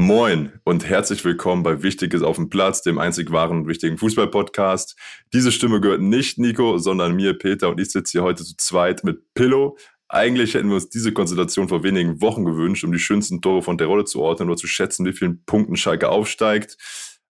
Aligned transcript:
Moin 0.00 0.52
und 0.62 0.84
herzlich 0.84 1.24
willkommen 1.24 1.64
bei 1.64 1.82
Wichtiges 1.82 2.22
auf 2.22 2.36
dem 2.36 2.48
Platz, 2.48 2.82
dem 2.82 2.98
einzig 2.98 3.32
wahren 3.32 3.62
und 3.62 3.66
wichtigen 3.66 3.98
Fußball-Podcast. 3.98 4.94
Diese 5.32 5.50
Stimme 5.50 5.80
gehört 5.80 6.00
nicht 6.00 6.38
Nico, 6.38 6.78
sondern 6.78 7.16
mir, 7.16 7.36
Peter, 7.36 7.68
und 7.68 7.80
ich 7.80 7.90
sitze 7.90 8.12
hier 8.12 8.22
heute 8.22 8.44
zu 8.44 8.56
zweit 8.56 9.02
mit 9.02 9.34
Pillow. 9.34 9.76
Eigentlich 10.06 10.54
hätten 10.54 10.68
wir 10.68 10.76
uns 10.76 10.88
diese 10.88 11.10
Konstellation 11.12 11.68
vor 11.68 11.82
wenigen 11.82 12.22
Wochen 12.22 12.44
gewünscht, 12.44 12.84
um 12.84 12.92
die 12.92 13.00
schönsten 13.00 13.42
Tore 13.42 13.60
von 13.60 13.76
der 13.76 13.88
Rolle 13.88 14.04
zu 14.04 14.20
ordnen 14.20 14.48
oder 14.48 14.56
zu 14.56 14.68
schätzen, 14.68 15.04
wie 15.04 15.12
vielen 15.12 15.44
Punkten 15.46 15.74
Schalke 15.74 16.10
aufsteigt. 16.10 16.76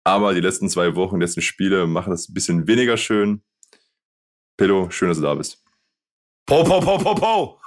Aber 0.03 0.35
die 0.35 0.41
letzten 0.41 0.69
zwei 0.69 0.97
Wochen, 0.97 1.21
die 1.21 1.25
letzten 1.25 1.43
Spiele 1.43 1.87
machen 1.87 2.11
das 2.11 2.29
ein 2.29 2.35
bisschen 2.35 2.67
weniger 2.67 2.97
schön. 2.97 3.45
Pillow, 4.57 4.91
schön, 4.91 5.09
dass 5.09 5.19
du 5.19 5.23
da 5.23 5.37
bist. 5.37 5.63
Po, 6.47 6.65
po, 6.65 6.81
po, 6.81 6.99
po, 6.99 7.15
po. 7.15 7.61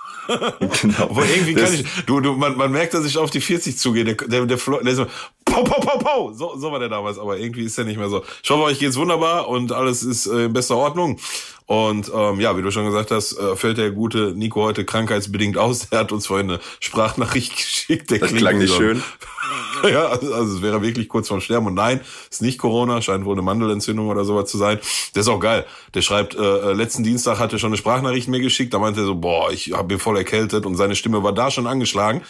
Genau. 0.81 1.03
Aber 1.03 1.25
irgendwie 1.25 1.53
kann 1.53 1.73
ich, 1.73 1.85
du, 2.05 2.19
du, 2.19 2.33
man, 2.33 2.55
man 2.57 2.71
merkt, 2.71 2.93
dass 2.93 3.05
ich 3.05 3.17
auf 3.17 3.31
die 3.31 3.41
40 3.41 3.77
zugehe. 3.77 4.03
Der, 4.03 4.15
der, 4.15 4.45
der, 4.45 4.57
Flo, 4.57 4.79
der 4.79 4.95
so, 4.95 5.07
pow, 5.49 5.63
pow, 5.63 5.79
pow, 5.79 5.99
pow. 5.99 6.37
So, 6.37 6.57
so 6.57 6.71
war 6.71 6.79
der 6.79 6.89
damals, 6.89 7.17
aber 7.17 7.37
irgendwie 7.37 7.63
ist 7.63 7.77
der 7.77 7.85
nicht 7.85 7.97
mehr 7.97 8.09
so. 8.09 8.23
Ich 8.43 8.49
hoffe, 8.49 8.63
euch 8.63 8.79
geht's 8.79 8.97
wunderbar 8.97 9.47
und 9.47 9.71
alles 9.71 10.03
ist 10.03 10.27
äh, 10.27 10.45
in 10.45 10.53
bester 10.53 10.77
Ordnung. 10.77 11.19
Und 11.69 12.11
ähm, 12.15 12.39
ja, 12.39 12.57
wie 12.57 12.63
du 12.63 12.71
schon 12.71 12.85
gesagt 12.85 13.11
hast, 13.11 13.37
äh, 13.37 13.55
fällt 13.55 13.77
der 13.77 13.91
gute 13.91 14.33
Nico 14.35 14.63
heute 14.63 14.85
krankheitsbedingt 14.85 15.55
aus. 15.55 15.87
Er 15.91 15.99
hat 15.99 16.11
uns 16.11 16.25
vorhin 16.25 16.49
eine 16.49 16.59
Sprachnachricht 16.79 17.55
geschickt. 17.55 18.09
Der 18.09 18.17
das 18.17 18.33
klang 18.33 18.57
nicht 18.57 18.73
schön. 18.73 19.03
ja, 19.83 20.07
also, 20.07 20.33
also 20.33 20.55
es 20.55 20.61
wäre 20.63 20.81
wirklich 20.81 21.07
kurz 21.07 21.27
vorm 21.27 21.41
Sterben. 21.41 21.67
Und 21.67 21.75
nein, 21.75 22.01
ist 22.31 22.41
nicht 22.41 22.57
Corona, 22.57 23.03
scheint 23.03 23.23
wohl 23.25 23.35
eine 23.35 23.43
Mandelentzündung 23.43 24.07
oder 24.07 24.23
sowas 24.25 24.49
zu 24.49 24.57
sein. 24.57 24.79
Der 25.13 25.21
ist 25.21 25.27
auch 25.27 25.39
geil. 25.39 25.63
Der 25.93 26.01
schreibt, 26.01 26.33
äh, 26.33 26.73
letzten 26.73 27.03
Dienstag 27.03 27.37
hat 27.37 27.53
er 27.53 27.59
schon 27.59 27.69
eine 27.69 27.77
Sprachnachricht 27.77 28.27
mir 28.29 28.39
geschickt. 28.39 28.73
Da 28.73 28.79
meinte 28.79 29.01
er 29.01 29.05
so, 29.05 29.13
boah, 29.13 29.51
ich 29.51 29.73
habe 29.73 29.93
mir 29.93 29.99
voll 29.99 30.17
erkältet 30.17 30.65
und 30.65 30.75
seine 30.75 30.95
Stimme 30.95 31.21
war 31.21 31.33
da 31.33 31.51
schon 31.51 31.67
angeschlagen 31.67 32.23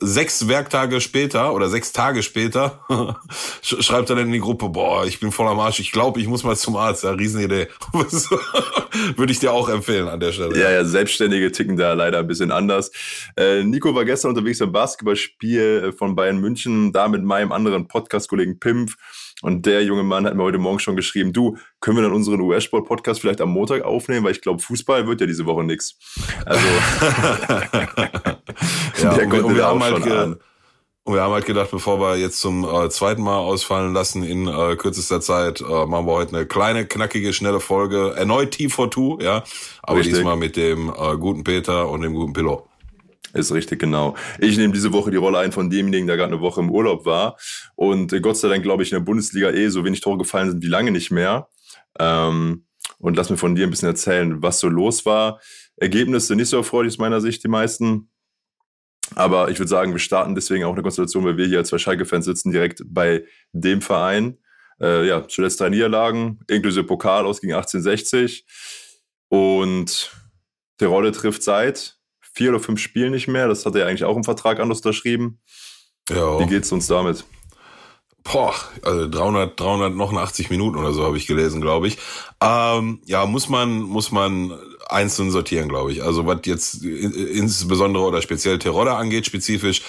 sechs 0.00 0.48
Werktage 0.48 1.00
später 1.00 1.54
oder 1.54 1.68
sechs 1.68 1.92
Tage 1.92 2.22
später 2.22 2.84
schreibt 3.62 4.10
er 4.10 4.16
dann 4.16 4.26
in 4.26 4.32
die 4.32 4.40
Gruppe, 4.40 4.68
boah, 4.68 5.06
ich 5.06 5.20
bin 5.20 5.32
voll 5.32 5.48
am 5.48 5.60
Arsch, 5.60 5.80
ich 5.80 5.92
glaube, 5.92 6.20
ich 6.20 6.26
muss 6.26 6.44
mal 6.44 6.56
zum 6.56 6.76
Arzt. 6.76 7.04
Ja, 7.04 7.10
Riesenidee. 7.12 7.68
Würde 9.16 9.32
ich 9.32 9.38
dir 9.38 9.52
auch 9.52 9.68
empfehlen 9.68 10.08
an 10.08 10.20
der 10.20 10.32
Stelle. 10.32 10.58
Ja, 10.58 10.70
ja, 10.70 10.84
Selbstständige 10.84 11.50
ticken 11.52 11.76
da 11.76 11.92
leider 11.92 12.18
ein 12.18 12.26
bisschen 12.26 12.50
anders. 12.50 12.90
Äh, 13.36 13.64
Nico 13.64 13.94
war 13.94 14.04
gestern 14.04 14.30
unterwegs 14.30 14.58
beim 14.58 14.72
Basketballspiel 14.72 15.92
von 15.96 16.14
Bayern 16.14 16.38
München, 16.38 16.92
da 16.92 17.08
mit 17.08 17.22
meinem 17.22 17.52
anderen 17.52 17.88
Podcast-Kollegen 17.88 18.58
Pimpf. 18.58 18.96
Und 19.44 19.66
der 19.66 19.84
junge 19.84 20.02
Mann 20.04 20.24
hat 20.24 20.34
mir 20.36 20.42
heute 20.42 20.56
Morgen 20.56 20.78
schon 20.78 20.96
geschrieben, 20.96 21.34
du, 21.34 21.58
können 21.80 21.98
wir 21.98 22.02
dann 22.02 22.14
unseren 22.14 22.40
US-Sport-Podcast 22.40 23.20
vielleicht 23.20 23.42
am 23.42 23.50
Montag 23.50 23.82
aufnehmen, 23.82 24.24
weil 24.24 24.32
ich 24.32 24.40
glaube, 24.40 24.62
Fußball 24.62 25.06
wird 25.06 25.20
ja 25.20 25.26
diese 25.26 25.44
Woche 25.44 25.62
nix. 25.62 25.98
Also 26.46 26.66
ja, 29.02 29.14
der 29.14 29.26
und, 29.26 29.42
und 29.42 29.54
wir 29.54 29.66
haben 29.66 29.82
halt 29.82 30.02
ge 30.02 30.36
und 31.06 31.12
wir 31.12 31.20
haben 31.20 31.34
halt 31.34 31.44
gedacht, 31.44 31.70
bevor 31.70 32.00
wir 32.00 32.16
jetzt 32.16 32.40
zum 32.40 32.64
äh, 32.64 32.88
zweiten 32.88 33.20
Mal 33.20 33.36
ausfallen 33.36 33.92
lassen 33.92 34.24
in 34.24 34.46
äh, 34.46 34.76
kürzester 34.76 35.20
Zeit, 35.20 35.60
äh, 35.60 35.84
machen 35.84 36.06
wir 36.06 36.12
heute 36.14 36.34
eine 36.34 36.46
kleine, 36.46 36.86
knackige, 36.86 37.34
schnelle 37.34 37.60
Folge. 37.60 38.14
Erneut 38.16 38.54
T42, 38.54 39.22
ja. 39.22 39.44
Aber 39.82 39.98
Richtig. 39.98 40.14
diesmal 40.14 40.38
mit 40.38 40.56
dem 40.56 40.88
äh, 40.88 41.18
guten 41.18 41.44
Peter 41.44 41.90
und 41.90 42.00
dem 42.00 42.14
guten 42.14 42.32
Pillow. 42.32 42.66
Ist 43.34 43.52
richtig, 43.52 43.80
genau. 43.80 44.16
Ich 44.38 44.56
nehme 44.56 44.72
diese 44.72 44.92
Woche 44.92 45.10
die 45.10 45.16
Rolle 45.16 45.38
ein 45.38 45.50
von 45.50 45.68
demjenigen, 45.68 46.06
der 46.06 46.16
gerade 46.16 46.32
eine 46.32 46.40
Woche 46.40 46.60
im 46.60 46.70
Urlaub 46.70 47.04
war. 47.04 47.36
Und 47.74 48.12
äh, 48.12 48.20
Gott 48.20 48.36
sei 48.36 48.48
Dank, 48.48 48.62
glaube 48.62 48.84
ich, 48.84 48.92
in 48.92 48.98
der 48.98 49.04
Bundesliga 49.04 49.50
eh 49.50 49.68
so 49.68 49.84
wenig 49.84 50.00
Tore 50.00 50.18
gefallen 50.18 50.50
sind 50.50 50.62
wie 50.62 50.68
lange 50.68 50.92
nicht 50.92 51.10
mehr. 51.10 51.48
Ähm, 51.98 52.66
und 52.98 53.16
lass 53.16 53.30
mir 53.30 53.36
von 53.36 53.56
dir 53.56 53.66
ein 53.66 53.70
bisschen 53.70 53.88
erzählen, 53.88 54.40
was 54.40 54.60
so 54.60 54.68
los 54.68 55.04
war. 55.04 55.40
Ergebnisse 55.76 56.36
nicht 56.36 56.48
so 56.48 56.58
erfreulich 56.58 56.92
aus 56.92 56.98
meiner 56.98 57.20
Sicht, 57.20 57.42
die 57.42 57.48
meisten. 57.48 58.08
Aber 59.16 59.50
ich 59.50 59.58
würde 59.58 59.68
sagen, 59.68 59.92
wir 59.92 59.98
starten 59.98 60.36
deswegen 60.36 60.62
auch 60.64 60.72
eine 60.72 60.82
Konstellation, 60.82 61.24
weil 61.24 61.36
wir 61.36 61.46
hier 61.46 61.58
als 61.58 61.70
zwei 61.70 61.78
Schalke-Fans 61.78 62.24
sitzen, 62.24 62.52
direkt 62.52 62.82
bei 62.86 63.24
dem 63.52 63.82
Verein. 63.82 64.38
Äh, 64.80 65.08
ja, 65.08 65.26
zuletzt 65.26 65.60
drei 65.60 65.70
Niederlagen, 65.70 66.38
inklusive 66.46 66.84
Pokal 66.84 67.26
aus 67.26 67.40
gegen 67.40 67.52
1860. 67.52 68.46
Und 69.28 70.12
der 70.78 70.88
Rolle 70.88 71.10
trifft 71.10 71.42
seit 71.42 71.98
vier 72.34 72.50
oder 72.50 72.60
fünf 72.60 72.80
Spielen 72.80 73.12
nicht 73.12 73.28
mehr. 73.28 73.48
Das 73.48 73.64
hat 73.64 73.74
er 73.76 73.86
eigentlich 73.86 74.04
auch 74.04 74.16
im 74.16 74.24
Vertrag 74.24 74.60
anders 74.60 74.78
unterschrieben. 74.78 75.38
Ja. 76.10 76.38
Wie 76.40 76.46
geht's 76.46 76.70
uns 76.72 76.86
damit? 76.86 77.24
Boah, 78.24 78.54
also 78.82 79.06
300, 79.06 79.60
389 79.60 80.48
Minuten 80.48 80.78
oder 80.78 80.94
so 80.94 81.04
habe 81.04 81.18
ich 81.18 81.26
gelesen, 81.26 81.60
glaube 81.60 81.88
ich. 81.88 81.98
Ähm, 82.40 83.00
ja, 83.04 83.26
muss 83.26 83.50
man, 83.50 83.80
muss 83.80 84.12
man 84.12 84.58
einzeln 84.88 85.30
sortieren, 85.30 85.68
glaube 85.68 85.92
ich. 85.92 86.02
Also 86.02 86.26
was 86.26 86.40
jetzt 86.44 86.82
insbesondere 86.82 88.02
oder 88.04 88.22
speziell 88.22 88.58
Terodde 88.58 88.94
angeht, 88.94 89.26
spezifisch, 89.26 89.82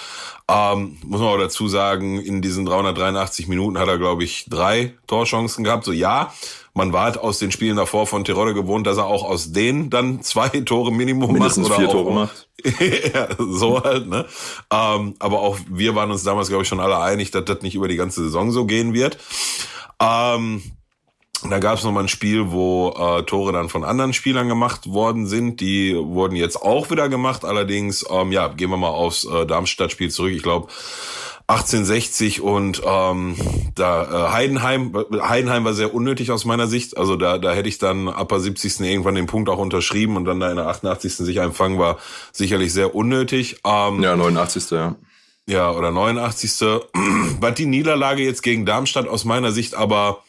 ähm, 0.49 0.97
muss 1.05 1.21
man 1.21 1.29
auch 1.29 1.37
dazu 1.37 1.69
sagen, 1.69 2.19
in 2.21 2.41
diesen 2.41 2.65
383 2.65 3.47
Minuten 3.47 3.79
hat 3.79 3.87
er, 3.87 3.97
glaube 3.97 4.25
ich, 4.25 4.45
drei 4.49 4.93
Torchancen 5.07 5.63
gehabt. 5.63 5.85
So 5.85 5.93
ja, 5.93 6.33
man 6.75 6.91
war 6.91 7.05
halt 7.05 7.17
aus 7.17 7.39
den 7.39 7.51
Spielen 7.51 7.77
davor 7.77 8.05
von 8.05 8.25
Terodde 8.25 8.53
gewohnt, 8.53 8.85
dass 8.85 8.97
er 8.97 9.05
auch 9.05 9.23
aus 9.23 9.53
denen 9.53 9.89
dann 9.89 10.21
zwei 10.21 10.49
Tore 10.65 10.91
Minimum 10.91 11.31
Mindestens 11.31 11.69
macht. 11.69 11.79
Oder 11.79 11.87
vier 11.87 11.91
Tore 11.91 12.13
macht. 12.13 12.49
ja, 13.13 13.27
so 13.39 13.81
halt, 13.81 14.07
ne? 14.07 14.25
Ähm, 14.71 15.15
aber 15.19 15.39
auch 15.39 15.57
wir 15.69 15.95
waren 15.95 16.11
uns 16.11 16.23
damals, 16.23 16.49
glaube 16.49 16.63
ich, 16.63 16.69
schon 16.69 16.81
alle 16.81 16.99
einig, 16.99 17.31
dass 17.31 17.45
das 17.45 17.61
nicht 17.61 17.75
über 17.75 17.87
die 17.87 17.95
ganze 17.95 18.23
Saison 18.23 18.51
so 18.51 18.65
gehen 18.65 18.93
wird. 18.93 19.17
Ähm, 20.01 20.61
da 21.49 21.59
gab 21.59 21.77
es 21.77 21.83
nochmal 21.85 22.03
ein 22.03 22.09
Spiel, 22.09 22.51
wo 22.51 22.89
äh, 22.89 23.23
Tore 23.23 23.53
dann 23.53 23.69
von 23.69 23.85
anderen 23.85 24.11
Spielern 24.13 24.49
gemacht 24.49 24.87
worden 24.87 25.27
sind. 25.27 25.61
Die 25.61 25.95
wurden 25.95 26.35
jetzt 26.35 26.61
auch 26.61 26.89
wieder 26.91 27.07
gemacht. 27.07 27.45
Allerdings, 27.45 28.05
ähm, 28.09 28.33
ja, 28.33 28.49
gehen 28.49 28.69
wir 28.69 28.77
mal 28.77 28.89
aufs 28.89 29.23
äh, 29.23 29.45
Darmstadt-Spiel 29.45 30.11
zurück. 30.11 30.33
Ich 30.33 30.43
glaube, 30.43 30.67
1860 31.47 32.41
und 32.41 32.81
ähm, 32.83 33.35
da 33.75 34.03
äh, 34.03 34.31
Heidenheim. 34.31 34.95
Heidenheim 35.21 35.63
war 35.63 35.73
sehr 35.73 35.93
unnötig 35.93 36.31
aus 36.31 36.43
meiner 36.43 36.65
Sicht. 36.65 36.97
Also 36.97 37.15
da, 37.15 37.37
da 37.37 37.53
hätte 37.53 37.69
ich 37.69 37.77
dann 37.77 38.07
ab 38.09 38.29
der 38.29 38.39
70. 38.39 38.79
irgendwann 38.79 39.13
den 39.13 39.27
Punkt 39.27 39.49
auch 39.49 39.59
unterschrieben 39.59 40.17
und 40.17 40.25
dann 40.25 40.39
da 40.39 40.49
in 40.49 40.55
der 40.55 40.67
88. 40.67 41.15
sich 41.17 41.41
einfangen 41.41 41.77
war 41.77 41.99
sicherlich 42.31 42.73
sehr 42.73 42.95
unnötig. 42.95 43.57
Ähm, 43.63 44.01
ja, 44.01 44.15
89. 44.15 44.71
ja. 44.71 44.95
Ja, 45.47 45.71
oder 45.71 45.91
89. 45.91 46.51
Was 47.39 47.53
die 47.53 47.67
Niederlage 47.67 48.23
jetzt 48.23 48.41
gegen 48.41 48.65
Darmstadt 48.65 49.07
aus 49.07 49.25
meiner 49.25 49.51
Sicht 49.51 49.75
aber 49.75 50.23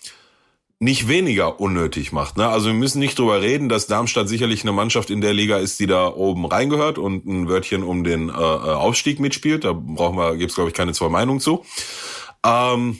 nicht 0.79 1.09
weniger 1.09 1.59
unnötig 1.59 2.13
macht. 2.13 2.37
Ne? 2.37 2.47
Also 2.49 2.67
wir 2.67 2.75
müssen 2.75 2.99
nicht 2.99 3.19
drüber 3.19 3.41
reden, 3.41 3.69
dass 3.69 3.87
Darmstadt 3.87 4.29
sicherlich 4.29 4.63
eine 4.63 4.73
Mannschaft 4.73 5.09
in 5.11 5.23
der 5.23 5.33
Liga 5.33 5.57
ist, 5.57 5.81
die 5.81 5.87
da 5.87 6.09
oben 6.09 6.45
reingehört 6.45 6.99
und 6.99 7.25
ein 7.25 7.49
Wörtchen 7.49 7.83
um 7.83 8.05
den 8.05 8.29
äh, 8.29 8.33
äh 8.33 8.37
Aufstieg 8.37 9.19
mitspielt. 9.19 9.65
Da 9.65 9.73
brauchen 9.73 10.19
wir, 10.19 10.37
gibt's 10.37 10.55
glaube 10.55 10.71
ich 10.71 10.77
keine 10.77 10.93
zwei 10.93 11.09
Meinungen 11.09 11.41
zu. 11.41 11.65
Ähm, 12.45 12.99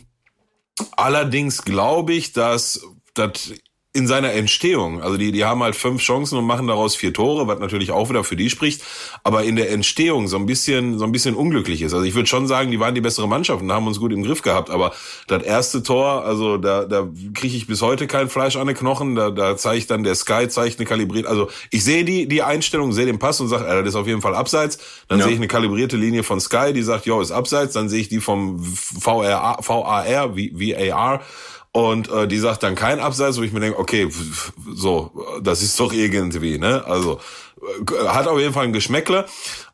allerdings 0.93 1.63
glaube 1.65 2.15
ich, 2.15 2.33
dass 2.33 2.81
das 3.13 3.53
in 3.97 4.07
seiner 4.07 4.33
Entstehung. 4.35 5.03
Also 5.03 5.17
die, 5.17 5.33
die 5.33 5.47
haben 5.47 5.63
halt 5.63 5.75
fünf 5.75 6.03
Chancen 6.03 6.37
und 6.37 6.45
machen 6.45 6.67
daraus 6.67 6.95
vier 6.95 7.15
Tore, 7.15 7.49
was 7.49 7.59
natürlich 7.59 7.93
auch 7.93 8.11
wieder 8.11 8.25
für 8.25 8.37
die 8.37 8.51
spricht. 8.51 8.83
Aber 9.25 9.43
in 9.45 9.57
der 9.57 9.71
Entstehung 9.71 10.29
so 10.29 10.37
ein 10.37 10.45
bisschen, 10.45 10.99
so 10.99 11.07
ein 11.07 11.13
bisschen 11.13 11.35
unglücklich 11.35 11.81
ist. 11.81 11.95
Also 11.95 12.05
ich 12.05 12.15
würde 12.15 12.29
schon 12.29 12.47
sagen, 12.47 12.71
die 12.71 12.79
waren 12.79 12.95
die 12.95 13.01
bessere 13.01 13.27
Mannschaft 13.27 13.63
und 13.63 13.73
haben 13.73 13.87
uns 13.87 13.99
gut 13.99 14.13
im 14.13 14.23
Griff 14.23 14.43
gehabt. 14.43 14.69
Aber 14.69 14.93
das 15.29 15.43
erste 15.43 15.83
Tor, 15.83 16.27
also 16.27 16.59
da, 16.59 16.85
da 16.85 17.09
kriege 17.33 17.57
ich 17.57 17.67
bis 17.67 17.81
heute 17.81 18.07
kein 18.07 18.29
Fleisch 18.29 18.57
an 18.57 18.67
den 18.67 18.77
Knochen. 18.77 19.15
Da, 19.15 19.31
da 19.31 19.57
zeigt 19.57 19.91
dann 19.91 20.05
der 20.05 20.15
Sky, 20.15 20.47
zeigt 20.47 20.79
eine 20.79 20.87
kalibrierte. 20.87 21.31
Also 21.31 21.49
ich 21.71 21.83
sehe 21.83 22.05
die, 22.05 22.29
die 22.29 22.43
Einstellung, 22.43 22.93
sehe 22.93 23.07
den 23.07 23.19
Pass 23.19 23.41
und 23.41 23.49
sage, 23.49 23.65
äh, 23.65 23.79
das 23.79 23.89
ist 23.89 23.97
auf 23.97 24.07
jeden 24.07 24.21
Fall 24.21 24.35
abseits. 24.35 24.77
Dann 25.09 25.21
ja. 25.21 25.25
sehe 25.25 25.33
ich 25.33 25.39
eine 25.39 25.49
kalibrierte 25.49 25.97
Linie 25.97 26.23
von 26.23 26.39
Sky, 26.39 26.75
die 26.75 26.83
sagt, 26.83 27.07
jo, 27.07 27.19
ist 27.23 27.33
abseits. 27.33 27.73
Dann 27.73 27.89
sehe 27.89 28.01
ich 28.01 28.11
die 28.11 28.21
vom 28.21 28.59
VAR, 28.61 29.59
VAR, 29.63 30.37
VAR 30.37 31.21
und 31.77 32.11
äh, 32.11 32.27
die 32.27 32.39
sagt 32.39 32.63
dann 32.63 32.75
kein 32.75 33.01
Abseits, 33.01 33.37
wo 33.37 33.43
ich 33.43 33.53
mir 33.53 33.61
denke, 33.61 33.79
okay, 33.79 34.09
so, 34.75 35.11
das 35.43 35.61
ist 35.61 35.79
doch 35.79 35.93
irgendwie, 35.93 36.57
ne? 36.57 36.83
Also 36.87 37.21
äh, 37.61 38.09
hat 38.09 38.27
auf 38.29 38.39
jeden 38.39 38.55
Fall 38.55 38.65
ein 38.65 38.73
Geschmäckle. 38.73 39.27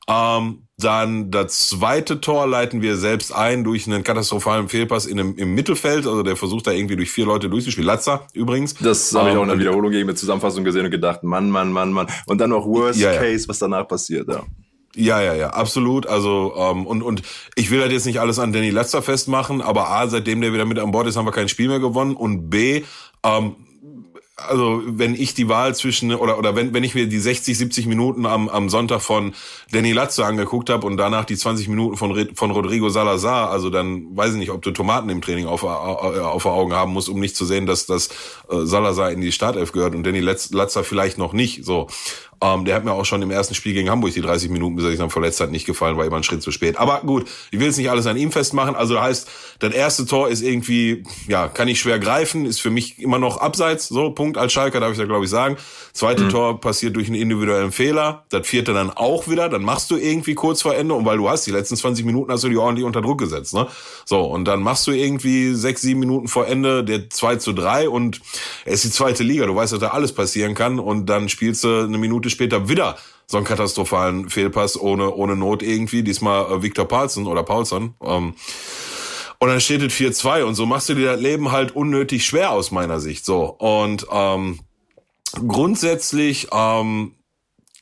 Ähm, 0.08 0.66
dann 0.78 1.30
das 1.30 1.68
zweite 1.68 2.20
Tor 2.20 2.48
leiten 2.48 2.82
wir 2.82 2.96
selbst 2.96 3.32
ein 3.32 3.62
durch 3.62 3.86
einen 3.86 4.02
katastrophalen 4.02 4.68
Fehlpass 4.68 5.06
in 5.06 5.20
einem, 5.20 5.36
im 5.36 5.54
Mittelfeld. 5.54 6.08
Also 6.08 6.24
der 6.24 6.34
versucht 6.34 6.66
da 6.66 6.72
irgendwie 6.72 6.96
durch 6.96 7.12
vier 7.12 7.24
Leute 7.24 7.48
durchzuspielen. 7.48 7.86
Latzer 7.86 8.26
übrigens. 8.32 8.74
Das 8.74 9.14
habe 9.14 9.30
ich 9.30 9.36
auch 9.36 9.42
in 9.42 9.46
der 9.46 9.54
ähm, 9.54 9.60
Wiederholung 9.60 9.92
gegen 9.92 10.06
mit 10.06 10.18
Zusammenfassung 10.18 10.64
gesehen 10.64 10.84
und 10.84 10.90
gedacht, 10.90 11.22
Mann, 11.22 11.50
Mann, 11.50 11.70
Mann, 11.70 11.92
Mann. 11.92 12.08
Und 12.26 12.38
dann 12.40 12.50
noch 12.50 12.66
Worst 12.66 12.98
ja, 12.98 13.12
ja. 13.12 13.20
Case, 13.20 13.46
was 13.46 13.60
danach 13.60 13.86
passiert, 13.86 14.26
ja. 14.26 14.42
Ja, 14.94 15.22
ja, 15.22 15.34
ja, 15.34 15.50
absolut. 15.50 16.06
Also 16.06 16.54
ähm, 16.56 16.86
und 16.86 17.02
und 17.02 17.22
ich 17.54 17.70
will 17.70 17.80
halt 17.80 17.92
jetzt 17.92 18.04
nicht 18.06 18.20
alles 18.20 18.38
an 18.38 18.52
Danny 18.52 18.70
Letzer 18.70 19.00
festmachen, 19.00 19.62
aber 19.62 19.88
a 19.88 20.06
seitdem 20.06 20.40
der 20.40 20.52
wieder 20.52 20.66
mit 20.66 20.78
an 20.78 20.90
Bord 20.90 21.06
ist, 21.06 21.16
haben 21.16 21.26
wir 21.26 21.32
kein 21.32 21.48
Spiel 21.48 21.68
mehr 21.68 21.80
gewonnen 21.80 22.14
und 22.14 22.50
b 22.50 22.82
ähm, 23.24 23.56
also 24.36 24.82
wenn 24.86 25.14
ich 25.14 25.34
die 25.34 25.48
Wahl 25.48 25.74
zwischen 25.74 26.12
oder 26.14 26.38
oder 26.38 26.56
wenn 26.56 26.74
wenn 26.74 26.84
ich 26.84 26.94
mir 26.94 27.06
die 27.06 27.18
60 27.18 27.56
70 27.56 27.86
Minuten 27.86 28.26
am 28.26 28.48
am 28.48 28.68
Sonntag 28.68 29.00
von 29.00 29.34
Danny 29.70 29.92
Latze 29.92 30.24
angeguckt 30.24 30.70
habe 30.70 30.86
und 30.86 30.96
danach 30.96 31.24
die 31.24 31.36
20 31.36 31.68
Minuten 31.68 31.96
von 31.96 32.28
von 32.34 32.50
Rodrigo 32.50 32.88
Salazar, 32.88 33.50
also 33.50 33.70
dann 33.70 34.16
weiß 34.16 34.32
ich 34.32 34.38
nicht, 34.38 34.50
ob 34.50 34.62
du 34.62 34.70
Tomaten 34.70 35.08
im 35.08 35.22
Training 35.22 35.46
auf 35.46 35.64
auf 35.64 36.46
Augen 36.46 36.72
haben 36.72 36.92
musst, 36.92 37.08
um 37.08 37.20
nicht 37.20 37.36
zu 37.36 37.44
sehen, 37.44 37.66
dass 37.66 37.86
das 37.86 38.08
äh, 38.50 38.64
Salazar 38.64 39.10
in 39.10 39.20
die 39.20 39.32
Startelf 39.32 39.72
gehört 39.72 39.94
und 39.94 40.04
Danny 40.04 40.20
Latzer 40.20 40.84
vielleicht 40.84 41.18
noch 41.18 41.32
nicht. 41.32 41.64
So, 41.64 41.88
ähm, 42.42 42.64
der 42.64 42.74
hat 42.74 42.84
mir 42.84 42.92
auch 42.92 43.04
schon 43.04 43.22
im 43.22 43.30
ersten 43.30 43.54
Spiel 43.54 43.72
gegen 43.72 43.88
Hamburg 43.88 44.12
die 44.12 44.20
30 44.20 44.50
Minuten, 44.50 44.74
bis 44.74 44.84
er 44.84 44.90
sich 44.90 44.98
dann 44.98 45.10
verletzt 45.10 45.40
hat, 45.40 45.52
nicht 45.52 45.64
gefallen, 45.64 45.96
war 45.96 46.04
immer 46.04 46.16
ein 46.16 46.24
Schritt 46.24 46.42
zu 46.42 46.50
spät. 46.50 46.76
Aber 46.76 47.00
gut, 47.02 47.28
ich 47.52 47.60
will 47.60 47.68
jetzt 47.68 47.78
nicht 47.78 47.88
alles 47.88 48.06
an 48.06 48.16
ihm 48.16 48.32
festmachen. 48.32 48.74
Also 48.74 49.00
heißt, 49.00 49.30
das 49.60 49.72
erste 49.72 50.06
Tor 50.06 50.28
ist 50.28 50.42
irgendwie, 50.42 51.04
ja, 51.28 51.46
kann 51.46 51.68
ich 51.68 51.78
schwer 51.78 52.00
greifen, 52.00 52.44
ist 52.44 52.60
für 52.60 52.70
mich 52.70 52.98
immer 52.98 53.20
noch 53.20 53.36
abseits, 53.36 53.88
so 53.88 54.10
Punkt 54.10 54.36
als 54.38 54.52
Schalker, 54.52 54.80
darf 54.80 54.90
ich 54.90 54.98
da 54.98 55.04
glaube 55.04 55.24
ich 55.24 55.30
sagen. 55.30 55.56
Zweite 55.92 56.24
mhm. 56.24 56.28
Tor 56.30 56.60
passiert 56.60 56.96
durch 56.96 57.06
einen 57.06 57.20
individuellen 57.20 57.70
Fehler. 57.70 58.24
Das 58.30 58.46
vierte 58.46 58.72
dann 58.72 58.90
auch 58.90 59.28
wieder, 59.28 59.48
dann 59.48 59.62
machst 59.62 59.92
du 59.92 59.96
irgendwie 59.96 60.34
kurz 60.34 60.62
vor 60.62 60.74
Ende 60.74 60.94
und 60.94 61.04
weil 61.04 61.18
du 61.18 61.28
hast 61.28 61.46
die 61.46 61.52
letzten 61.52 61.76
20 61.76 62.04
Minuten 62.04 62.32
hast 62.32 62.42
du 62.42 62.48
die 62.48 62.56
ordentlich 62.56 62.84
unter 62.84 63.02
Druck 63.02 63.18
gesetzt, 63.18 63.54
ne? 63.54 63.68
So, 64.04 64.22
und 64.22 64.46
dann 64.46 64.62
machst 64.62 64.86
du 64.88 64.90
irgendwie 64.90 65.54
sechs, 65.54 65.82
sieben 65.82 66.00
Minuten 66.00 66.26
vor 66.26 66.48
Ende 66.48 66.82
der 66.82 67.08
2 67.08 67.36
zu 67.36 67.52
3 67.52 67.88
und 67.88 68.20
es 68.64 68.84
ist 68.84 68.84
die 68.84 68.90
zweite 68.90 69.22
Liga, 69.22 69.46
du 69.46 69.54
weißt, 69.54 69.72
dass 69.72 69.80
da 69.80 69.88
alles 69.88 70.12
passieren 70.12 70.54
kann 70.56 70.80
und 70.80 71.06
dann 71.06 71.28
spielst 71.28 71.62
du 71.62 71.84
eine 71.84 71.98
Minute 71.98 72.31
später 72.32 72.68
wieder 72.68 72.96
so 73.26 73.36
einen 73.36 73.46
katastrophalen 73.46 74.28
Fehlpass 74.28 74.78
ohne, 74.78 75.14
ohne 75.14 75.36
Not 75.36 75.62
irgendwie. 75.62 76.02
Diesmal 76.02 76.50
äh, 76.50 76.62
Viktor 76.62 76.86
Paulsen 76.86 77.26
oder 77.26 77.42
Paulson. 77.42 77.94
Ähm, 78.02 78.34
und 79.38 79.48
dann 79.48 79.60
steht 79.60 79.82
es 79.82 79.92
4-2 79.94 80.44
und 80.44 80.54
so 80.54 80.66
machst 80.66 80.88
du 80.88 80.94
dir 80.94 81.12
das 81.12 81.20
Leben 81.20 81.50
halt 81.50 81.74
unnötig 81.74 82.24
schwer 82.24 82.52
aus 82.52 82.70
meiner 82.70 83.00
Sicht. 83.00 83.24
So. 83.24 83.44
Und 83.44 84.06
ähm, 84.12 84.60
grundsätzlich 85.48 86.48
ähm, 86.52 87.16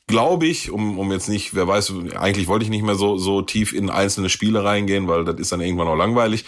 glaube 0.07 0.47
ich, 0.47 0.71
um, 0.71 0.97
um 0.97 1.11
jetzt 1.11 1.29
nicht, 1.29 1.55
wer 1.55 1.67
weiß, 1.67 1.93
eigentlich 2.15 2.47
wollte 2.47 2.63
ich 2.63 2.71
nicht 2.71 2.83
mehr 2.83 2.95
so, 2.95 3.17
so 3.17 3.41
tief 3.41 3.73
in 3.73 3.89
einzelne 3.89 4.29
Spiele 4.29 4.63
reingehen, 4.63 5.07
weil 5.07 5.23
das 5.23 5.39
ist 5.39 5.51
dann 5.51 5.61
irgendwann 5.61 5.87
auch 5.87 5.95
langweilig. 5.95 6.45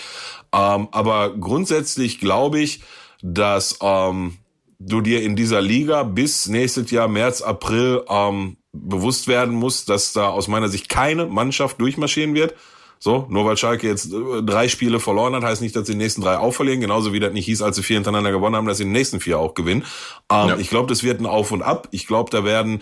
Ähm, 0.54 0.88
aber 0.92 1.36
grundsätzlich 1.38 2.20
glaube 2.20 2.60
ich, 2.60 2.82
dass 3.22 3.78
ähm, 3.82 4.38
du 4.86 5.02
dir 5.02 5.22
in 5.22 5.36
dieser 5.36 5.62
Liga 5.62 6.04
bis 6.04 6.48
nächstes 6.48 6.92
Jahr 6.92 7.08
März, 7.08 7.42
April 7.42 8.04
ähm, 8.10 8.58
bewusst 8.72 9.28
werden 9.28 9.56
musst, 9.56 9.90
dass 9.90 10.14
da 10.14 10.30
aus 10.30 10.48
meiner 10.48 10.68
Sicht 10.70 10.90
keine 10.90 11.26
Mannschaft 11.26 11.80
durchmarschieren 11.80 12.34
wird. 12.34 12.56
So, 13.04 13.26
nur 13.30 13.44
weil 13.44 13.58
Schalke 13.58 13.86
jetzt 13.86 14.14
äh, 14.14 14.42
drei 14.44 14.70
Spiele 14.70 14.98
verloren 14.98 15.36
hat, 15.36 15.44
heißt 15.44 15.62
nicht, 15.62 15.76
dass 15.76 15.88
sie 15.88 15.92
die 15.92 15.98
nächsten 15.98 16.22
drei 16.22 16.38
auch 16.38 16.54
verlieren. 16.54 16.80
Genauso 16.80 17.12
wie 17.12 17.20
das 17.20 17.34
nicht 17.34 17.44
hieß, 17.48 17.62
als 17.62 17.76
sie 17.76 17.84
vier 17.84 17.98
hintereinander 17.98 18.32
gewonnen 18.32 18.56
haben, 18.56 18.66
dass 18.66 18.78
sie 18.78 18.86
die 18.86 18.92
nächsten 18.92 19.20
vier 19.20 19.40
auch 19.40 19.56
gewinnen. 19.56 19.84
Ähm, 20.32 20.48
ja. 20.48 20.58
Ich 20.58 20.70
glaube, 20.70 20.88
das 20.88 21.04
wird 21.04 21.20
ein 21.20 21.26
Auf 21.26 21.52
und 21.52 21.64
Ab. 21.64 21.90
Ich 21.92 22.08
glaube, 22.08 22.30
da 22.32 22.46
werden 22.46 22.82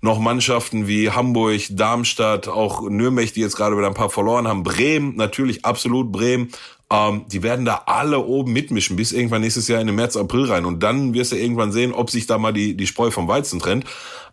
noch 0.00 0.18
Mannschaften 0.18 0.88
wie 0.88 1.10
Hamburg, 1.10 1.60
Darmstadt, 1.70 2.48
auch 2.48 2.82
Nürnberg, 2.88 3.32
die 3.32 3.42
jetzt 3.42 3.54
gerade 3.54 3.76
wieder 3.76 3.86
ein 3.86 3.94
paar 3.94 4.10
verloren 4.10 4.48
haben, 4.48 4.64
Bremen, 4.64 5.14
natürlich 5.14 5.64
absolut 5.64 6.10
Bremen, 6.10 6.50
ähm, 6.92 7.24
die 7.28 7.42
werden 7.42 7.64
da 7.64 7.82
alle 7.86 8.18
oben 8.18 8.52
mitmischen, 8.52 8.96
bis 8.96 9.12
irgendwann 9.12 9.42
nächstes 9.42 9.68
Jahr 9.68 9.80
in 9.80 9.86
den 9.86 9.96
März, 9.96 10.16
April 10.16 10.46
rein. 10.46 10.64
Und 10.64 10.82
dann 10.82 11.14
wirst 11.14 11.32
du 11.32 11.36
irgendwann 11.36 11.72
sehen, 11.72 11.92
ob 11.92 12.10
sich 12.10 12.26
da 12.26 12.38
mal 12.38 12.52
die, 12.52 12.76
die 12.76 12.86
Spreu 12.86 13.10
vom 13.10 13.28
Weizen 13.28 13.60
trennt. 13.60 13.84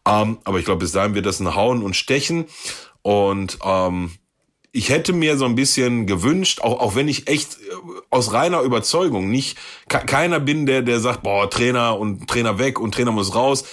Ähm, 0.07 0.39
aber 0.43 0.59
ich 0.59 0.65
glaube, 0.65 0.79
bis 0.79 0.91
dahin 0.91 1.13
wird 1.13 1.25
das 1.25 1.39
ein 1.39 1.55
Hauen 1.55 1.83
und 1.83 1.95
Stechen. 1.95 2.45
Und 3.03 3.59
ähm, 3.63 4.11
ich 4.71 4.89
hätte 4.89 5.13
mir 5.13 5.37
so 5.37 5.45
ein 5.45 5.55
bisschen 5.55 6.07
gewünscht, 6.07 6.61
auch, 6.61 6.79
auch 6.79 6.95
wenn 6.95 7.07
ich 7.07 7.27
echt 7.27 7.53
äh, 7.53 7.75
aus 8.09 8.33
reiner 8.33 8.61
Überzeugung 8.61 9.29
nicht 9.29 9.57
keiner 9.87 10.39
bin, 10.39 10.65
der, 10.65 10.81
der 10.81 10.99
sagt, 10.99 11.23
boah, 11.23 11.49
Trainer 11.49 11.97
und 11.97 12.27
Trainer 12.27 12.59
weg 12.59 12.79
und 12.79 12.93
Trainer 12.93 13.11
muss 13.11 13.35
raus. 13.35 13.65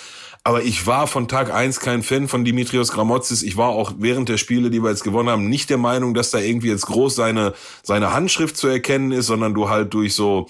Aber 0.47 0.63
ich 0.63 0.87
war 0.87 1.07
von 1.07 1.27
Tag 1.27 1.53
eins 1.55 1.81
kein 1.81 2.03
Fan 2.03 2.29
von 2.29 2.45
Dimitrios 2.45 2.93
Gramotzis. 2.93 3.43
Ich 3.43 3.57
war 3.57 3.71
auch 3.71 3.95
während 3.97 4.29
der 4.29 4.37
Spiele, 4.37 4.69
die 4.69 4.83
wir 4.83 4.91
jetzt 4.91 5.03
gewonnen 5.03 5.31
haben, 5.31 5.49
nicht 5.49 5.71
der 5.71 5.79
Meinung, 5.79 6.13
dass 6.13 6.31
da 6.31 6.39
irgendwie 6.39 6.69
jetzt 6.69 6.85
groß 6.85 7.15
seine, 7.15 7.55
seine 7.83 8.13
Handschrift 8.13 8.59
zu 8.59 8.69
erkennen 8.69 9.11
ist, 9.11 9.27
sondern 9.27 9.55
du 9.55 9.71
halt 9.71 9.95
durch 9.95 10.15
so, 10.15 10.49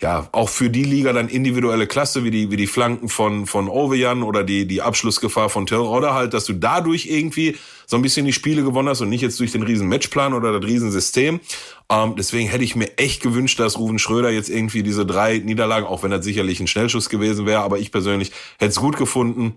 ja, 0.00 0.28
auch 0.32 0.48
für 0.48 0.70
die 0.70 0.84
Liga 0.84 1.12
dann 1.12 1.28
individuelle 1.28 1.86
Klasse, 1.86 2.24
wie 2.24 2.30
die, 2.30 2.50
wie 2.50 2.56
die 2.56 2.66
Flanken 2.66 3.08
von, 3.10 3.46
von 3.46 3.68
Ovejan 3.68 4.22
oder 4.22 4.44
die, 4.44 4.66
die 4.66 4.80
Abschlussgefahr 4.80 5.50
von 5.50 5.66
Terror 5.66 5.90
oder 5.96 6.14
halt, 6.14 6.32
dass 6.32 6.46
du 6.46 6.54
dadurch 6.54 7.06
irgendwie 7.06 7.56
so 7.86 7.96
ein 7.96 8.02
bisschen 8.02 8.24
die 8.24 8.32
Spiele 8.32 8.62
gewonnen 8.62 8.88
hast 8.88 9.02
und 9.02 9.10
nicht 9.10 9.20
jetzt 9.20 9.38
durch 9.40 9.52
den 9.52 9.62
riesen 9.62 9.88
Matchplan 9.88 10.32
oder 10.32 10.58
das 10.58 10.68
riesen 10.68 10.90
System. 10.90 11.40
Ähm, 11.90 12.14
deswegen 12.16 12.48
hätte 12.48 12.64
ich 12.64 12.76
mir 12.76 12.96
echt 12.96 13.22
gewünscht, 13.22 13.60
dass 13.60 13.78
Ruven 13.78 13.98
Schröder 13.98 14.30
jetzt 14.30 14.48
irgendwie 14.48 14.82
diese 14.82 15.04
drei 15.04 15.38
Niederlagen, 15.38 15.86
auch 15.86 16.02
wenn 16.02 16.10
das 16.10 16.24
sicherlich 16.24 16.60
ein 16.60 16.66
Schnellschuss 16.66 17.10
gewesen 17.10 17.44
wäre, 17.44 17.60
aber 17.60 17.78
ich 17.78 17.92
persönlich 17.92 18.32
hätte 18.58 18.70
es 18.70 18.76
gut 18.76 18.96
gefunden, 18.96 19.56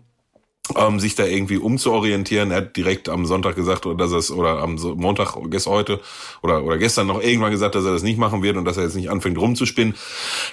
ähm, 0.77 0.99
sich 0.99 1.15
da 1.15 1.25
irgendwie 1.25 1.57
umzuorientieren. 1.57 2.51
Er 2.51 2.57
hat 2.57 2.77
direkt 2.77 3.09
am 3.09 3.25
Sonntag 3.25 3.55
gesagt, 3.55 3.85
dass 3.97 4.11
er 4.13 4.17
es, 4.17 4.31
oder 4.31 4.59
am 4.59 4.75
Montag, 4.95 5.35
gestern 5.49 5.73
heute, 5.73 5.99
oder, 6.41 6.63
oder 6.63 6.77
gestern 6.77 7.07
noch 7.07 7.21
irgendwann 7.21 7.51
gesagt, 7.51 7.75
dass 7.75 7.83
er 7.83 7.91
das 7.91 8.01
nicht 8.01 8.17
machen 8.17 8.43
wird 8.43 8.55
und 8.55 8.63
dass 8.63 8.77
er 8.77 8.83
jetzt 8.83 8.95
nicht 8.95 9.09
anfängt 9.09 9.37
rumzuspinnen. 9.37 9.93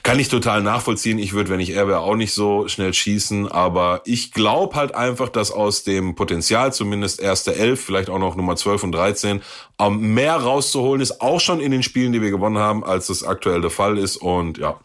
Kann 0.03 0.19
ich 0.19 0.29
total 0.29 0.63
nachvollziehen. 0.63 1.19
Ich 1.21 1.33
würde, 1.33 1.51
wenn 1.51 1.61
ich 1.61 1.71
er 1.71 1.87
wäre, 1.87 2.01
auch 2.01 2.17
nicht 2.17 2.35
so 2.35 2.67
schnell 2.67 2.93
schießen, 2.93 3.47
aber 3.47 4.03
ich 4.05 4.33
glaube 4.33 4.75
halt 4.75 4.97
einfach, 4.97 5.29
dass 5.29 5.53
aus 5.53 5.85
dem 5.85 6.17
Potenzial, 6.17 6.73
zumindest 6.73 7.21
erste 7.21 7.55
Elf, 7.55 7.81
vielleicht 7.81 8.11
auch 8.11 8.19
noch 8.19 8.35
Nummer 8.35 8.57
12 8.57 8.83
und 8.83 8.93
13, 8.93 9.43
ähm, 9.79 10.15
mehr 10.15 10.35
rauszuholen 10.35 11.01
ist, 11.01 11.21
auch 11.21 11.39
schon 11.39 11.61
in 11.61 11.71
den 11.71 11.85
Spielen, 11.85 12.13
die 12.13 12.21
wir 12.21 12.31
gewonnen 12.31 12.59
haben, 12.59 12.83
als 12.83 13.07
das 13.07 13.23
aktuell 13.23 13.61
der 13.61 13.71
Fall 13.71 13.97
ist 13.97 14.17
und 14.17 14.59
ja, 14.59 14.81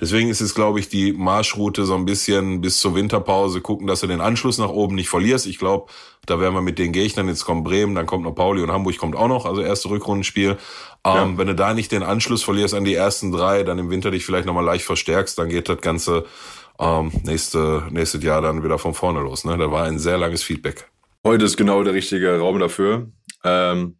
Deswegen 0.00 0.30
ist 0.30 0.40
es, 0.40 0.54
glaube 0.54 0.80
ich, 0.80 0.88
die 0.88 1.12
Marschroute 1.12 1.84
so 1.84 1.94
ein 1.94 2.06
bisschen 2.06 2.62
bis 2.62 2.80
zur 2.80 2.94
Winterpause 2.94 3.60
gucken, 3.60 3.86
dass 3.86 4.00
du 4.00 4.06
den 4.06 4.22
Anschluss 4.22 4.56
nach 4.56 4.70
oben 4.70 4.94
nicht 4.94 5.10
verlierst. 5.10 5.46
Ich 5.46 5.58
glaube, 5.58 5.92
da 6.24 6.40
werden 6.40 6.54
wir 6.54 6.62
mit 6.62 6.78
den 6.78 6.92
Gegnern, 6.92 7.28
jetzt 7.28 7.44
kommt 7.44 7.64
Bremen, 7.64 7.94
dann 7.94 8.06
kommt 8.06 8.24
noch 8.24 8.34
Pauli 8.34 8.62
und 8.62 8.72
Hamburg 8.72 8.96
kommt 8.96 9.14
auch 9.14 9.28
noch, 9.28 9.44
also 9.44 9.60
erste 9.60 9.90
Rückrundenspiel. 9.90 10.56
Ja. 11.04 11.22
Ähm, 11.22 11.36
wenn 11.36 11.48
du 11.48 11.54
da 11.54 11.74
nicht 11.74 11.92
den 11.92 12.02
Anschluss 12.02 12.42
verlierst 12.42 12.74
an 12.74 12.84
die 12.84 12.94
ersten 12.94 13.30
drei, 13.30 13.62
dann 13.62 13.78
im 13.78 13.90
Winter 13.90 14.10
dich 14.10 14.24
vielleicht 14.24 14.46
nochmal 14.46 14.64
leicht 14.64 14.84
verstärkst, 14.84 15.38
dann 15.38 15.50
geht 15.50 15.68
das 15.68 15.80
Ganze 15.82 16.24
ähm, 16.78 17.12
nächste, 17.24 17.84
nächstes 17.90 18.22
Jahr 18.24 18.40
dann 18.40 18.64
wieder 18.64 18.78
von 18.78 18.94
vorne 18.94 19.20
los. 19.20 19.44
Ne? 19.44 19.58
Da 19.58 19.70
war 19.70 19.84
ein 19.84 19.98
sehr 19.98 20.16
langes 20.16 20.42
Feedback. 20.42 20.90
Heute 21.24 21.44
ist 21.44 21.58
genau 21.58 21.82
der 21.84 21.92
richtige 21.92 22.38
Raum 22.38 22.58
dafür. 22.58 23.10
Ähm, 23.44 23.96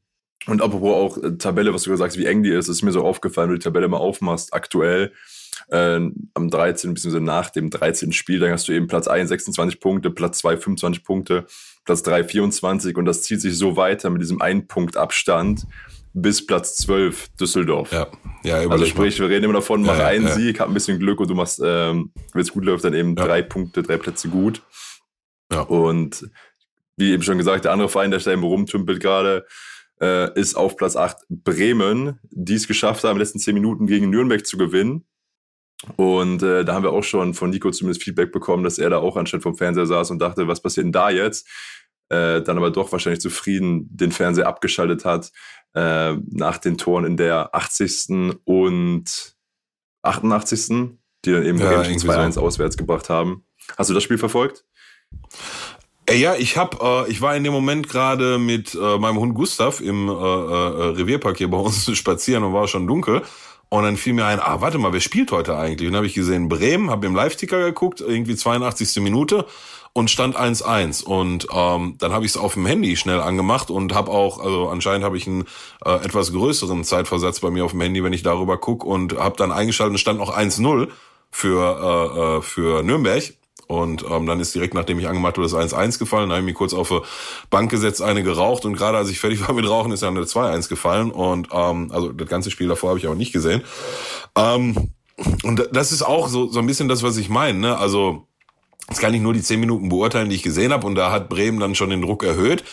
und 0.47 0.63
apropos 0.63 0.95
auch 0.95 1.23
äh, 1.23 1.37
Tabelle, 1.37 1.75
was 1.75 1.83
du 1.83 1.91
gesagt 1.91 2.13
hast, 2.13 2.19
wie 2.19 2.27
eng 2.27 2.43
die 2.43 2.51
ist, 2.51 2.69
ist 2.69 2.83
mir 2.83 2.93
so 2.93 3.05
aufgefallen, 3.05 3.49
wenn 3.49 3.57
du 3.57 3.59
die 3.59 3.65
Tabelle 3.65 3.89
mal 3.89 3.99
aufmachst, 3.99 4.55
aktuell 4.55 5.13
äh, 5.69 6.01
am 6.35 6.51
13. 6.51 6.95
bzw. 6.95 7.21
nach 7.21 7.51
dem 7.51 7.71
13. 7.71 8.13
Spiel, 8.13 8.41
dann 8.41 8.53
hast 8.53 8.69
du 8.69 8.73
eben 8.73 8.87
Platz 8.87 9.07
1 9.07 9.29
26 9.29 9.81
Punkte, 9.81 10.11
Platz 10.11 10.39
2 10.39 10.57
25 10.57 11.05
Punkte, 11.05 11.47
Platz 11.85 12.03
3 12.03 12.25
24 12.25 12.97
und 12.97 13.05
das 13.05 13.23
zieht 13.23 13.41
sich 13.41 13.57
so 13.57 13.77
weiter 13.77 14.11
mit 14.11 14.23
diesem 14.23 14.41
ein 14.41 14.67
Punkt 14.67 14.97
Abstand 14.97 15.67
bis 16.13 16.45
Platz 16.45 16.77
12 16.77 17.29
Düsseldorf. 17.37 17.93
Ja, 17.93 18.09
ja 18.43 18.69
Also 18.69 18.85
sprich, 18.87 19.21
wir 19.21 19.29
reden 19.29 19.45
immer 19.45 19.55
davon, 19.55 19.83
mach 19.83 19.99
ja, 19.99 20.07
einen 20.07 20.27
ja. 20.27 20.35
Sieg, 20.35 20.61
hab 20.61 20.69
ein 20.69 20.75
bisschen 20.75 20.99
Glück 20.99 21.21
und 21.21 21.31
du 21.31 21.35
machst, 21.35 21.61
ähm, 21.65 22.13
wenn 22.33 22.43
es 22.43 22.53
gut 22.53 22.65
läuft, 22.65 22.85
dann 22.85 22.95
eben 22.95 23.15
ja. 23.17 23.27
drei 23.27 23.43
Punkte, 23.43 23.83
drei 23.83 23.97
Plätze 23.97 24.29
gut. 24.29 24.63
Ja. 25.53 25.63
Und 25.63 26.29
wie 26.97 27.13
eben 27.13 27.23
schon 27.23 27.39
gesagt, 27.39 27.65
der 27.65 27.73
andere 27.73 27.89
Verein, 27.89 28.11
der 28.11 28.21
da 28.21 28.33
eben 28.33 28.43
rumtümpelt 28.43 29.01
gerade, 29.01 29.47
äh, 30.01 30.33
ist 30.39 30.55
auf 30.55 30.77
Platz 30.77 30.97
8 30.97 31.19
Bremen, 31.29 32.19
die 32.31 32.55
es 32.55 32.67
geschafft 32.67 33.05
haben, 33.05 33.13
in 33.13 33.17
den 33.17 33.21
letzten 33.21 33.39
10 33.39 33.55
Minuten 33.55 33.87
gegen 33.87 34.11
Nürnberg 34.11 34.47
zu 34.47 34.57
gewinnen. 34.57 35.07
Und 35.97 36.43
äh, 36.43 36.65
da 36.65 36.75
haben 36.75 36.83
wir 36.83 36.93
auch 36.93 37.05
schon 37.05 37.35
von 37.35 37.51
Nico 37.51 37.71
zumindest 37.71 38.03
Feedback 38.03 38.33
bekommen, 38.33 38.65
dass 38.65 38.79
er 38.79 38.91
da 38.91 38.99
auch 38.99 39.17
anstatt 39.17 39.43
vom 39.43 39.57
Fernseher 39.57 39.87
saß 39.87 40.11
und 40.11 40.19
dachte, 40.19 40.47
was 40.47 40.61
passiert 40.61 40.85
denn 40.85 40.93
da 40.93 41.11
jetzt? 41.11 41.49
Äh, 42.11 42.43
dann 42.43 42.59
aber 42.59 42.71
doch 42.71 42.93
wahrscheinlich 42.93 43.21
zufrieden 43.21 43.89
den 43.91 44.13
Fernseher 44.13 44.47
abgeschaltet 44.47 45.05
hat 45.05 45.33
äh, 45.75 46.15
nach 46.15 46.59
den 46.59 46.77
Toren 46.77 47.05
in 47.05 47.17
der 47.17 47.55
80. 47.55 48.41
und 48.45 49.37
88. 50.03 50.97
die 51.25 51.33
dann 51.33 51.45
eben 51.45 51.59
ja, 51.59 51.83
2-1 51.83 52.33
so. 52.33 52.43
auswärts 52.43 52.77
gebracht 52.77 53.09
haben. 53.09 53.45
Hast 53.77 53.91
du 53.91 53.95
das 53.95 54.03
Spiel 54.03 54.19
verfolgt? 54.19 54.65
Äh, 56.11 56.17
ja, 56.17 56.35
ich 56.35 56.57
hab, 56.57 56.83
äh, 56.83 57.09
ich 57.09 57.21
war 57.21 57.37
in 57.37 57.45
dem 57.45 57.53
Moment 57.53 57.89
gerade 57.89 58.39
mit 58.39 58.75
äh, 58.75 58.99
meinem 58.99 59.19
Hund 59.19 59.35
Gustav 59.35 59.81
im 59.81 60.09
äh, 60.09 60.13
äh, 60.13 60.15
Revierpark 60.97 61.39
hier 61.39 61.49
bei 61.49 61.59
uns 61.59 61.97
spazieren 61.97 62.43
und 62.45 62.53
war 62.53 62.67
schon 62.69 62.87
dunkel. 62.87 63.23
Und 63.69 63.85
dann 63.85 63.97
fiel 63.97 64.15
mir 64.15 64.27
ein, 64.27 64.41
ah, 64.41 64.61
warte 64.61 64.79
mal, 64.79 64.93
wer 64.93 65.01
spielt 65.01 65.31
heute 65.31 65.57
eigentlich? 65.57 65.87
Und 65.87 65.93
dann 65.93 65.99
habe 65.99 66.09
ich 66.09 66.15
gesehen, 66.15 66.49
Bremen, 66.49 66.91
habe 66.91 67.07
im 67.07 67.15
Live-Ticker 67.15 67.61
geguckt, 67.61 68.01
irgendwie 68.01 68.35
82. 68.35 69.01
Minute 69.01 69.47
und 69.93 70.11
stand 70.11 70.37
1-1. 70.37 71.05
Und 71.05 71.47
ähm, 71.55 71.95
dann 71.99 72.13
habe 72.13 72.25
ich 72.25 72.33
es 72.33 72.37
auf 72.37 72.55
dem 72.55 72.67
Handy 72.67 72.97
schnell 72.97 73.21
angemacht 73.21 73.71
und 73.71 73.95
habe 73.95 74.11
auch, 74.11 74.41
also 74.41 74.69
anscheinend 74.69 75.05
habe 75.05 75.17
ich 75.17 75.29
einen 75.29 75.45
äh, 75.85 76.05
etwas 76.05 76.33
größeren 76.33 76.83
Zeitversatz 76.83 77.39
bei 77.39 77.51
mir 77.51 77.65
auf 77.65 77.71
dem 77.71 77.81
Handy, 77.83 78.03
wenn 78.03 78.13
ich 78.13 78.25
darüber 78.25 78.59
guck 78.59 78.85
und 78.85 79.17
habe 79.17 79.37
dann 79.37 79.53
eingeschaltet 79.53 79.93
und 79.93 79.99
stand 79.99 80.19
noch 80.19 80.37
1-0 80.37 80.89
für, 81.31 82.19
äh, 82.19 82.39
äh, 82.39 82.43
für 82.43 82.83
Nürnberg. 82.83 83.23
Und 83.71 84.05
ähm, 84.11 84.27
dann 84.27 84.41
ist 84.41 84.53
direkt, 84.53 84.75
nachdem 84.75 84.99
ich 84.99 85.07
angemacht 85.07 85.39
wurde, 85.39 85.49
das 85.49 85.73
1-1 85.73 86.01
gefallen. 86.01 86.29
Dann 86.29 86.39
habe 86.39 86.41
ich 86.41 86.47
mich 86.47 86.57
kurz 86.57 86.75
auf 86.75 86.91
eine 86.91 87.03
Bank 87.51 87.71
gesetzt, 87.71 88.03
eine 88.03 88.25
geraucht. 88.25 88.65
Und 88.65 88.75
gerade 88.77 88.99
als 88.99 89.11
ich 89.11 89.21
fertig 89.21 89.47
war 89.47 89.55
mit 89.55 89.69
Rauchen, 89.69 89.93
ist 89.93 90.03
dann 90.03 90.17
eine 90.17 90.27
2-1 90.27 90.69
gefallen. 90.69 91.13
Und 91.13 91.49
ähm, 91.53 91.91
also 91.93 92.11
das 92.11 92.29
ganze 92.29 92.51
Spiel 92.51 92.67
davor 92.67 92.91
habe 92.91 92.99
ich 92.99 93.07
auch 93.07 93.15
nicht 93.15 93.33
gesehen. 93.33 93.63
Ähm, 94.37 94.91
und 95.45 95.69
das 95.73 95.93
ist 95.93 96.03
auch 96.03 96.29
so, 96.29 96.49
so 96.49 96.59
ein 96.59 96.67
bisschen 96.67 96.89
das, 96.89 97.05
was 97.05 97.17
ich 97.17 97.29
meine. 97.29 97.59
Ne? 97.59 97.79
Also, 97.79 98.27
jetzt 98.89 99.01
kann 99.01 99.15
ich 99.15 99.21
nur 99.21 99.35
die 99.35 99.43
zehn 99.43 99.61
Minuten 99.61 99.89
beurteilen, 99.89 100.31
die 100.31 100.37
ich 100.37 100.43
gesehen 100.43 100.73
habe. 100.73 100.87
Und 100.87 100.97
da 100.97 101.13
hat 101.13 101.29
Bremen 101.29 101.61
dann 101.61 101.77
schon 101.77 101.91
den 101.91 102.03
Druck 102.03 102.25
erhöht. 102.25 102.65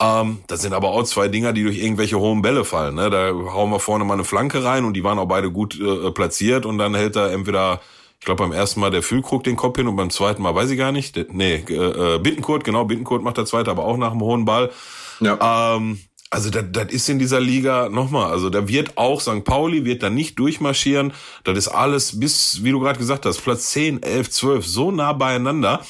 Ähm, 0.00 0.40
das 0.48 0.60
sind 0.60 0.74
aber 0.74 0.90
auch 0.90 1.04
zwei 1.04 1.28
Dinger, 1.28 1.54
die 1.54 1.62
durch 1.62 1.78
irgendwelche 1.78 2.18
hohen 2.18 2.42
Bälle 2.42 2.66
fallen. 2.66 2.96
Ne? 2.96 3.08
Da 3.08 3.30
hauen 3.30 3.70
wir 3.70 3.80
vorne 3.80 4.04
mal 4.04 4.14
eine 4.14 4.24
Flanke 4.24 4.64
rein 4.64 4.84
und 4.84 4.94
die 4.94 5.04
waren 5.04 5.18
auch 5.18 5.28
beide 5.28 5.50
gut 5.50 5.80
äh, 5.80 6.10
platziert. 6.10 6.66
Und 6.66 6.76
dann 6.76 6.94
hält 6.94 7.16
er 7.16 7.30
entweder 7.30 7.80
ich 8.22 8.26
glaube 8.26 8.44
beim 8.44 8.52
ersten 8.52 8.78
Mal 8.78 8.92
der 8.92 9.02
Füllkrug 9.02 9.42
den 9.42 9.56
Kopf 9.56 9.78
hin 9.78 9.88
und 9.88 9.96
beim 9.96 10.08
zweiten 10.08 10.42
Mal 10.42 10.54
weiß 10.54 10.70
ich 10.70 10.78
gar 10.78 10.92
nicht. 10.92 11.16
Nee, 11.32 11.56
äh, 11.56 12.20
Bittenkurt, 12.20 12.62
genau, 12.62 12.84
Bittenkurt 12.84 13.20
macht 13.20 13.36
der 13.36 13.46
zweite, 13.46 13.68
aber 13.68 13.84
auch 13.84 13.96
nach 13.96 14.12
dem 14.12 14.20
hohen 14.20 14.44
Ball. 14.44 14.70
Ja. 15.18 15.74
Ähm, 15.74 15.98
also 16.30 16.48
das, 16.48 16.66
das 16.70 16.92
ist 16.92 17.08
in 17.08 17.18
dieser 17.18 17.40
Liga 17.40 17.88
nochmal, 17.88 18.30
also 18.30 18.48
da 18.48 18.68
wird 18.68 18.96
auch 18.96 19.20
St. 19.20 19.42
Pauli, 19.42 19.84
wird 19.84 20.04
da 20.04 20.08
nicht 20.08 20.38
durchmarschieren. 20.38 21.12
Das 21.42 21.58
ist 21.58 21.66
alles 21.66 22.20
bis, 22.20 22.62
wie 22.62 22.70
du 22.70 22.78
gerade 22.78 23.00
gesagt 23.00 23.26
hast, 23.26 23.40
Platz 23.40 23.72
10, 23.72 24.04
11, 24.04 24.30
12, 24.30 24.66
so 24.68 24.92
nah 24.92 25.14
beieinander. 25.14 25.84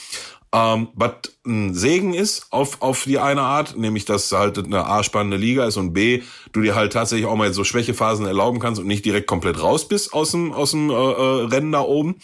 Ähm, 0.55 0.89
was 0.95 1.13
ein 1.47 1.75
Segen 1.75 2.13
ist 2.13 2.47
auf, 2.51 2.83
auf 2.83 3.05
die 3.05 3.19
eine 3.19 3.41
Art, 3.41 3.77
nämlich 3.77 4.05
dass 4.05 4.31
halt 4.33 4.59
eine 4.59 4.87
A 4.87 5.03
spannende 5.03 5.39
Liga 5.39 5.67
ist 5.67 5.79
und 5.79 5.95
B, 5.95 6.23
du 6.53 6.61
dir 6.61 6.75
halt 6.75 6.93
tatsächlich 6.93 7.27
auch 7.27 7.37
mal 7.37 7.53
so 7.55 7.65
Schwächephasen 7.65 8.27
erlauben 8.27 8.59
kannst 8.59 8.81
und 8.81 8.87
nicht 8.87 9.05
direkt 9.05 9.27
komplett 9.27 9.63
raus 9.63 9.89
bist 9.89 10.13
aus 10.13 10.33
dem, 10.33 10.53
aus 10.53 10.73
dem 10.73 10.91
äh, 10.91 10.93
äh, 10.93 11.45
Rennen 11.47 11.73
da 11.73 11.81
oben. 11.81 12.17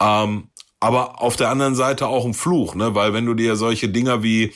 Ähm, 0.00 0.48
aber 0.78 1.20
auf 1.20 1.36
der 1.36 1.50
anderen 1.50 1.74
Seite 1.74 2.06
auch 2.06 2.24
ein 2.26 2.34
Fluch, 2.34 2.74
ne? 2.74 2.94
Weil 2.94 3.12
wenn 3.12 3.26
du 3.26 3.34
dir 3.34 3.56
solche 3.56 3.88
Dinger 3.88 4.22
wie 4.22 4.52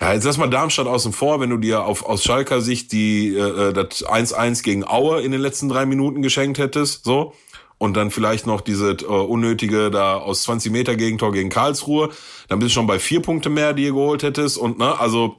ja, 0.00 0.14
jetzt 0.14 0.24
lass 0.24 0.36
mal 0.36 0.50
Darmstadt 0.50 0.88
außen 0.88 1.12
vor, 1.12 1.38
wenn 1.38 1.50
du 1.50 1.58
dir 1.58 1.84
auf, 1.84 2.04
aus 2.04 2.24
Schalker 2.24 2.60
Sicht 2.60 2.90
die 2.90 3.36
äh, 3.36 3.68
äh 3.68 3.72
das 3.72 4.04
1-1 4.04 4.64
gegen 4.64 4.84
Aue 4.84 5.22
in 5.22 5.30
den 5.30 5.40
letzten 5.40 5.68
drei 5.68 5.86
Minuten 5.86 6.22
geschenkt 6.22 6.58
hättest, 6.58 7.04
so, 7.04 7.34
und 7.82 7.94
dann 7.94 8.12
vielleicht 8.12 8.46
noch 8.46 8.60
diese 8.60 8.92
äh, 8.92 9.04
unnötige 9.06 9.90
da 9.90 10.16
aus 10.16 10.44
20 10.44 10.70
Meter 10.70 10.94
Gegentor 10.94 11.32
gegen 11.32 11.48
Karlsruhe, 11.48 12.10
dann 12.46 12.60
bist 12.60 12.70
du 12.70 12.74
schon 12.74 12.86
bei 12.86 13.00
vier 13.00 13.20
Punkte 13.20 13.50
mehr, 13.50 13.72
die 13.72 13.86
ihr 13.86 13.90
geholt 13.90 14.22
hättest. 14.22 14.56
Und 14.56 14.78
ne, 14.78 15.00
also 15.00 15.34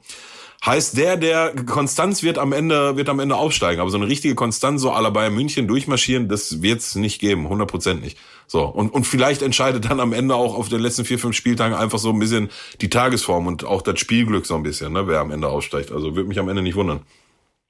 heißt 0.62 0.98
der, 0.98 1.16
der 1.16 1.54
Konstanz 1.64 2.22
wird 2.22 2.36
am 2.36 2.52
Ende, 2.52 2.98
wird 2.98 3.08
am 3.08 3.18
Ende 3.18 3.36
aufsteigen. 3.36 3.80
Aber 3.80 3.88
so 3.88 3.96
eine 3.96 4.08
richtige 4.08 4.34
Konstanz, 4.34 4.82
so 4.82 4.90
aller 4.92 5.10
Bayern 5.10 5.34
München 5.34 5.66
durchmarschieren, 5.66 6.28
das 6.28 6.60
wird's 6.60 6.96
nicht 6.96 7.18
geben, 7.18 7.46
100% 7.46 7.94
nicht. 7.94 8.18
So. 8.46 8.64
Und, 8.66 8.92
und 8.92 9.06
vielleicht 9.06 9.40
entscheidet 9.40 9.86
dann 9.86 9.98
am 9.98 10.12
Ende 10.12 10.34
auch 10.34 10.54
auf 10.54 10.68
den 10.68 10.80
letzten 10.80 11.06
vier, 11.06 11.18
fünf 11.18 11.34
Spieltagen 11.34 11.74
einfach 11.74 11.98
so 11.98 12.10
ein 12.10 12.18
bisschen 12.18 12.50
die 12.82 12.90
Tagesform 12.90 13.46
und 13.46 13.64
auch 13.64 13.80
das 13.80 13.98
Spielglück 13.98 14.44
so 14.44 14.54
ein 14.54 14.62
bisschen, 14.62 14.92
ne, 14.92 15.08
wer 15.08 15.20
am 15.20 15.30
Ende 15.30 15.48
aufsteigt. 15.48 15.92
Also 15.92 16.14
würde 16.14 16.28
mich 16.28 16.38
am 16.38 16.50
Ende 16.50 16.60
nicht 16.60 16.76
wundern. 16.76 17.00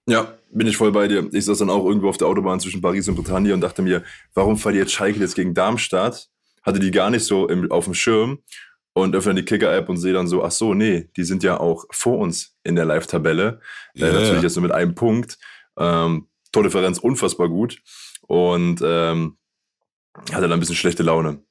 Ja, 0.06 0.34
bin 0.50 0.66
ich 0.66 0.76
voll 0.76 0.92
bei 0.92 1.08
dir. 1.08 1.28
Ich 1.32 1.44
saß 1.46 1.58
dann 1.58 1.70
auch 1.70 1.84
irgendwo 1.84 2.08
auf 2.08 2.16
der 2.16 2.28
Autobahn 2.28 2.60
zwischen 2.60 2.80
Paris 2.80 3.08
und 3.08 3.16
Bretagne 3.16 3.54
und 3.54 3.60
dachte 3.60 3.82
mir, 3.82 4.02
warum 4.34 4.56
verliert 4.56 4.90
Schalke 4.90 5.18
jetzt 5.20 5.34
gegen 5.34 5.54
Darmstadt? 5.54 6.28
Hatte 6.62 6.78
die 6.78 6.90
gar 6.90 7.10
nicht 7.10 7.24
so 7.24 7.48
im, 7.48 7.70
auf 7.70 7.84
dem 7.84 7.94
Schirm 7.94 8.38
und 8.92 9.14
öffne 9.14 9.34
die 9.34 9.44
Kicker-App 9.44 9.88
und 9.88 9.96
sehe 9.96 10.12
dann 10.12 10.28
so, 10.28 10.44
ach 10.44 10.50
so, 10.50 10.74
nee, 10.74 11.10
die 11.16 11.24
sind 11.24 11.42
ja 11.42 11.58
auch 11.58 11.84
vor 11.90 12.18
uns 12.18 12.56
in 12.62 12.76
der 12.76 12.84
Live-Tabelle. 12.84 13.60
Yeah. 13.96 14.08
Äh, 14.08 14.12
natürlich 14.12 14.42
jetzt 14.42 14.56
nur 14.56 14.62
mit 14.62 14.72
einem 14.72 14.94
Punkt. 14.94 15.38
Ähm, 15.76 16.28
Tordifferenz 16.52 16.98
unfassbar 16.98 17.48
gut. 17.48 17.80
Und 18.22 18.80
ähm, 18.84 19.36
hatte 20.30 20.42
dann 20.42 20.52
ein 20.52 20.60
bisschen 20.60 20.76
schlechte 20.76 21.02
Laune. 21.02 21.42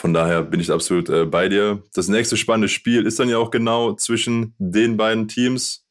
Von 0.00 0.14
daher 0.14 0.42
bin 0.42 0.58
ich 0.58 0.72
absolut 0.72 1.08
äh, 1.10 1.26
bei 1.26 1.48
dir. 1.48 1.82
Das 1.94 2.08
nächste 2.08 2.36
spannende 2.36 2.68
Spiel 2.68 3.06
ist 3.06 3.20
dann 3.20 3.28
ja 3.28 3.38
auch 3.38 3.50
genau 3.50 3.94
zwischen 3.94 4.54
den 4.58 4.96
beiden 4.96 5.28
Teams, 5.28 5.81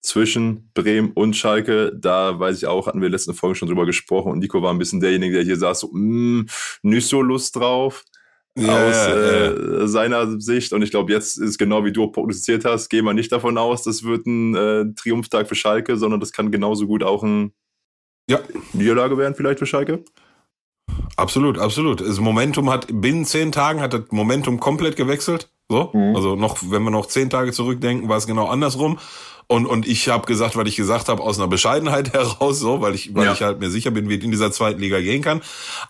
zwischen 0.00 0.70
Bremen 0.74 1.12
und 1.12 1.36
Schalke. 1.36 1.92
Da 1.94 2.38
weiß 2.38 2.58
ich 2.58 2.66
auch, 2.66 2.86
hatten 2.86 3.00
wir 3.00 3.06
in 3.06 3.12
der 3.12 3.18
letzten 3.18 3.34
Folge 3.34 3.56
schon 3.56 3.68
drüber 3.68 3.86
gesprochen 3.86 4.32
und 4.32 4.38
Nico 4.38 4.62
war 4.62 4.72
ein 4.72 4.78
bisschen 4.78 5.00
derjenige, 5.00 5.34
der 5.34 5.44
hier 5.44 5.56
saß, 5.56 5.80
so, 5.80 5.90
mm, 5.92 6.46
nicht 6.82 7.08
so 7.08 7.22
Lust 7.22 7.56
drauf 7.56 8.04
yeah, 8.56 8.88
aus 8.88 8.96
äh, 9.06 9.50
yeah. 9.50 9.86
seiner 9.88 10.40
Sicht. 10.40 10.72
Und 10.72 10.82
ich 10.82 10.90
glaube, 10.90 11.12
jetzt 11.12 11.38
ist 11.38 11.58
genau 11.58 11.84
wie 11.84 11.92
du 11.92 12.06
prognostiziert 12.08 12.64
hast, 12.64 12.88
gehen 12.88 13.04
wir 13.04 13.14
nicht 13.14 13.32
davon 13.32 13.58
aus, 13.58 13.82
das 13.82 14.02
wird 14.04 14.26
ein 14.26 14.54
äh, 14.54 14.84
Triumphtag 14.94 15.48
für 15.48 15.54
Schalke, 15.54 15.96
sondern 15.96 16.20
das 16.20 16.32
kann 16.32 16.50
genauso 16.50 16.86
gut 16.86 17.02
auch 17.02 17.22
ein 17.22 17.52
ja. 18.28 18.40
Niederlage 18.72 19.16
werden, 19.16 19.34
vielleicht 19.34 19.58
für 19.58 19.66
Schalke. 19.66 20.04
Absolut, 21.16 21.58
absolut. 21.58 22.00
Das 22.00 22.20
Momentum 22.20 22.70
hat 22.70 22.86
binnen 22.90 23.24
zehn 23.24 23.52
Tagen 23.52 23.80
hat 23.80 23.92
das 23.92 24.02
Momentum 24.10 24.60
komplett 24.60 24.96
gewechselt. 24.96 25.50
So, 25.68 25.90
mhm. 25.92 26.16
also 26.16 26.36
noch, 26.36 26.58
wenn 26.70 26.82
wir 26.82 26.90
noch 26.90 27.06
zehn 27.06 27.28
Tage 27.28 27.52
zurückdenken, 27.52 28.08
war 28.08 28.16
es 28.16 28.26
genau 28.26 28.46
andersrum. 28.46 28.98
Und, 29.50 29.64
und 29.64 29.88
ich 29.88 30.08
habe 30.10 30.26
gesagt, 30.26 30.56
was 30.56 30.68
ich 30.68 30.76
gesagt 30.76 31.08
habe, 31.08 31.22
aus 31.22 31.38
einer 31.38 31.48
Bescheidenheit 31.48 32.12
heraus, 32.12 32.60
so, 32.60 32.80
weil 32.80 32.94
ich, 32.94 33.14
weil 33.14 33.24
ja. 33.24 33.32
ich 33.32 33.42
halt 33.42 33.58
mir 33.58 33.70
sicher 33.70 33.90
bin, 33.90 34.08
wie 34.08 34.16
es 34.16 34.22
in 34.22 34.30
dieser 34.30 34.52
zweiten 34.52 34.78
Liga 34.78 35.00
gehen 35.00 35.22
kann. 35.22 35.42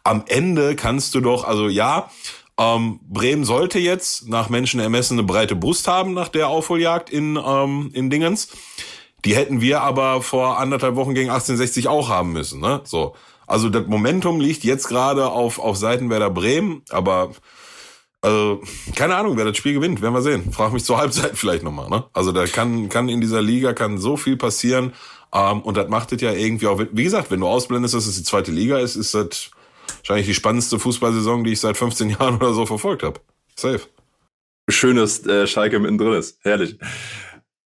Am 0.05 0.25
Ende 0.29 0.77
kannst 0.77 1.15
du 1.15 1.21
doch, 1.21 1.45
also 1.45 1.69
ja, 1.69 2.09
ähm, 2.57 3.01
Bremen 3.09 3.45
sollte 3.45 3.79
jetzt 3.79 4.29
nach 4.29 4.49
Menschenermessen 4.49 5.19
eine 5.19 5.27
breite 5.27 5.57
Brust 5.57 5.89
haben 5.89 6.15
nach 6.15 6.29
der 6.29 6.49
Aufholjagd 6.49 7.11
in, 7.11 7.37
ähm, 7.37 7.91
in 7.93 8.11
Dingens. 8.11 8.49
Die 9.25 9.35
hätten 9.35 9.61
wir 9.61 9.83
aber 9.83 10.23
vor 10.23 10.59
anderthalb 10.59 10.95
Wochen 10.95 11.15
gegen 11.15 11.31
1860 11.31 11.89
auch 11.89 12.09
haben 12.09 12.33
müssen. 12.33 12.61
Ne? 12.61 12.81
So. 12.85 13.15
Also 13.47 13.71
das 13.71 13.87
Momentum 13.87 14.41
liegt 14.41 14.63
jetzt 14.63 14.89
gerade 14.89 15.31
auf, 15.31 15.59
auf 15.59 15.77
Seiten 15.77 16.11
Werder 16.11 16.31
Bremen, 16.31 16.83
aber 16.91 17.33
also, 18.21 18.63
keine 18.97 19.15
Ahnung, 19.15 19.37
wer 19.37 19.45
das 19.45 19.57
Spiel 19.57 19.75
gewinnt, 19.75 20.03
werden 20.03 20.15
wir 20.15 20.23
sehen. 20.23 20.53
Frag 20.53 20.73
mich 20.73 20.85
zur 20.85 20.99
Halbzeit 20.99 21.37
vielleicht 21.37 21.63
nochmal. 21.63 21.89
Ne? 21.89 22.05
Also 22.13 22.33
da 22.33 22.47
kann, 22.47 22.89
kann 22.89 23.09
in 23.09 23.21
dieser 23.21 23.43
Liga 23.43 23.73
kann 23.75 23.99
so 23.99 24.17
viel 24.17 24.37
passieren. 24.37 24.93
Ähm, 25.33 25.61
und 25.63 25.77
das 25.77 25.89
macht 25.89 26.13
es 26.13 26.21
ja 26.21 26.33
irgendwie 26.33 26.67
auch, 26.67 26.81
wie 26.91 27.05
gesagt, 27.05 27.31
wenn 27.31 27.41
du 27.41 27.47
ausblendest, 27.47 27.95
dass 27.95 28.07
es 28.07 28.17
die 28.17 28.25
zweite 28.25 28.51
Liga 28.51 28.79
ist, 28.79 28.97
ist 28.97 29.15
das 29.15 29.51
wahrscheinlich 29.99 30.27
die 30.27 30.35
spannendste 30.35 30.79
Fußballsaison, 30.79 31.45
die 31.45 31.53
ich 31.53 31.61
seit 31.61 31.77
15 31.77 32.11
Jahren 32.19 32.37
oder 32.37 32.53
so 32.55 32.67
verfolgt 32.67 33.03
habe. 33.03 33.21
Safe. 33.55 33.81
Schön, 34.69 34.97
dass 34.97 35.25
äh, 35.27 35.47
Schalke 35.47 35.79
mittendrin 35.79 36.15
ist. 36.15 36.39
Herrlich. 36.43 36.77
Ja. 36.81 36.89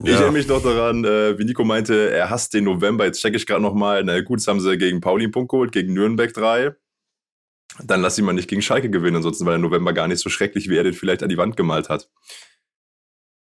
Ich 0.05 0.11
erinnere 0.11 0.31
mich 0.31 0.47
noch 0.47 0.63
daran, 0.63 1.03
äh, 1.03 1.37
wie 1.37 1.43
Nico 1.43 1.65
meinte, 1.65 2.11
er 2.11 2.29
hasst 2.29 2.53
den 2.53 2.63
November. 2.63 3.05
Jetzt 3.05 3.19
checke 3.19 3.35
ich 3.35 3.45
gerade 3.45 3.61
nochmal. 3.61 4.03
Na 4.05 4.21
gut, 4.21 4.39
jetzt 4.39 4.47
haben 4.47 4.61
sie 4.61 4.77
gegen 4.77 5.01
Pauli 5.01 5.25
einen 5.25 5.33
Punkt 5.33 5.51
geholt, 5.51 5.73
gegen 5.73 5.93
Nürnberg 5.93 6.33
3. 6.33 6.73
Dann 7.83 8.01
lass 8.01 8.15
sie 8.15 8.21
mal 8.21 8.33
nicht 8.33 8.49
gegen 8.49 8.61
Schalke 8.61 8.89
gewinnen, 8.89 9.17
ansonsten 9.17 9.45
war 9.45 9.53
der 9.53 9.59
November 9.59 9.93
gar 9.93 10.07
nicht 10.07 10.19
so 10.19 10.29
schrecklich, 10.29 10.69
wie 10.69 10.77
er 10.77 10.83
den 10.83 10.93
vielleicht 10.93 11.23
an 11.23 11.29
die 11.29 11.37
Wand 11.37 11.55
gemalt 11.55 11.89
hat. 11.89 12.09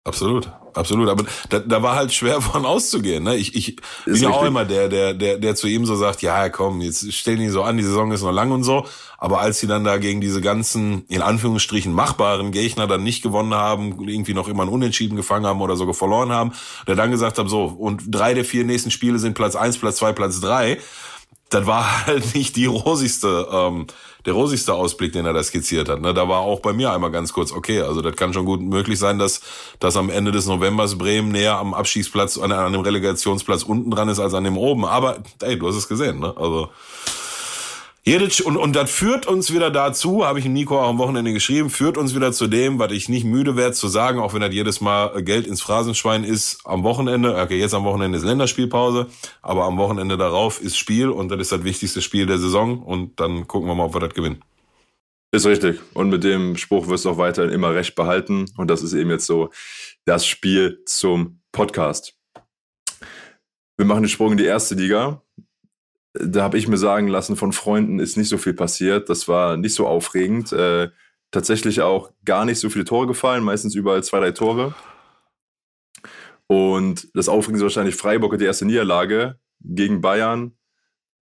Absolut, 0.08 0.50
absolut. 0.72 1.10
Aber 1.10 1.24
da, 1.50 1.58
da 1.58 1.82
war 1.82 1.94
halt 1.94 2.14
schwer 2.14 2.40
von 2.40 2.64
auszugehen. 2.64 3.24
Ne? 3.24 3.36
Ich, 3.36 3.54
ich 3.54 3.76
bin 4.06 4.16
ja 4.16 4.30
auch 4.30 4.44
immer 4.44 4.64
der, 4.64 4.88
der, 4.88 5.12
der, 5.12 5.36
der 5.36 5.54
zu 5.54 5.66
ihm 5.66 5.84
so 5.84 5.96
sagt, 5.96 6.22
ja 6.22 6.48
komm, 6.48 6.80
jetzt 6.80 7.12
stellen 7.12 7.40
die 7.40 7.50
so 7.50 7.62
an, 7.62 7.76
die 7.76 7.82
Saison 7.82 8.10
ist 8.10 8.22
noch 8.22 8.32
lang 8.32 8.50
und 8.50 8.64
so. 8.64 8.86
Aber 9.18 9.40
als 9.40 9.58
sie 9.58 9.66
dann 9.66 9.84
da 9.84 9.98
gegen 9.98 10.22
diese 10.22 10.40
ganzen, 10.40 11.04
in 11.08 11.20
Anführungsstrichen, 11.20 11.92
machbaren 11.92 12.52
Gegner 12.52 12.86
dann 12.86 13.02
nicht 13.02 13.22
gewonnen 13.22 13.52
haben, 13.52 14.08
irgendwie 14.08 14.32
noch 14.32 14.48
immer 14.48 14.62
ein 14.62 14.70
Unentschieden 14.70 15.16
gefangen 15.16 15.46
haben 15.46 15.60
oder 15.60 15.76
sogar 15.76 15.94
verloren 15.94 16.32
haben, 16.32 16.52
der 16.86 16.96
dann 16.96 17.10
gesagt 17.10 17.38
hat, 17.38 17.50
so, 17.50 17.64
und 17.64 18.04
drei 18.06 18.32
der 18.32 18.46
vier 18.46 18.64
nächsten 18.64 18.90
Spiele 18.90 19.18
sind 19.18 19.34
Platz 19.34 19.56
eins, 19.56 19.76
Platz 19.76 19.96
zwei, 19.96 20.12
Platz 20.12 20.40
drei 20.40 20.78
das 21.50 21.66
war 21.66 22.06
halt 22.06 22.34
nicht 22.34 22.56
die 22.56 22.66
rosigste, 22.66 23.48
ähm, 23.50 23.86
der 24.26 24.34
rosigste 24.34 24.74
Ausblick, 24.74 25.12
den 25.12 25.26
er 25.26 25.32
da 25.32 25.42
skizziert 25.42 25.88
hat. 25.88 26.00
Ne? 26.00 26.12
Da 26.12 26.28
war 26.28 26.40
auch 26.40 26.60
bei 26.60 26.72
mir 26.72 26.92
einmal 26.92 27.10
ganz 27.10 27.32
kurz, 27.32 27.52
okay, 27.52 27.80
also 27.80 28.02
das 28.02 28.16
kann 28.16 28.32
schon 28.32 28.44
gut 28.44 28.60
möglich 28.60 28.98
sein, 28.98 29.18
dass, 29.18 29.40
dass 29.78 29.96
am 29.96 30.10
Ende 30.10 30.32
des 30.32 30.46
Novembers 30.46 30.98
Bremen 30.98 31.30
näher 31.30 31.56
am 31.56 31.74
Abstiegsplatz, 31.74 32.36
an, 32.36 32.52
an 32.52 32.72
dem 32.72 32.82
Relegationsplatz 32.82 33.62
unten 33.62 33.90
dran 33.90 34.08
ist 34.08 34.18
als 34.18 34.34
an 34.34 34.44
dem 34.44 34.58
oben. 34.58 34.84
Aber 34.84 35.18
ey, 35.42 35.58
du 35.58 35.68
hast 35.68 35.76
es 35.76 35.88
gesehen, 35.88 36.18
ne? 36.20 36.34
Also 36.36 36.68
Jedic, 38.08 38.40
und, 38.46 38.56
und 38.56 38.74
das 38.74 38.90
führt 38.90 39.26
uns 39.26 39.52
wieder 39.52 39.70
dazu, 39.70 40.24
habe 40.24 40.38
ich 40.38 40.46
Nico 40.46 40.80
auch 40.80 40.88
am 40.88 40.96
Wochenende 40.96 41.34
geschrieben, 41.34 41.68
führt 41.68 41.98
uns 41.98 42.14
wieder 42.14 42.32
zu 42.32 42.46
dem, 42.46 42.78
was 42.78 42.90
ich 42.92 43.10
nicht 43.10 43.24
müde 43.24 43.54
werde 43.54 43.74
zu 43.74 43.86
sagen, 43.86 44.18
auch 44.18 44.32
wenn 44.32 44.40
das 44.40 44.54
jedes 44.54 44.80
Mal 44.80 45.22
Geld 45.22 45.46
ins 45.46 45.60
Phrasenschwein 45.60 46.24
ist, 46.24 46.60
am 46.64 46.84
Wochenende, 46.84 47.36
okay, 47.36 47.58
jetzt 47.58 47.74
am 47.74 47.84
Wochenende 47.84 48.16
ist 48.16 48.24
Länderspielpause, 48.24 49.08
aber 49.42 49.64
am 49.64 49.76
Wochenende 49.76 50.16
darauf 50.16 50.62
ist 50.62 50.78
Spiel 50.78 51.10
und 51.10 51.28
das 51.28 51.38
ist 51.38 51.52
das 51.52 51.64
wichtigste 51.64 52.00
Spiel 52.00 52.24
der 52.24 52.38
Saison 52.38 52.82
und 52.82 53.20
dann 53.20 53.46
gucken 53.46 53.68
wir 53.68 53.74
mal, 53.74 53.84
ob 53.84 53.94
wir 53.94 54.00
das 54.00 54.14
gewinnen. 54.14 54.42
Ist 55.30 55.44
richtig. 55.44 55.78
Und 55.92 56.08
mit 56.08 56.24
dem 56.24 56.56
Spruch 56.56 56.88
wirst 56.88 57.04
du 57.04 57.10
auch 57.10 57.18
weiterhin 57.18 57.52
immer 57.52 57.74
recht 57.74 57.94
behalten. 57.94 58.46
Und 58.56 58.70
das 58.70 58.82
ist 58.82 58.94
eben 58.94 59.10
jetzt 59.10 59.26
so 59.26 59.50
das 60.06 60.26
Spiel 60.26 60.80
zum 60.86 61.42
Podcast. 61.52 62.14
Wir 63.76 63.84
machen 63.84 64.04
den 64.04 64.08
Sprung 64.08 64.32
in 64.32 64.38
die 64.38 64.46
erste 64.46 64.76
Liga 64.76 65.20
da 66.20 66.42
habe 66.42 66.58
ich 66.58 66.68
mir 66.68 66.76
sagen 66.76 67.08
lassen 67.08 67.36
von 67.36 67.52
Freunden, 67.52 67.98
ist 67.98 68.16
nicht 68.16 68.28
so 68.28 68.38
viel 68.38 68.54
passiert. 68.54 69.08
Das 69.08 69.28
war 69.28 69.56
nicht 69.56 69.74
so 69.74 69.86
aufregend. 69.86 70.52
Äh, 70.52 70.90
tatsächlich 71.30 71.80
auch 71.82 72.10
gar 72.24 72.44
nicht 72.44 72.58
so 72.58 72.70
viele 72.70 72.84
Tore 72.84 73.06
gefallen, 73.06 73.44
meistens 73.44 73.74
überall 73.74 74.02
zwei, 74.02 74.20
drei 74.20 74.32
Tore. 74.32 74.74
Und 76.46 77.08
das 77.14 77.28
Aufregende 77.28 77.58
ist 77.58 77.62
wahrscheinlich 77.62 77.96
Freiburg 77.96 78.38
die 78.38 78.46
erste 78.46 78.64
Niederlage 78.64 79.38
gegen 79.60 80.00
Bayern. 80.00 80.52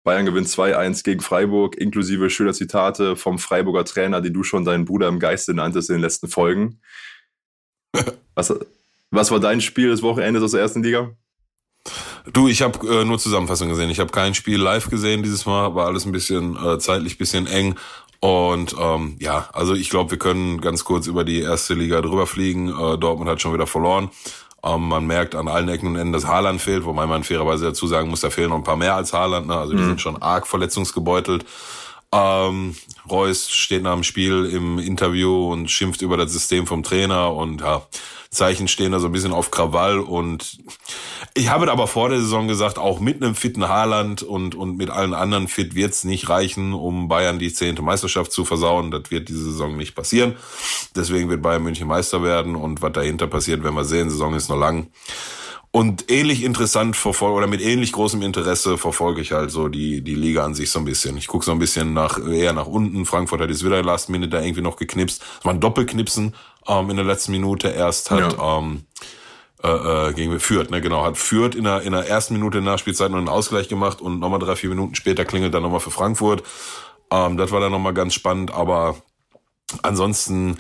Bayern 0.04 0.24
gewinnt 0.24 0.46
2-1 0.46 1.02
gegen 1.02 1.20
Freiburg, 1.20 1.76
inklusive 1.76 2.30
schöner 2.30 2.52
Zitate 2.52 3.16
vom 3.16 3.40
Freiburger 3.40 3.84
Trainer, 3.84 4.20
die 4.20 4.32
du 4.32 4.44
schon 4.44 4.64
deinen 4.64 4.84
Bruder 4.84 5.08
im 5.08 5.18
Geiste 5.18 5.52
nanntest 5.52 5.90
in 5.90 5.96
den 5.96 6.02
letzten 6.02 6.28
Folgen. 6.28 6.80
was, 8.34 8.54
was 9.10 9.32
war 9.32 9.40
dein 9.40 9.60
Spiel 9.60 9.88
des 9.88 10.02
Wochenendes 10.02 10.44
aus 10.44 10.52
der 10.52 10.60
ersten 10.60 10.84
Liga? 10.84 11.16
Du, 12.33 12.49
ich 12.49 12.62
habe 12.62 12.87
äh, 12.88 13.04
nur 13.04 13.18
Zusammenfassung 13.18 13.68
gesehen. 13.68 13.90
Ich 13.90 14.00
habe 14.00 14.11
kein 14.11 14.35
Spiel 14.35 14.61
live 14.61 14.90
gesehen 14.90 15.23
dieses 15.23 15.47
Mal, 15.47 15.75
war 15.75 15.87
alles 15.87 16.06
ein 16.06 16.12
bisschen 16.12 16.56
äh, 16.56 16.78
zeitlich 16.78 17.18
bisschen 17.18 17.47
eng. 17.47 17.76
Und 18.21 18.75
ähm, 18.80 19.16
ja, 19.21 19.49
also 19.52 19.75
ich 19.75 19.90
glaube, 19.90 20.11
wir 20.11 20.18
können 20.18 20.61
ganz 20.61 20.85
kurz 20.85 21.06
über 21.06 21.23
die 21.23 21.40
erste 21.40 21.75
Liga 21.75 22.00
drüber 22.00 22.26
fliegen. 22.26 22.68
Äh, 22.68 22.99
Dortmund 22.99 23.30
hat 23.30 23.40
schon 23.40 23.54
wieder 23.54 23.66
verloren. 23.66 24.11
Ähm, 24.64 24.88
man 24.88 25.06
merkt 25.06 25.35
an 25.35 25.49
allen 25.49 25.68
Ecken 25.68 25.88
und 25.88 25.97
Enden, 25.97 26.12
dass 26.12 26.26
Haaland 26.26 26.61
fehlt, 26.61 26.85
wobei 26.85 27.06
man 27.06 27.23
fairerweise 27.23 27.66
dazu 27.66 27.87
sagen 27.87 28.09
muss, 28.09 28.21
da 28.21 28.30
fehlen 28.30 28.50
noch 28.50 28.56
ein 28.56 28.64
paar 28.64 28.76
mehr 28.76 28.97
als 28.97 29.12
Haaland. 29.12 29.47
Ne? 29.47 29.56
Also 29.56 29.75
die 29.75 29.83
mhm. 29.83 29.87
sind 29.87 30.00
schon 30.00 30.21
arg 30.21 30.47
verletzungsgebeutelt. 30.47 31.45
Ähm, 32.16 32.75
Reus 33.11 33.50
steht 33.50 33.82
nach 33.82 33.92
dem 33.92 34.02
Spiel 34.02 34.46
im 34.46 34.78
Interview 34.78 35.52
und 35.52 35.70
schimpft 35.70 36.00
über 36.02 36.16
das 36.16 36.32
System 36.32 36.66
vom 36.66 36.82
Trainer 36.82 37.35
und 37.35 37.61
ja, 37.61 37.87
Zeichen 38.30 38.68
stehen 38.68 38.92
da 38.92 39.00
so 39.00 39.06
ein 39.06 39.12
bisschen 39.12 39.32
auf 39.32 39.50
Krawall 39.50 40.00
und 40.00 40.58
ich 41.35 41.49
habe 41.49 41.70
aber 41.70 41.87
vor 41.87 42.08
der 42.08 42.20
Saison 42.20 42.49
gesagt, 42.49 42.78
auch 42.78 43.00
mit 43.00 43.23
einem 43.23 43.35
fitten 43.35 43.68
Haaland 43.68 44.23
und, 44.23 44.54
und 44.54 44.76
mit 44.76 44.90
allen 44.90 45.14
anderen 45.14 45.49
fit 45.49 45.75
wird's 45.75 46.04
nicht 46.04 46.28
reichen, 46.28 46.73
um 46.73 47.08
Bayern 47.08 47.38
die 47.38 47.52
zehnte 47.52 47.82
Meisterschaft 47.82 48.32
zu 48.32 48.44
versauen. 48.44 48.90
Das 48.90 49.11
wird 49.11 49.28
diese 49.28 49.44
Saison 49.44 49.76
nicht 49.76 49.94
passieren. 49.94 50.37
Deswegen 50.94 51.28
wird 51.28 51.42
Bayern 51.42 51.62
München 51.62 51.87
Meister 51.87 52.23
werden 52.23 52.56
und 52.56 52.82
was 52.82 52.92
dahinter 52.92 53.26
passiert, 53.26 53.62
werden 53.62 53.75
wir 53.75 53.85
sehen. 53.85 54.11
Saison 54.11 54.35
ist 54.35 54.49
noch 54.49 54.58
lang. 54.58 54.88
Und 55.76 56.11
ähnlich 56.11 56.42
interessant 56.42 56.97
verfolge 56.97 57.37
oder 57.37 57.47
mit 57.47 57.61
ähnlich 57.61 57.92
großem 57.92 58.23
Interesse 58.23 58.78
verfolge 58.78 59.21
ich 59.21 59.33
halt 59.33 59.50
so 59.50 59.68
die, 59.68 60.00
die 60.00 60.14
Liga 60.14 60.42
an 60.42 60.54
sich 60.54 60.71
so 60.71 60.78
ein 60.78 60.87
bisschen. 60.87 61.18
Ich 61.18 61.26
gucke 61.26 61.45
so 61.45 61.52
ein 61.52 61.59
bisschen 61.59 61.92
nach, 61.92 62.18
eher 62.18 62.54
nach 62.54 62.66
unten. 62.66 63.04
Frankfurt 63.04 63.42
hat 63.42 63.50
jetzt 63.50 63.62
wieder 63.62 63.83
Last 63.83 64.09
Minute 64.09 64.30
da 64.30 64.40
irgendwie 64.40 64.62
noch 64.62 64.76
geknipst. 64.76 65.21
Das 65.21 65.45
war 65.45 65.52
ein 65.52 65.61
Doppelknipsen 65.61 66.35
ähm, 66.66 66.88
in 66.88 66.97
der 66.97 67.04
letzten 67.04 67.33
Minute. 67.33 67.68
Erst 67.68 68.11
hat 68.11 68.38
ja. 68.38 68.59
ähm, 68.59 68.87
äh, 69.62 69.68
äh, 69.68 70.12
gegen 70.14 70.40
Fürth, 70.40 70.71
ne, 70.71 70.80
genau, 70.80 71.04
hat 71.04 71.18
Fürth 71.18 71.54
in 71.54 71.64
der, 71.64 71.83
in 71.83 71.92
der 71.92 72.09
ersten 72.09 72.33
Minute 72.33 72.62
nach 72.62 72.78
Spielzeit 72.78 73.11
noch 73.11 73.18
einen 73.18 73.28
Ausgleich 73.28 73.68
gemacht 73.68 74.00
und 74.00 74.18
nochmal 74.18 74.38
drei, 74.38 74.56
vier 74.56 74.71
Minuten 74.71 74.95
später 74.95 75.26
klingelt 75.26 75.52
dann 75.52 75.62
nochmal 75.62 75.80
für 75.80 75.90
Frankfurt. 75.90 76.42
Ähm, 77.11 77.37
das 77.37 77.50
war 77.50 77.61
dann 77.61 77.73
nochmal 77.73 77.92
ganz 77.92 78.14
spannend, 78.14 78.50
aber 78.50 78.97
ansonsten, 79.83 80.56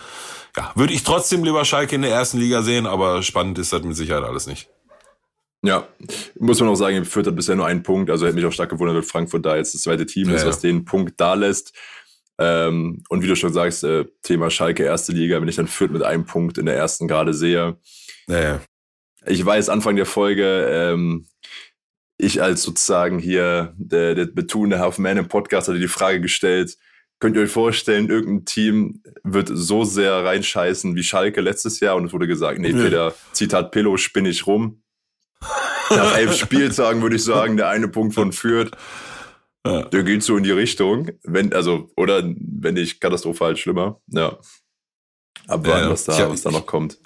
ja, 0.58 0.72
würde 0.74 0.92
ich 0.92 1.04
trotzdem 1.04 1.42
lieber 1.42 1.64
Schalke 1.64 1.94
in 1.94 2.02
der 2.02 2.10
ersten 2.10 2.36
Liga 2.36 2.60
sehen, 2.60 2.84
aber 2.84 3.22
spannend 3.22 3.58
ist 3.58 3.72
das 3.72 3.82
mit 3.82 3.96
Sicherheit 3.96 4.22
alles 4.22 4.46
nicht. 4.46 4.68
Ja, 5.66 5.88
muss 6.38 6.60
man 6.60 6.68
auch 6.68 6.76
sagen, 6.76 7.04
Fürth 7.04 7.26
hat 7.26 7.36
bisher 7.36 7.56
nur 7.56 7.66
einen 7.66 7.82
Punkt. 7.82 8.10
Also 8.10 8.26
hätte 8.26 8.36
mich 8.36 8.44
auch 8.44 8.52
stark 8.52 8.70
gewundert, 8.70 8.96
dass 8.96 9.10
Frankfurt 9.10 9.44
da 9.44 9.56
jetzt 9.56 9.74
das 9.74 9.82
zweite 9.82 10.06
Team 10.06 10.28
ja, 10.28 10.36
ist, 10.36 10.46
was 10.46 10.62
ja. 10.62 10.70
den 10.70 10.84
Punkt 10.84 11.20
da 11.20 11.34
lässt. 11.34 11.74
Ähm, 12.38 13.02
und 13.08 13.22
wie 13.22 13.28
du 13.28 13.34
schon 13.34 13.52
sagst, 13.52 13.82
äh, 13.82 14.04
Thema 14.22 14.50
Schalke 14.50 14.84
erste 14.84 15.12
Liga, 15.12 15.40
wenn 15.40 15.48
ich 15.48 15.56
dann 15.56 15.66
Fürth 15.66 15.90
mit 15.90 16.02
einem 16.02 16.24
Punkt 16.24 16.58
in 16.58 16.66
der 16.66 16.76
ersten 16.76 17.08
gerade 17.08 17.34
sehe. 17.34 17.78
Ja, 18.28 18.60
ich 19.26 19.44
weiß, 19.44 19.68
Anfang 19.68 19.96
der 19.96 20.06
Folge, 20.06 20.66
ähm, 20.70 21.26
ich 22.18 22.42
als 22.42 22.62
sozusagen 22.62 23.18
hier 23.18 23.74
der, 23.76 24.14
der 24.14 24.26
betonende 24.26 24.78
Half-Man 24.78 25.18
im 25.18 25.28
Podcast 25.28 25.68
hatte 25.68 25.80
die 25.80 25.88
Frage 25.88 26.20
gestellt, 26.20 26.76
könnt 27.18 27.36
ihr 27.36 27.42
euch 27.42 27.50
vorstellen, 27.50 28.08
irgendein 28.08 28.44
Team 28.44 29.02
wird 29.24 29.50
so 29.52 29.84
sehr 29.84 30.24
reinscheißen 30.24 30.94
wie 30.94 31.02
Schalke 31.02 31.40
letztes 31.40 31.80
Jahr 31.80 31.96
und 31.96 32.06
es 32.06 32.12
wurde 32.12 32.26
gesagt, 32.26 32.58
nee, 32.58 32.72
Peter, 32.72 33.14
Zitat 33.32 33.72
Pillow, 33.72 33.96
spinne 33.96 34.28
ich 34.28 34.46
rum. 34.46 34.82
Nach 35.90 36.16
elf 36.16 36.36
Spieltagen 36.36 37.02
würde 37.02 37.16
ich 37.16 37.24
sagen, 37.24 37.56
der 37.56 37.68
eine 37.68 37.88
Punkt 37.88 38.14
von 38.14 38.32
Fürth, 38.32 38.72
ja. 39.66 39.82
der 39.82 40.02
geht 40.02 40.22
so 40.22 40.36
in 40.36 40.42
die 40.42 40.50
Richtung. 40.50 41.10
Wenn, 41.22 41.52
also, 41.52 41.90
oder 41.96 42.22
wenn 42.24 42.74
nicht 42.74 43.00
katastrophal 43.00 43.56
schlimmer. 43.56 44.00
Ja. 44.08 44.38
Aber 45.46 45.68
ja, 45.68 45.90
was 45.90 46.04
da, 46.04 46.18
hab, 46.18 46.30
was 46.30 46.42
da 46.42 46.50
noch 46.50 46.66
kommt. 46.66 46.98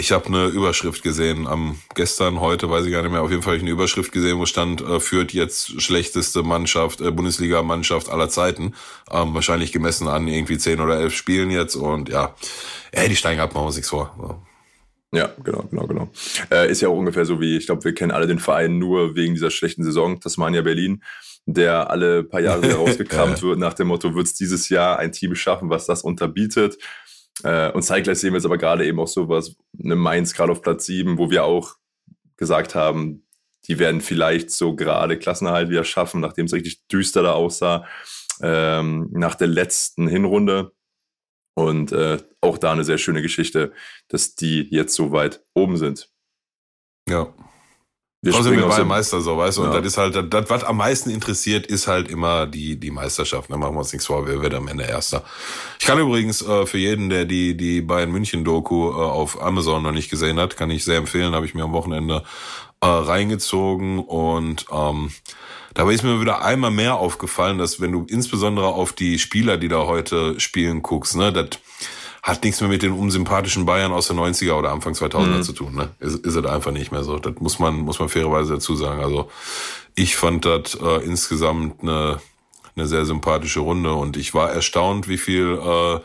Ich 0.00 0.12
habe 0.12 0.26
eine 0.26 0.46
Überschrift 0.46 1.02
gesehen 1.02 1.48
am 1.48 1.76
gestern, 1.96 2.40
heute 2.40 2.70
weiß 2.70 2.86
ich 2.86 2.92
gar 2.92 3.02
nicht 3.02 3.10
mehr. 3.10 3.20
Auf 3.20 3.30
jeden 3.30 3.42
Fall 3.42 3.54
habe 3.54 3.56
ich 3.56 3.64
eine 3.64 3.72
Überschrift 3.72 4.12
gesehen, 4.12 4.38
wo 4.38 4.46
stand, 4.46 4.80
äh, 4.80 5.00
führt 5.00 5.32
jetzt 5.32 5.82
schlechteste 5.82 6.44
Mannschaft, 6.44 7.00
äh, 7.00 7.10
Bundesliga-Mannschaft 7.10 8.08
aller 8.08 8.28
Zeiten. 8.28 8.74
Ähm, 9.10 9.34
wahrscheinlich 9.34 9.72
gemessen 9.72 10.06
an 10.06 10.28
irgendwie 10.28 10.56
zehn 10.56 10.80
oder 10.80 11.00
elf 11.00 11.14
Spielen 11.14 11.50
jetzt. 11.50 11.74
Und 11.74 12.08
ja, 12.08 12.34
ey, 12.92 13.08
die 13.08 13.16
steigen 13.16 13.40
ab, 13.40 13.52
machen 13.54 13.64
wir 13.64 13.66
uns 13.66 13.76
nichts 13.76 13.90
vor. 13.90 14.46
Ja, 15.12 15.30
genau, 15.42 15.62
genau, 15.70 15.86
genau. 15.86 16.10
Äh, 16.50 16.70
ist 16.70 16.82
ja 16.82 16.88
auch 16.88 16.96
ungefähr 16.96 17.24
so 17.24 17.40
wie, 17.40 17.56
ich 17.56 17.66
glaube, 17.66 17.84
wir 17.84 17.94
kennen 17.94 18.12
alle 18.12 18.26
den 18.26 18.38
Verein 18.38 18.78
nur 18.78 19.16
wegen 19.16 19.34
dieser 19.34 19.50
schlechten 19.50 19.82
Saison, 19.82 20.20
Tasmania 20.20 20.60
Berlin, 20.60 21.02
der 21.46 21.90
alle 21.90 22.24
paar 22.24 22.40
Jahre 22.40 22.62
wieder 22.62 22.74
rausgekramt 22.76 23.42
wird 23.42 23.58
nach 23.58 23.72
dem 23.72 23.88
Motto, 23.88 24.14
wird 24.14 24.26
es 24.26 24.34
dieses 24.34 24.68
Jahr 24.68 24.98
ein 24.98 25.12
Team 25.12 25.34
schaffen, 25.34 25.70
was 25.70 25.86
das 25.86 26.02
unterbietet. 26.02 26.76
Äh, 27.42 27.70
und 27.72 27.82
zeitgleich 27.82 28.18
sehen 28.18 28.32
wir 28.32 28.38
jetzt 28.38 28.44
aber 28.44 28.58
gerade 28.58 28.84
eben 28.86 29.00
auch 29.00 29.08
sowas, 29.08 29.56
eine 29.82 29.96
Mainz 29.96 30.34
gerade 30.34 30.52
auf 30.52 30.60
Platz 30.60 30.84
7, 30.84 31.16
wo 31.16 31.30
wir 31.30 31.44
auch 31.44 31.76
gesagt 32.36 32.74
haben, 32.74 33.26
die 33.66 33.78
werden 33.78 34.00
vielleicht 34.00 34.50
so 34.50 34.76
gerade 34.76 35.18
Klassenerhalt 35.18 35.70
wieder 35.70 35.84
schaffen, 35.84 36.20
nachdem 36.20 36.46
es 36.46 36.52
richtig 36.52 36.86
düster 36.88 37.22
da 37.22 37.32
aussah, 37.32 37.86
ähm, 38.42 39.08
nach 39.12 39.34
der 39.34 39.48
letzten 39.48 40.06
Hinrunde. 40.08 40.72
Und 41.58 41.90
äh, 41.90 42.18
auch 42.40 42.56
da 42.56 42.70
eine 42.70 42.84
sehr 42.84 42.98
schöne 42.98 43.20
Geschichte, 43.20 43.72
dass 44.06 44.36
die 44.36 44.68
jetzt 44.70 44.94
so 44.94 45.10
weit 45.10 45.42
oben 45.54 45.76
sind. 45.76 46.08
Ja. 47.08 47.34
Wir 48.22 48.32
Außerdem 48.32 48.60
wir 48.60 48.68
beide 48.68 48.84
Meister 48.84 49.20
so, 49.20 49.36
weißt 49.36 49.58
du, 49.58 49.62
ja. 49.62 49.68
und 49.68 49.74
das 49.74 49.84
ist 49.84 49.98
halt, 49.98 50.32
das, 50.32 50.50
was 50.50 50.62
am 50.62 50.76
meisten 50.76 51.10
interessiert, 51.10 51.66
ist 51.66 51.88
halt 51.88 52.08
immer 52.10 52.46
die, 52.46 52.78
die 52.78 52.92
Meisterschaft. 52.92 53.50
Da 53.50 53.56
machen 53.56 53.74
wir 53.74 53.80
uns 53.80 53.92
nichts 53.92 54.06
vor, 54.06 54.24
wer 54.28 54.40
wird 54.40 54.54
am 54.54 54.68
Ende 54.68 54.84
Erster. 54.84 55.24
Ich 55.80 55.86
kann 55.86 55.98
übrigens 55.98 56.42
äh, 56.42 56.64
für 56.64 56.78
jeden, 56.78 57.10
der 57.10 57.24
die, 57.24 57.56
die 57.56 57.80
Bayern 57.80 58.12
München 58.12 58.44
Doku 58.44 58.90
äh, 58.90 58.94
auf 58.94 59.42
Amazon 59.42 59.82
noch 59.82 59.90
nicht 59.90 60.10
gesehen 60.10 60.38
hat, 60.38 60.56
kann 60.56 60.70
ich 60.70 60.84
sehr 60.84 60.98
empfehlen, 60.98 61.34
habe 61.34 61.46
ich 61.46 61.54
mir 61.54 61.64
am 61.64 61.72
Wochenende 61.72 62.22
äh, 62.80 62.86
reingezogen 62.86 63.98
und 63.98 64.66
ähm, 64.70 65.10
Dabei 65.74 65.92
ist 65.92 66.02
mir 66.02 66.20
wieder 66.20 66.42
einmal 66.42 66.70
mehr 66.70 66.96
aufgefallen, 66.96 67.58
dass 67.58 67.80
wenn 67.80 67.92
du 67.92 68.06
insbesondere 68.08 68.68
auf 68.68 68.92
die 68.92 69.18
Spieler, 69.18 69.58
die 69.58 69.68
da 69.68 69.86
heute 69.86 70.40
spielen, 70.40 70.82
guckst, 70.82 71.16
ne, 71.16 71.32
das 71.32 71.60
hat 72.22 72.44
nichts 72.44 72.60
mehr 72.60 72.68
mit 72.68 72.82
den 72.82 72.92
unsympathischen 72.92 73.64
Bayern 73.64 73.92
aus 73.92 74.08
den 74.08 74.18
90er 74.18 74.52
oder 74.52 74.70
Anfang 74.70 74.92
2000er 74.92 75.26
mhm. 75.26 75.42
zu 75.42 75.52
tun, 75.52 75.74
ne? 75.74 75.90
Ist, 75.98 76.26
ist 76.26 76.34
es 76.34 76.44
einfach 76.44 76.72
nicht 76.72 76.92
mehr 76.92 77.04
so. 77.04 77.18
Das 77.18 77.34
muss 77.40 77.58
man, 77.58 77.76
muss 77.80 77.98
man 78.00 78.08
fairerweise 78.08 78.54
dazu 78.54 78.76
sagen. 78.76 79.00
Also, 79.00 79.30
ich 79.94 80.16
fand 80.16 80.44
das 80.44 80.74
äh, 80.74 81.04
insgesamt 81.04 81.82
eine, 81.82 82.20
eine 82.76 82.86
sehr 82.86 83.04
sympathische 83.06 83.60
Runde 83.60 83.92
und 83.94 84.16
ich 84.16 84.34
war 84.34 84.50
erstaunt, 84.50 85.08
wie 85.08 85.18
viel 85.18 85.58
äh, 85.58 86.00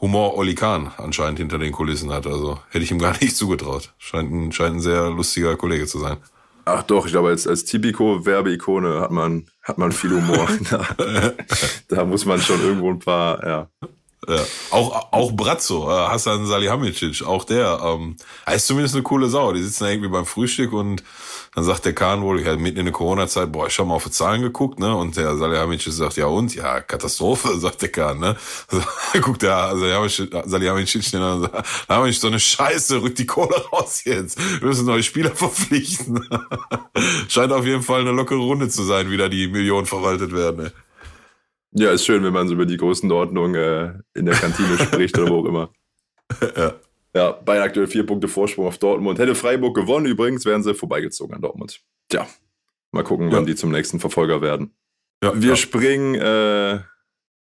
Humor 0.00 0.36
Oli 0.36 0.54
Kahn 0.54 0.92
anscheinend 0.96 1.38
hinter 1.38 1.58
den 1.58 1.72
Kulissen 1.72 2.12
hat. 2.12 2.26
Also, 2.26 2.60
hätte 2.70 2.84
ich 2.84 2.90
ihm 2.90 2.98
gar 3.00 3.16
nicht 3.20 3.36
zugetraut. 3.36 3.92
Scheint 3.98 4.32
ein, 4.32 4.52
scheint 4.52 4.76
ein 4.76 4.80
sehr 4.80 5.10
lustiger 5.10 5.56
Kollege 5.56 5.86
zu 5.86 5.98
sein. 5.98 6.16
Ach 6.68 6.82
doch, 6.82 7.06
ich 7.06 7.12
glaube, 7.12 7.28
als, 7.28 7.46
als 7.46 7.64
Tipico-Werbeikone 7.64 9.00
hat 9.00 9.10
man, 9.10 9.46
hat 9.62 9.78
man 9.78 9.92
viel 9.92 10.10
Humor. 10.10 10.48
da, 10.70 10.86
da 11.88 12.04
muss 12.04 12.24
man 12.24 12.40
schon 12.40 12.60
irgendwo 12.60 12.90
ein 12.90 12.98
paar, 12.98 13.46
ja. 13.46 13.70
Ja. 14.28 14.44
Auch, 14.70 15.10
auch 15.10 15.32
Brazzo, 15.32 15.90
äh, 15.90 16.08
Hassan 16.08 16.46
Salihamidzic, 16.46 17.22
auch 17.22 17.44
der, 17.44 17.80
ähm, 17.82 18.16
er 18.44 18.54
ist 18.54 18.66
zumindest 18.66 18.94
eine 18.94 19.02
coole 19.02 19.28
Sau. 19.28 19.52
Die 19.52 19.62
sitzen 19.62 19.84
da 19.84 19.90
irgendwie 19.90 20.10
beim 20.10 20.26
Frühstück 20.26 20.72
und 20.74 21.02
dann 21.54 21.64
sagt 21.64 21.86
der 21.86 21.94
Kahn 21.94 22.20
wohl, 22.20 22.38
ich 22.38 22.46
hatte 22.46 22.58
mitten 22.58 22.78
in 22.78 22.84
der 22.84 22.92
Corona-Zeit, 22.92 23.50
boah, 23.50 23.66
ich 23.66 23.78
habe 23.78 23.88
mal 23.88 23.94
auf 23.94 24.04
die 24.04 24.10
Zahlen 24.10 24.42
geguckt, 24.42 24.78
ne? 24.78 24.94
Und 24.94 25.16
der 25.16 25.36
Salihamidzic 25.36 25.92
sagt, 25.92 26.16
ja 26.16 26.26
und? 26.26 26.54
Ja, 26.54 26.80
Katastrophe, 26.80 27.58
sagt 27.58 27.80
der 27.80 27.88
Kahn, 27.88 28.18
ne? 28.20 28.36
Also, 28.70 28.84
guckt 29.22 29.42
der 29.42 29.74
Salihamidzic 29.76 31.10
den 31.10 31.22
an 31.22 31.36
und 31.38 31.42
sagt, 31.42 31.66
da 31.88 31.94
haben 31.94 32.02
wir 32.02 32.08
nicht 32.08 32.20
so 32.20 32.28
eine 32.28 32.38
Scheiße, 32.38 33.00
rückt 33.00 33.18
die 33.18 33.26
Kohle 33.26 33.56
raus 33.72 34.02
jetzt. 34.04 34.38
Wir 34.60 34.68
müssen 34.68 34.84
neue 34.84 35.02
Spieler 35.02 35.30
verpflichten. 35.34 36.28
Scheint 37.28 37.52
auf 37.52 37.64
jeden 37.64 37.82
Fall 37.82 38.02
eine 38.02 38.12
lockere 38.12 38.38
Runde 38.38 38.68
zu 38.68 38.82
sein, 38.82 39.10
wie 39.10 39.16
da 39.16 39.28
die 39.28 39.48
Millionen 39.48 39.86
verwaltet 39.86 40.32
werden, 40.32 40.64
ne? 40.64 40.72
Ja, 41.72 41.90
ist 41.90 42.04
schön, 42.04 42.24
wenn 42.24 42.32
man 42.32 42.48
so 42.48 42.54
über 42.54 42.66
die 42.66 42.76
Größenordnung 42.76 43.54
äh, 43.54 43.92
in 44.14 44.26
der 44.26 44.34
Kantine 44.34 44.78
spricht 44.78 45.18
oder 45.18 45.30
wo 45.30 45.40
auch 45.40 45.44
immer. 45.44 45.72
Ja. 46.56 46.74
Ja, 47.14 47.32
Bayern 47.32 47.64
aktuell 47.64 47.86
vier 47.86 48.04
Punkte 48.04 48.28
Vorsprung 48.28 48.66
auf 48.66 48.78
Dortmund. 48.78 49.18
Hätte 49.18 49.34
Freiburg 49.34 49.74
gewonnen 49.74 50.06
übrigens, 50.06 50.44
wären 50.44 50.62
sie 50.62 50.74
vorbeigezogen 50.74 51.34
an 51.34 51.42
Dortmund. 51.42 51.80
Tja, 52.08 52.26
mal 52.92 53.02
gucken, 53.02 53.32
wann 53.32 53.46
die 53.46 53.54
zum 53.54 53.70
nächsten 53.70 53.98
Verfolger 53.98 54.42
werden. 54.42 54.74
Ja, 55.22 55.32
Wir 55.34 55.50
ja. 55.50 55.56
springen 55.56 56.14
äh, 56.14 56.80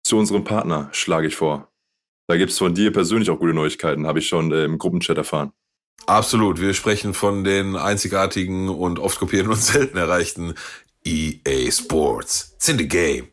zu 0.03 0.19
unserem 0.19 0.45
Partner, 0.45 0.91
schlage 0.93 1.27
ich 1.27 1.35
vor. 1.35 1.73
Da 2.27 2.37
gibt 2.37 2.53
es 2.53 2.59
von 2.59 2.75
dir 2.75 2.93
persönlich 2.93 3.31
auch 3.31 3.39
gute 3.39 3.55
Neuigkeiten, 3.55 4.07
habe 4.07 4.19
ich 4.19 4.29
schon 4.29 4.53
äh, 4.53 4.65
im 4.65 4.79
Gruppenchat 4.79 5.17
erfahren. 5.17 5.53
Absolut. 6.07 6.61
Wir 6.61 6.75
sprechen 6.75 7.15
von 7.15 7.45
den 7.45 7.77
einzigartigen 7.77 8.69
und 8.69 8.99
oft 8.99 9.19
kopierten 9.19 9.51
und 9.51 9.61
selten 9.61 9.97
erreichten 9.97 10.55
EA 11.05 11.71
Sports. 11.71 12.53
It's 12.57 12.69
in 12.69 12.79
the 12.79 12.89
game. 12.89 13.29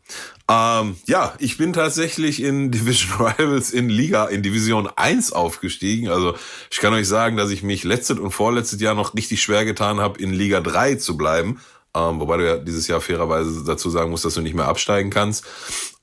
Ähm, 0.52 0.98
ja, 1.06 1.34
ich 1.40 1.58
bin 1.58 1.72
tatsächlich 1.72 2.44
in 2.44 2.72
Division 2.72 3.26
Rivals 3.26 3.72
in 3.72 3.88
Liga, 3.88 4.26
in 4.26 4.44
Division 4.44 4.90
1 4.94 5.32
aufgestiegen. 5.32 6.10
Also 6.10 6.36
ich 6.70 6.80
kann 6.80 6.94
euch 6.94 7.08
sagen, 7.08 7.38
dass 7.38 7.52
ich 7.52 7.64
mich 7.64 7.86
letztes 7.86 8.20
und 8.20 8.32
vorletztes 8.32 8.82
Jahr 8.82 8.94
noch 8.94 9.14
richtig 9.16 9.42
schwer 9.42 9.64
getan 9.64 10.02
habe, 10.02 10.22
in 10.22 10.34
Liga 10.34 10.60
3 10.60 10.96
zu 10.96 11.16
bleiben. 11.16 11.62
Ähm, 11.96 12.20
wobei 12.20 12.38
du 12.38 12.46
ja 12.46 12.58
dieses 12.58 12.88
Jahr 12.88 13.02
fairerweise 13.02 13.64
dazu 13.66 13.90
sagen 13.90 14.12
musst, 14.12 14.26
dass 14.26 14.34
du 14.34 14.42
nicht 14.42 14.56
mehr 14.56 14.68
absteigen 14.68 15.10
kannst. 15.10 15.46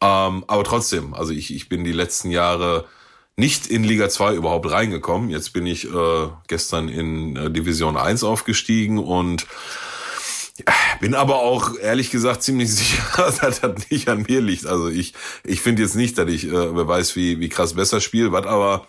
Ähm, 0.01 0.45
aber 0.47 0.65
trotzdem, 0.65 1.15
also 1.15 1.33
ich, 1.33 1.55
ich 1.55 1.69
bin 1.69 1.85
die 1.85 1.93
letzten 1.93 2.31
Jahre 2.31 2.87
nicht 3.37 3.67
in 3.67 3.85
Liga 3.85 4.09
2 4.09 4.35
überhaupt 4.35 4.71
reingekommen. 4.71 5.31
Jetzt 5.31 5.53
bin 5.53 5.67
ich 5.67 5.85
äh, 5.85 6.29
gestern 6.47 6.89
in 6.89 7.37
äh, 7.37 7.51
Division 7.51 7.97
1 7.97 8.25
aufgestiegen 8.25 8.99
und 8.99 9.47
Bin 11.01 11.14
aber 11.14 11.37
auch 11.37 11.79
ehrlich 11.79 12.11
gesagt 12.11 12.42
ziemlich 12.42 12.75
sicher, 12.75 13.03
dass 13.16 13.61
das 13.61 13.90
nicht 13.90 14.09
an 14.09 14.25
mir 14.29 14.40
liegt. 14.40 14.66
Also 14.66 14.88
ich, 14.88 15.14
ich 15.44 15.61
finde 15.61 15.83
jetzt 15.83 15.94
nicht, 15.94 16.18
dass 16.18 16.29
ich 16.31 16.47
äh, 16.47 16.77
wer 16.77 16.88
weiß, 16.88 17.16
wie, 17.16 17.40
wie 17.40 17.49
krass 17.49 17.75
besser 17.75 18.01
spiele, 18.01 18.33
was 18.33 18.47
aber 18.47 18.87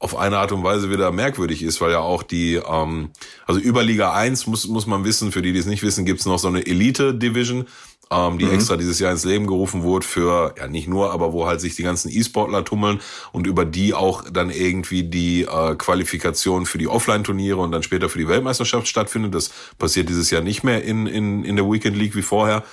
auf 0.00 0.16
eine 0.16 0.38
Art 0.38 0.52
und 0.52 0.62
Weise 0.62 0.90
wieder 0.90 1.10
merkwürdig 1.10 1.62
ist, 1.62 1.80
weil 1.80 1.90
ja 1.90 1.98
auch 1.98 2.22
die, 2.22 2.54
ähm, 2.54 3.10
also 3.46 3.60
über 3.60 3.82
Liga 3.82 4.12
1 4.12 4.46
muss, 4.46 4.68
muss 4.68 4.86
man 4.86 5.04
wissen, 5.04 5.32
für 5.32 5.42
die, 5.42 5.52
die 5.52 5.58
es 5.58 5.66
nicht 5.66 5.82
wissen, 5.82 6.04
gibt 6.04 6.20
es 6.20 6.26
noch 6.26 6.38
so 6.38 6.48
eine 6.48 6.64
Elite-Division, 6.64 7.66
ähm, 8.10 8.38
die 8.38 8.46
mhm. 8.46 8.54
extra 8.54 8.76
dieses 8.76 8.98
Jahr 8.98 9.12
ins 9.12 9.24
Leben 9.24 9.46
gerufen 9.46 9.82
wurde 9.82 10.06
für, 10.06 10.54
ja 10.58 10.66
nicht 10.66 10.88
nur, 10.88 11.12
aber 11.12 11.32
wo 11.32 11.46
halt 11.46 11.60
sich 11.60 11.76
die 11.76 11.82
ganzen 11.82 12.10
E-Sportler 12.10 12.64
tummeln 12.64 13.00
und 13.32 13.46
über 13.46 13.64
die 13.64 13.94
auch 13.94 14.24
dann 14.30 14.50
irgendwie 14.50 15.02
die 15.04 15.42
äh, 15.42 15.74
Qualifikation 15.76 16.66
für 16.66 16.78
die 16.78 16.88
Offline-Turniere 16.88 17.58
und 17.58 17.72
dann 17.72 17.82
später 17.82 18.08
für 18.08 18.18
die 18.18 18.28
Weltmeisterschaft 18.28 18.88
stattfindet. 18.88 19.34
Das 19.34 19.50
passiert 19.78 20.08
dieses 20.08 20.30
Jahr 20.30 20.42
nicht 20.42 20.62
mehr 20.62 20.84
in, 20.84 21.06
in, 21.06 21.44
in 21.44 21.56
der 21.56 21.70
Weekend 21.70 21.96
League 21.96 22.16
wie 22.16 22.22
vorher. 22.22 22.64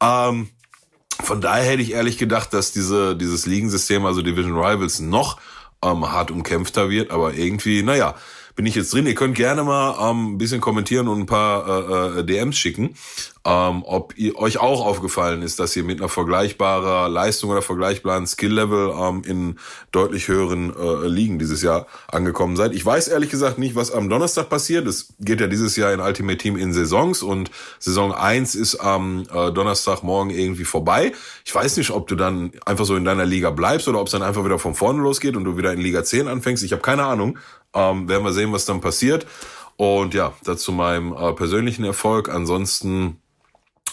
Ähm, 0.00 0.48
von 1.20 1.40
daher 1.40 1.64
hätte 1.64 1.82
ich 1.82 1.92
ehrlich 1.92 2.16
gedacht, 2.16 2.54
dass 2.54 2.72
diese, 2.72 3.16
dieses 3.16 3.44
Ligensystem, 3.44 4.06
also 4.06 4.22
Division 4.22 4.54
Rivals, 4.56 5.00
noch 5.00 5.38
ähm, 5.84 6.10
hart 6.10 6.30
umkämpfter 6.30 6.90
wird, 6.90 7.10
aber 7.10 7.34
irgendwie, 7.34 7.82
naja, 7.82 8.14
bin 8.58 8.66
ich 8.66 8.74
jetzt 8.74 8.92
drin. 8.92 9.06
Ihr 9.06 9.14
könnt 9.14 9.36
gerne 9.36 9.62
mal 9.62 10.10
ähm, 10.10 10.32
ein 10.32 10.38
bisschen 10.38 10.60
kommentieren 10.60 11.06
und 11.06 11.20
ein 11.20 11.26
paar 11.26 12.16
äh, 12.16 12.18
äh 12.18 12.24
DMs 12.24 12.58
schicken, 12.58 12.96
ähm, 13.44 13.84
ob 13.84 14.18
ihr, 14.18 14.36
euch 14.36 14.58
auch 14.58 14.84
aufgefallen 14.84 15.42
ist, 15.42 15.60
dass 15.60 15.76
ihr 15.76 15.84
mit 15.84 16.00
einer 16.00 16.08
vergleichbarer 16.08 17.08
Leistung 17.08 17.50
oder 17.50 17.62
vergleichbaren 17.62 18.26
Skill-Level 18.26 18.94
ähm, 19.00 19.22
in 19.24 19.58
deutlich 19.92 20.26
höheren 20.26 20.74
äh, 20.76 21.06
Ligen 21.06 21.38
dieses 21.38 21.62
Jahr 21.62 21.86
angekommen 22.08 22.56
seid. 22.56 22.72
Ich 22.72 22.84
weiß 22.84 23.06
ehrlich 23.06 23.30
gesagt 23.30 23.60
nicht, 23.60 23.76
was 23.76 23.92
am 23.92 24.08
Donnerstag 24.08 24.48
passiert. 24.48 24.88
Es 24.88 25.14
geht 25.20 25.40
ja 25.40 25.46
dieses 25.46 25.76
Jahr 25.76 25.92
in 25.92 26.00
Ultimate 26.00 26.38
Team 26.38 26.56
in 26.56 26.72
Saisons 26.72 27.22
und 27.22 27.52
Saison 27.78 28.12
1 28.12 28.56
ist 28.56 28.80
am 28.80 29.22
äh, 29.32 29.52
Donnerstagmorgen 29.52 30.30
irgendwie 30.34 30.64
vorbei. 30.64 31.12
Ich 31.44 31.54
weiß 31.54 31.76
nicht, 31.76 31.92
ob 31.92 32.08
du 32.08 32.16
dann 32.16 32.50
einfach 32.66 32.86
so 32.86 32.96
in 32.96 33.04
deiner 33.04 33.24
Liga 33.24 33.50
bleibst 33.50 33.86
oder 33.86 34.00
ob 34.00 34.08
es 34.08 34.12
dann 34.12 34.22
einfach 34.22 34.44
wieder 34.44 34.58
von 34.58 34.74
vorne 34.74 35.00
losgeht 35.00 35.36
und 35.36 35.44
du 35.44 35.56
wieder 35.56 35.72
in 35.72 35.80
Liga 35.80 36.02
10 36.02 36.26
anfängst. 36.26 36.64
Ich 36.64 36.72
habe 36.72 36.82
keine 36.82 37.04
Ahnung. 37.04 37.38
Ähm, 37.74 38.08
werden 38.08 38.24
wir 38.24 38.32
sehen, 38.32 38.52
was 38.52 38.64
dann 38.64 38.80
passiert. 38.80 39.26
Und 39.76 40.14
ja, 40.14 40.32
dazu 40.44 40.72
meinem 40.72 41.12
äh, 41.12 41.32
persönlichen 41.34 41.84
Erfolg. 41.84 42.28
Ansonsten 42.28 43.20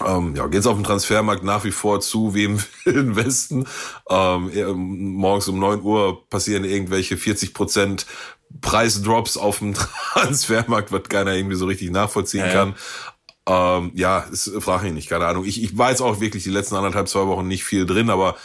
ähm, 0.04 0.36
ja, 0.36 0.48
geht's 0.48 0.68
auf 0.68 0.76
dem 0.76 0.84
Transfermarkt 0.84 1.44
nach 1.44 1.64
wie 1.64 1.72
vor 1.72 2.02
zu 2.02 2.34
wie 2.34 2.46
im 2.46 2.60
Wilden 2.84 3.16
Westen. 3.16 3.68
Ähm, 4.10 5.16
morgens 5.16 5.48
um 5.48 5.60
neun 5.60 5.82
Uhr 5.82 6.28
passieren 6.30 6.66
irgendwelche 6.66 7.18
40 7.18 7.54
Prozent 7.54 8.06
Preisdrops 8.62 9.38
auf 9.38 9.60
dem 9.60 9.74
Transfermarkt, 10.14 10.92
was 10.92 11.04
keiner 11.04 11.34
irgendwie 11.34 11.56
so 11.56 11.66
richtig 11.66 11.92
nachvollziehen 11.92 12.46
ja, 12.46 12.52
kann. 12.52 12.76
Ähm, 13.48 13.92
ja, 13.94 14.20
ist, 14.20 14.52
frage 14.60 14.88
ich 14.88 14.94
nicht, 14.94 15.10
keine 15.10 15.28
Ahnung. 15.28 15.46
Ich, 15.46 15.62
ich 15.62 15.78
war 15.78 15.92
jetzt 15.92 16.02
auch 16.02 16.20
wirklich 16.20 16.44
die 16.44 16.50
letzten 16.50 16.76
anderthalb, 16.76 17.08
zwei 17.08 17.28
Wochen 17.28 17.48
nicht 17.48 17.64
viel 17.64 17.86
drin, 17.86 18.10
aber 18.10 18.36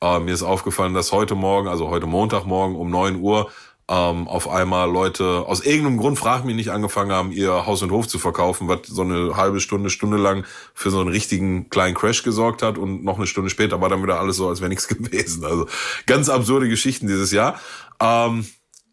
äh, 0.00 0.18
mir 0.18 0.32
ist 0.32 0.42
aufgefallen, 0.42 0.94
dass 0.94 1.12
heute 1.12 1.34
Morgen, 1.34 1.68
also 1.68 1.88
heute 1.88 2.06
Montagmorgen 2.06 2.74
um 2.74 2.90
neun 2.90 3.16
Uhr, 3.16 3.50
ähm, 3.88 4.26
auf 4.26 4.48
einmal 4.48 4.90
Leute 4.90 5.44
aus 5.46 5.60
irgendeinem 5.60 5.98
Grund, 5.98 6.18
frag 6.18 6.44
mich 6.44 6.56
nicht, 6.56 6.70
angefangen 6.70 7.12
haben, 7.12 7.30
ihr 7.30 7.66
Haus 7.66 7.82
und 7.82 7.92
Hof 7.92 8.08
zu 8.08 8.18
verkaufen, 8.18 8.66
was 8.68 8.80
so 8.86 9.02
eine 9.02 9.36
halbe 9.36 9.60
Stunde, 9.60 9.90
Stunde 9.90 10.16
lang 10.16 10.44
für 10.74 10.90
so 10.90 11.00
einen 11.00 11.10
richtigen 11.10 11.70
kleinen 11.70 11.94
Crash 11.94 12.24
gesorgt 12.24 12.62
hat 12.62 12.78
und 12.78 13.04
noch 13.04 13.16
eine 13.16 13.28
Stunde 13.28 13.48
später 13.48 13.80
war 13.80 13.88
dann 13.88 14.02
wieder 14.02 14.18
alles 14.18 14.36
so, 14.36 14.48
als 14.48 14.60
wäre 14.60 14.70
nichts 14.70 14.88
gewesen. 14.88 15.44
Also 15.44 15.66
ganz 16.06 16.28
absurde 16.28 16.68
Geschichten 16.68 17.06
dieses 17.06 17.30
Jahr. 17.30 17.60
Ähm, 18.00 18.46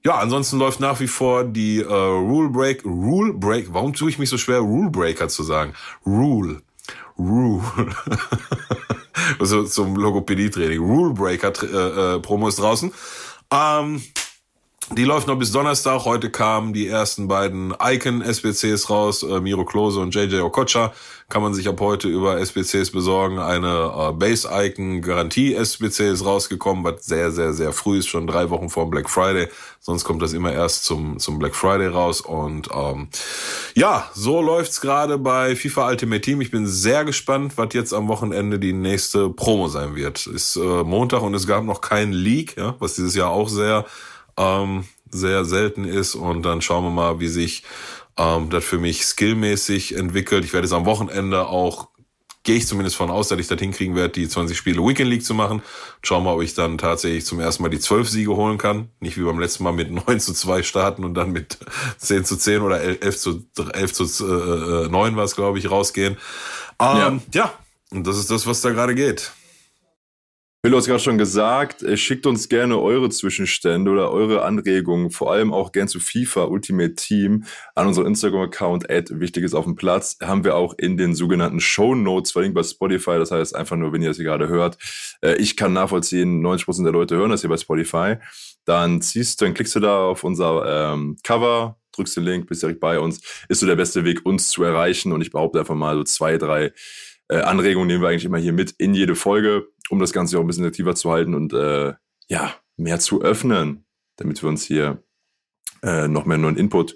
ja, 0.05 0.15
ansonsten 0.17 0.59
läuft 0.59 0.79
nach 0.79 0.99
wie 0.99 1.07
vor 1.07 1.43
die 1.43 1.79
äh, 1.79 1.85
Rule 1.85 2.49
Break, 2.49 2.85
Rule 2.85 3.33
Break, 3.33 3.73
warum 3.73 3.93
tue 3.93 4.09
ich 4.09 4.19
mich 4.19 4.29
so 4.29 4.37
schwer, 4.37 4.59
Rule 4.59 4.91
Breaker 4.91 5.27
zu 5.27 5.43
sagen? 5.43 5.73
Rule. 6.05 6.61
Rule. 7.17 7.63
also 9.39 9.63
zum 9.63 9.95
Logopädie-Training. 9.95 10.79
Rule 10.79 11.13
Breaker 11.13 11.53
äh, 11.63 12.15
äh, 12.15 12.19
Promo 12.19 12.47
ist 12.47 12.59
draußen. 12.59 12.93
Ähm, 13.51 14.01
die 14.91 15.05
läuft 15.05 15.27
noch 15.27 15.37
bis 15.37 15.51
Donnerstag. 15.51 16.05
Heute 16.05 16.29
kamen 16.29 16.73
die 16.73 16.87
ersten 16.87 17.27
beiden 17.27 17.73
Icon-SBCs 17.79 18.89
raus, 18.89 19.23
äh, 19.23 19.39
Miro 19.39 19.65
Klose 19.65 19.99
und 19.99 20.13
JJ 20.13 20.41
Okocha. 20.41 20.93
Kann 21.29 21.41
man 21.41 21.53
sich 21.53 21.67
ab 21.67 21.79
heute 21.79 22.09
über 22.09 22.39
SBCs 22.39 22.91
besorgen. 22.91 23.39
Eine 23.39 23.91
äh, 23.97 24.11
Base-Icon-Garantie-SBC 24.11 26.11
ist 26.11 26.25
rausgekommen, 26.25 26.83
was 26.83 27.05
sehr, 27.05 27.31
sehr, 27.31 27.53
sehr 27.53 27.71
früh 27.71 27.99
ist, 27.99 28.07
schon 28.07 28.27
drei 28.27 28.49
Wochen 28.49 28.69
vor 28.69 28.89
Black 28.89 29.09
Friday. 29.09 29.47
Sonst 29.79 30.03
kommt 30.03 30.21
das 30.21 30.33
immer 30.33 30.51
erst 30.51 30.83
zum, 30.83 31.17
zum 31.17 31.39
Black 31.39 31.55
Friday 31.55 31.87
raus. 31.87 32.21
Und 32.21 32.69
ähm, 32.73 33.07
ja, 33.75 34.09
so 34.13 34.41
läuft's 34.41 34.81
gerade 34.81 35.17
bei 35.17 35.55
FIFA 35.55 35.89
Ultimate 35.89 36.21
Team. 36.21 36.41
Ich 36.41 36.51
bin 36.51 36.67
sehr 36.67 37.05
gespannt, 37.05 37.53
was 37.55 37.73
jetzt 37.73 37.93
am 37.93 38.09
Wochenende 38.09 38.59
die 38.59 38.73
nächste 38.73 39.29
Promo 39.29 39.69
sein 39.69 39.95
wird. 39.95 40.27
Ist 40.27 40.57
äh, 40.57 40.83
Montag 40.83 41.21
und 41.21 41.33
es 41.33 41.47
gab 41.47 41.63
noch 41.63 41.81
keinen 41.81 42.13
Leak, 42.13 42.57
ja, 42.57 42.75
was 42.79 42.95
dieses 42.95 43.15
Jahr 43.15 43.29
auch 43.29 43.49
sehr 43.49 43.85
ähm, 44.37 44.85
sehr 45.09 45.45
selten 45.45 45.85
ist. 45.85 46.15
Und 46.15 46.43
dann 46.43 46.61
schauen 46.61 46.83
wir 46.83 46.91
mal, 46.91 47.19
wie 47.19 47.27
sich 47.27 47.63
ähm, 48.17 48.49
das 48.49 48.63
für 48.63 48.79
mich 48.79 49.05
skillmäßig 49.05 49.95
entwickelt. 49.95 50.45
Ich 50.45 50.53
werde 50.53 50.65
es 50.65 50.73
am 50.73 50.85
Wochenende 50.85 51.47
auch, 51.47 51.89
gehe 52.43 52.55
ich 52.55 52.67
zumindest 52.67 52.97
von 52.97 53.09
aus, 53.09 53.29
dass 53.29 53.39
ich 53.39 53.47
das 53.47 53.59
hinkriegen 53.59 53.95
werde, 53.95 54.09
die 54.09 54.27
20 54.27 54.57
Spiele 54.57 54.85
Weekend 54.85 55.09
League 55.09 55.25
zu 55.25 55.33
machen. 55.33 55.61
Schauen 56.01 56.23
wir, 56.23 56.35
ob 56.35 56.41
ich 56.41 56.53
dann 56.53 56.77
tatsächlich 56.77 57.25
zum 57.25 57.39
ersten 57.39 57.63
Mal 57.63 57.69
die 57.69 57.79
12 57.79 58.09
Siege 58.09 58.35
holen 58.35 58.57
kann. 58.57 58.89
Nicht 58.99 59.17
wie 59.17 59.23
beim 59.23 59.39
letzten 59.39 59.63
Mal 59.63 59.71
mit 59.71 59.91
9 60.07 60.19
zu 60.19 60.33
2 60.33 60.63
starten 60.63 61.05
und 61.05 61.13
dann 61.13 61.31
mit 61.31 61.57
10 61.97 62.25
zu 62.25 62.37
10 62.37 62.61
oder 62.61 62.81
11 62.81 63.17
zu, 63.17 63.45
11 63.73 63.93
zu 63.93 64.85
äh, 64.85 64.89
9 64.89 65.15
war 65.15 65.23
es, 65.23 65.35
glaube 65.35 65.59
ich, 65.59 65.71
rausgehen. 65.71 66.17
Ähm, 66.79 67.21
ja. 67.31 67.43
ja, 67.45 67.53
und 67.91 68.05
das 68.05 68.17
ist 68.17 68.29
das, 68.29 68.45
was 68.45 68.61
da 68.61 68.71
gerade 68.71 68.95
geht. 68.95 69.31
Phil 70.65 70.77
hat 70.77 70.85
gerade 70.85 70.99
schon 71.03 71.17
gesagt, 71.17 71.83
äh, 71.83 71.97
schickt 71.97 72.25
uns 72.25 72.47
gerne 72.47 72.79
eure 72.79 73.09
Zwischenstände 73.09 73.91
oder 73.91 74.11
eure 74.13 74.43
Anregungen, 74.43 75.11
vor 75.11 75.33
allem 75.33 75.51
auch 75.51 75.73
gern 75.73 75.89
zu 75.89 75.99
FIFA 75.99 76.45
Ultimate 76.45 76.95
Team 76.95 77.43
an 77.75 77.87
unseren 77.87 78.05
Instagram-Account 78.05 78.89
at 78.89 79.19
Wichtiges 79.19 79.55
auf 79.55 79.65
dem 79.65 79.75
Platz. 79.75 80.15
Haben 80.23 80.45
wir 80.45 80.55
auch 80.55 80.73
in 80.77 80.95
den 80.95 81.15
sogenannten 81.15 81.59
Show 81.59 81.95
Notes 81.95 82.31
verlinkt 82.31 82.55
bei 82.55 82.63
Spotify. 82.63 83.17
Das 83.17 83.31
heißt 83.31 83.53
einfach 83.57 83.75
nur, 83.75 83.91
wenn 83.91 84.01
ihr 84.01 84.07
das 84.07 84.15
hier 84.15 84.25
gerade 84.25 84.47
hört. 84.47 84.77
Äh, 85.21 85.35
ich 85.35 85.57
kann 85.57 85.73
nachvollziehen, 85.73 86.41
90% 86.41 86.83
der 86.83 86.93
Leute 86.93 87.17
hören 87.17 87.31
das 87.31 87.41
hier 87.41 87.49
bei 87.49 87.57
Spotify. 87.57 88.15
Dann 88.63 89.01
ziehst, 89.01 89.41
dann 89.41 89.53
klickst 89.53 89.75
du 89.75 89.81
da 89.81 90.05
auf 90.05 90.23
unser 90.23 90.93
ähm, 90.93 91.17
Cover, 91.23 91.77
drückst 91.91 92.15
den 92.15 92.23
Link, 92.23 92.47
bist 92.47 92.63
direkt 92.63 92.79
bei 92.79 93.01
uns. 93.01 93.19
Ist 93.49 93.59
so 93.59 93.65
der 93.65 93.75
beste 93.75 94.05
Weg, 94.05 94.25
uns 94.25 94.47
zu 94.47 94.63
erreichen. 94.63 95.11
Und 95.11 95.19
ich 95.19 95.31
behaupte 95.31 95.59
einfach 95.59 95.75
mal 95.75 95.97
so 95.97 96.05
zwei, 96.05 96.37
drei 96.37 96.71
äh, 97.29 97.37
Anregungen 97.37 97.87
nehmen 97.87 98.01
wir 98.01 98.09
eigentlich 98.09 98.25
immer 98.25 98.37
hier 98.37 98.53
mit 98.53 98.71
in 98.77 98.93
jede 98.93 99.15
Folge 99.15 99.67
um 99.89 99.99
das 99.99 100.13
Ganze 100.13 100.37
auch 100.37 100.41
ein 100.41 100.47
bisschen 100.47 100.65
aktiver 100.65 100.95
zu 100.95 101.11
halten 101.11 101.33
und 101.33 101.53
äh, 101.53 101.93
ja, 102.27 102.55
mehr 102.77 102.99
zu 102.99 103.21
öffnen, 103.21 103.85
damit 104.17 104.41
wir 104.41 104.49
uns 104.49 104.63
hier 104.63 105.03
äh, 105.81 106.07
noch 106.07 106.25
mehr 106.25 106.37
neuen 106.37 106.57
Input 106.57 106.95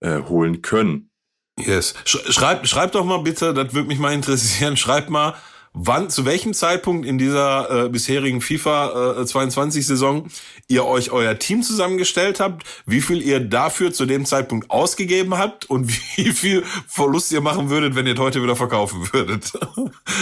äh, 0.00 0.20
holen 0.22 0.62
können. 0.62 1.10
Yes. 1.58 1.94
Schreibt 2.04 2.68
schreib 2.68 2.92
doch 2.92 3.04
mal 3.04 3.22
bitte, 3.22 3.54
das 3.54 3.72
würde 3.72 3.88
mich 3.88 3.98
mal 3.98 4.12
interessieren, 4.12 4.76
schreibt 4.76 5.08
mal, 5.08 5.34
wann, 5.78 6.08
zu 6.08 6.24
welchem 6.24 6.54
Zeitpunkt 6.54 7.06
in 7.06 7.18
dieser 7.18 7.84
äh, 7.84 7.88
bisherigen 7.90 8.40
FIFA 8.40 9.20
äh, 9.20 9.26
22 9.26 9.86
Saison 9.86 10.26
ihr 10.68 10.86
euch 10.86 11.10
euer 11.10 11.38
Team 11.38 11.62
zusammengestellt 11.62 12.40
habt, 12.40 12.64
wie 12.86 13.02
viel 13.02 13.22
ihr 13.22 13.40
dafür 13.40 13.92
zu 13.92 14.06
dem 14.06 14.24
Zeitpunkt 14.24 14.70
ausgegeben 14.70 15.36
habt 15.36 15.66
und 15.66 15.88
wie 16.16 16.32
viel 16.32 16.64
Verlust 16.88 17.30
ihr 17.30 17.42
machen 17.42 17.68
würdet, 17.68 17.94
wenn 17.94 18.06
ihr 18.06 18.16
heute 18.16 18.42
wieder 18.42 18.56
verkaufen 18.56 19.06
würdet. 19.12 19.52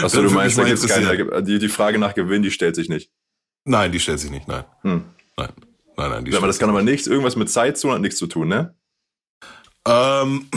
Achso, 0.03 0.23
du 0.23 0.31
meinst, 0.31 0.59
da 0.59 0.65
gibt's 0.65 0.87
keine, 0.89 1.43
die, 1.43 1.61
die 1.61 1.69
Frage 1.69 1.99
nach 1.99 2.15
Gewinn, 2.15 2.43
die 2.43 2.51
stellt 2.51 2.75
sich 2.75 2.89
nicht. 2.89 3.11
Nein, 3.65 3.93
die 3.93 4.01
stellt 4.01 4.19
sich 4.19 4.31
nicht, 4.31 4.49
nein. 4.49 4.65
Hm. 4.83 5.05
Nein. 5.37 5.49
Nein, 5.97 6.11
nein, 6.11 6.25
die 6.25 6.33
ja, 6.33 6.39
aber 6.39 6.49
das 6.49 6.59
kann 6.59 6.69
aber 6.69 6.83
nichts, 6.83 7.07
irgendwas 7.07 7.37
mit 7.37 7.49
Zeit 7.49 7.79
zu 7.79 7.89
und 7.89 7.95
hat 7.95 8.01
nichts 8.01 8.19
zu 8.19 8.27
tun, 8.27 8.49
ne? 8.49 8.75
Ähm, 9.87 10.49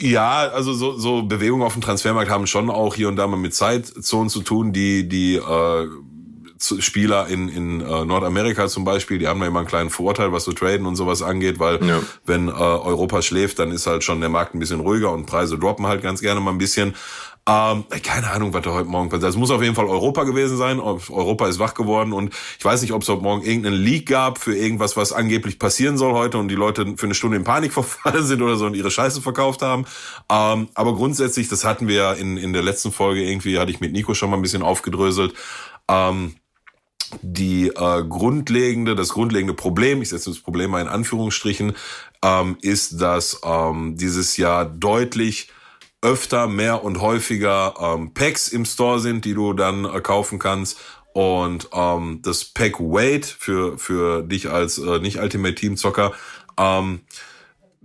ja, 0.00 0.48
also 0.48 0.72
so, 0.72 0.98
so 0.98 1.22
Bewegungen 1.22 1.62
auf 1.62 1.74
dem 1.74 1.82
Transfermarkt 1.82 2.30
haben 2.30 2.46
schon 2.46 2.68
auch 2.70 2.94
hier 2.94 3.08
und 3.08 3.16
da 3.16 3.26
mal 3.26 3.36
mit 3.36 3.54
Zeitzonen 3.54 4.28
zu 4.28 4.42
tun, 4.42 4.72
die 4.72 5.08
die 5.08 5.36
äh, 5.36 5.88
Spieler 6.58 7.28
in, 7.28 7.48
in 7.48 7.80
äh, 7.80 8.04
Nordamerika 8.04 8.68
zum 8.68 8.84
Beispiel, 8.84 9.18
die 9.18 9.28
haben 9.28 9.40
da 9.40 9.46
immer 9.46 9.58
einen 9.58 9.68
kleinen 9.68 9.90
Vorteil, 9.90 10.32
was 10.32 10.44
so 10.44 10.52
Traden 10.52 10.86
und 10.86 10.96
sowas 10.96 11.22
angeht, 11.22 11.58
weil 11.58 11.84
ja. 11.84 12.00
wenn 12.24 12.48
äh, 12.48 12.52
Europa 12.52 13.22
schläft, 13.22 13.58
dann 13.58 13.70
ist 13.70 13.86
halt 13.86 14.02
schon 14.02 14.20
der 14.20 14.30
Markt 14.30 14.54
ein 14.54 14.58
bisschen 14.58 14.80
ruhiger 14.80 15.12
und 15.12 15.26
Preise 15.26 15.58
droppen 15.58 15.86
halt 15.86 16.02
ganz 16.02 16.20
gerne 16.20 16.40
mal 16.40 16.50
ein 16.50 16.58
bisschen. 16.58 16.94
Ähm, 17.46 17.84
keine 18.02 18.30
Ahnung, 18.30 18.54
was 18.54 18.62
da 18.62 18.70
heute 18.70 18.88
Morgen 18.88 19.10
passiert. 19.10 19.28
Es 19.28 19.36
muss 19.36 19.50
auf 19.50 19.60
jeden 19.60 19.74
Fall 19.74 19.84
Europa 19.84 20.24
gewesen 20.24 20.56
sein. 20.56 20.80
Europa 20.80 21.46
ist 21.46 21.58
wach 21.58 21.74
geworden 21.74 22.14
und 22.14 22.32
ich 22.58 22.64
weiß 22.64 22.80
nicht, 22.80 22.92
ob 22.92 23.02
es 23.02 23.08
heute 23.08 23.22
Morgen 23.22 23.42
irgendeinen 23.42 23.76
Leak 23.76 24.06
gab 24.08 24.38
für 24.38 24.56
irgendwas, 24.56 24.96
was 24.96 25.12
angeblich 25.12 25.58
passieren 25.58 25.98
soll 25.98 26.14
heute 26.14 26.38
und 26.38 26.48
die 26.48 26.54
Leute 26.54 26.94
für 26.96 27.04
eine 27.04 27.14
Stunde 27.14 27.36
in 27.36 27.44
Panik 27.44 27.72
verfallen 27.74 28.24
sind 28.24 28.40
oder 28.40 28.56
so 28.56 28.64
und 28.64 28.74
ihre 28.74 28.90
Scheiße 28.90 29.20
verkauft 29.20 29.60
haben. 29.60 29.84
Ähm, 30.30 30.68
aber 30.74 30.94
grundsätzlich, 30.94 31.48
das 31.48 31.64
hatten 31.64 31.86
wir 31.86 31.96
ja 31.96 32.12
in, 32.14 32.38
in 32.38 32.54
der 32.54 32.62
letzten 32.62 32.92
Folge 32.92 33.22
irgendwie, 33.22 33.58
hatte 33.58 33.70
ich 33.70 33.80
mit 33.80 33.92
Nico 33.92 34.14
schon 34.14 34.30
mal 34.30 34.36
ein 34.36 34.42
bisschen 34.42 34.62
aufgedröselt. 34.62 35.34
Ähm, 35.86 36.36
die 37.20 37.68
äh, 37.68 38.04
grundlegende, 38.08 38.94
das 38.94 39.10
grundlegende 39.10 39.52
Problem, 39.52 40.00
ich 40.00 40.08
setze 40.08 40.30
das 40.30 40.38
Problem 40.38 40.70
mal 40.70 40.80
in 40.80 40.88
Anführungsstrichen, 40.88 41.74
ähm, 42.22 42.56
ist, 42.62 43.02
dass 43.02 43.40
ähm, 43.44 43.96
dieses 43.98 44.38
Jahr 44.38 44.64
deutlich 44.64 45.50
öfter, 46.04 46.46
mehr 46.46 46.84
und 46.84 47.00
häufiger 47.00 47.74
ähm, 47.80 48.14
Packs 48.14 48.48
im 48.48 48.64
Store 48.64 49.00
sind, 49.00 49.24
die 49.24 49.34
du 49.34 49.54
dann 49.54 49.84
äh, 49.84 50.00
kaufen 50.00 50.38
kannst. 50.38 50.78
Und 51.12 51.68
ähm, 51.72 52.20
das 52.22 52.44
Pack 52.44 52.78
Weight 52.78 53.24
für, 53.24 53.78
für 53.78 54.22
dich 54.22 54.50
als 54.50 54.78
äh, 54.78 54.98
nicht 54.98 55.18
Ultimate 55.18 55.54
Team 55.54 55.76
Zocker, 55.76 56.12
ähm, 56.58 57.00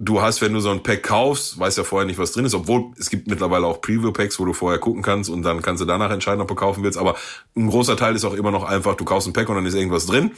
du 0.01 0.21
hast, 0.21 0.41
wenn 0.41 0.53
du 0.53 0.61
so 0.61 0.71
ein 0.71 0.81
Pack 0.81 1.03
kaufst, 1.03 1.59
weißt 1.59 1.77
ja 1.77 1.83
vorher 1.83 2.07
nicht, 2.07 2.17
was 2.17 2.31
drin 2.31 2.45
ist, 2.45 2.55
obwohl 2.55 2.91
es 2.97 3.09
gibt 3.09 3.27
mittlerweile 3.27 3.67
auch 3.67 3.81
Preview-Packs, 3.81 4.39
wo 4.39 4.45
du 4.45 4.53
vorher 4.53 4.79
gucken 4.79 5.01
kannst 5.01 5.29
und 5.29 5.43
dann 5.43 5.61
kannst 5.61 5.81
du 5.81 5.85
danach 5.85 6.09
entscheiden, 6.09 6.39
ob 6.39 6.47
du 6.47 6.55
kaufen 6.55 6.83
willst. 6.83 6.97
Aber 6.97 7.15
ein 7.55 7.69
großer 7.69 7.97
Teil 7.97 8.15
ist 8.15 8.23
auch 8.23 8.33
immer 8.33 8.49
noch 8.49 8.63
einfach, 8.63 8.95
du 8.95 9.03
kaufst 9.03 9.27
ein 9.27 9.33
Pack 9.33 9.49
und 9.49 9.55
dann 9.55 9.65
ist 9.65 9.75
irgendwas 9.75 10.05
drin. 10.05 10.31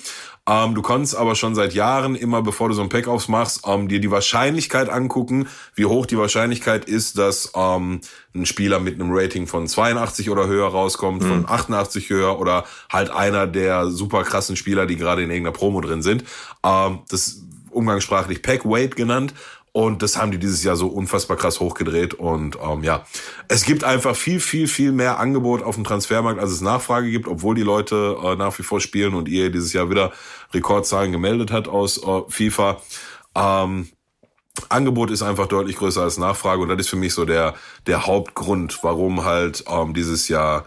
Ähm, 0.50 0.74
du 0.74 0.82
kannst 0.82 1.16
aber 1.16 1.36
schon 1.36 1.54
seit 1.54 1.76
Jahren 1.76 2.16
immer, 2.16 2.42
bevor 2.42 2.70
du 2.70 2.74
so 2.74 2.82
ein 2.82 2.90
Pack 2.90 3.08
aufmachst, 3.08 3.62
ähm, 3.68 3.88
dir 3.88 4.00
die 4.00 4.10
Wahrscheinlichkeit 4.10 4.90
angucken, 4.90 5.48
wie 5.76 5.86
hoch 5.86 6.08
die 6.08 6.18
Wahrscheinlichkeit 6.18 6.86
ist, 6.86 7.20
dass 7.20 7.52
ähm, 7.56 8.02
ein 8.34 8.48
Spieler 8.48 8.80
mit 8.80 8.96
einem 8.96 9.12
Rating 9.12 9.46
von 9.46 9.68
82 9.68 10.32
oder 10.32 10.48
höher 10.48 10.70
rauskommt, 10.70 11.22
mhm. 11.22 11.28
von 11.28 11.46
88 11.48 12.10
höher 12.10 12.40
oder 12.40 12.66
halt 12.92 13.12
einer 13.12 13.46
der 13.46 13.92
super 13.92 14.24
krassen 14.24 14.56
Spieler, 14.56 14.88
die 14.88 14.96
gerade 14.96 15.22
in 15.22 15.30
irgendeiner 15.30 15.56
Promo 15.56 15.82
drin 15.82 16.02
sind. 16.02 16.24
Ähm, 16.66 17.00
das 17.10 17.44
umgangssprachlich 17.72 18.42
Pack 18.42 18.66
Weight 18.66 18.96
genannt. 18.96 19.34
Und 19.74 20.02
das 20.02 20.18
haben 20.18 20.32
die 20.32 20.38
dieses 20.38 20.64
Jahr 20.64 20.76
so 20.76 20.88
unfassbar 20.88 21.38
krass 21.38 21.62
hochgedreht. 21.62 22.14
Und 22.14 22.58
ähm, 22.62 22.84
ja, 22.84 23.06
es 23.48 23.64
gibt 23.64 23.86
einfach 23.86 24.16
viel, 24.18 24.42
viel, 24.42 24.68
viel 24.68 24.92
mehr 24.92 25.18
Angebot 25.18 25.64
auf 25.64 25.76
dem 25.76 25.86
Transfermarkt, 25.86 26.42
als 26.42 26.52
es 26.52 26.60
Nachfrage 26.60 27.10
gibt, 27.10 27.28
obwohl 27.28 27.56
die 27.56 27.62
Leute 27.62 28.18
äh, 28.22 28.36
nach 28.36 28.58
wie 28.60 28.64
vor 28.64 28.82
spielen 28.82 29.14
und 29.14 29.30
ihr 29.30 29.50
dieses 29.50 29.72
Jahr 29.72 29.90
wieder 29.90 30.12
Rekordzahlen 30.54 31.14
gemeldet 31.14 31.52
hat 31.52 31.70
aus 31.70 32.04
äh, 32.04 32.22
FIFA. 32.28 32.82
Ähm, 33.34 33.88
Angebot 34.68 35.12
ist 35.12 35.22
einfach 35.22 35.48
deutlich 35.48 35.78
größer 35.78 36.02
als 36.02 36.18
Nachfrage 36.18 36.62
und 36.62 36.70
das 36.70 36.80
ist 36.80 36.90
für 36.90 36.98
mich 36.98 37.14
so 37.14 37.26
der 37.26 37.56
der 37.88 38.06
Hauptgrund, 38.06 38.80
warum 38.82 39.24
halt 39.24 39.64
ähm, 39.68 39.94
dieses 39.94 40.28
Jahr 40.28 40.66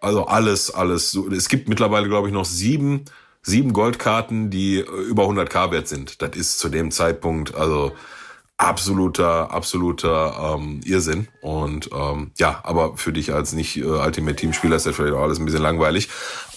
also 0.00 0.26
alles 0.26 0.70
alles 0.70 1.10
so. 1.10 1.28
Es 1.30 1.48
gibt 1.48 1.68
mittlerweile 1.68 2.08
glaube 2.08 2.28
ich 2.28 2.34
noch 2.34 2.46
sieben 2.46 3.04
sieben 3.42 3.72
Goldkarten, 3.72 4.50
die 4.50 4.78
äh, 4.78 4.82
über 4.82 5.24
100k 5.24 5.70
wert 5.70 5.88
sind. 5.88 6.22
Das 6.22 6.36
ist 6.36 6.58
zu 6.58 6.68
dem 6.68 6.90
Zeitpunkt 6.90 7.54
also 7.54 7.92
absoluter, 8.58 9.52
absoluter 9.52 10.56
ähm, 10.58 10.80
Irrsinn. 10.84 11.28
Und 11.40 11.90
ähm, 11.94 12.32
ja, 12.38 12.60
aber 12.64 12.96
für 12.96 13.12
dich 13.12 13.32
als 13.32 13.52
nicht 13.52 13.76
äh, 13.76 13.84
Ultimate 13.84 14.34
Team-Spieler 14.34 14.76
ist 14.76 14.84
das 14.84 14.96
vielleicht 14.96 15.14
auch 15.14 15.22
alles 15.22 15.38
ein 15.38 15.44
bisschen 15.44 15.62
langweilig. 15.62 16.08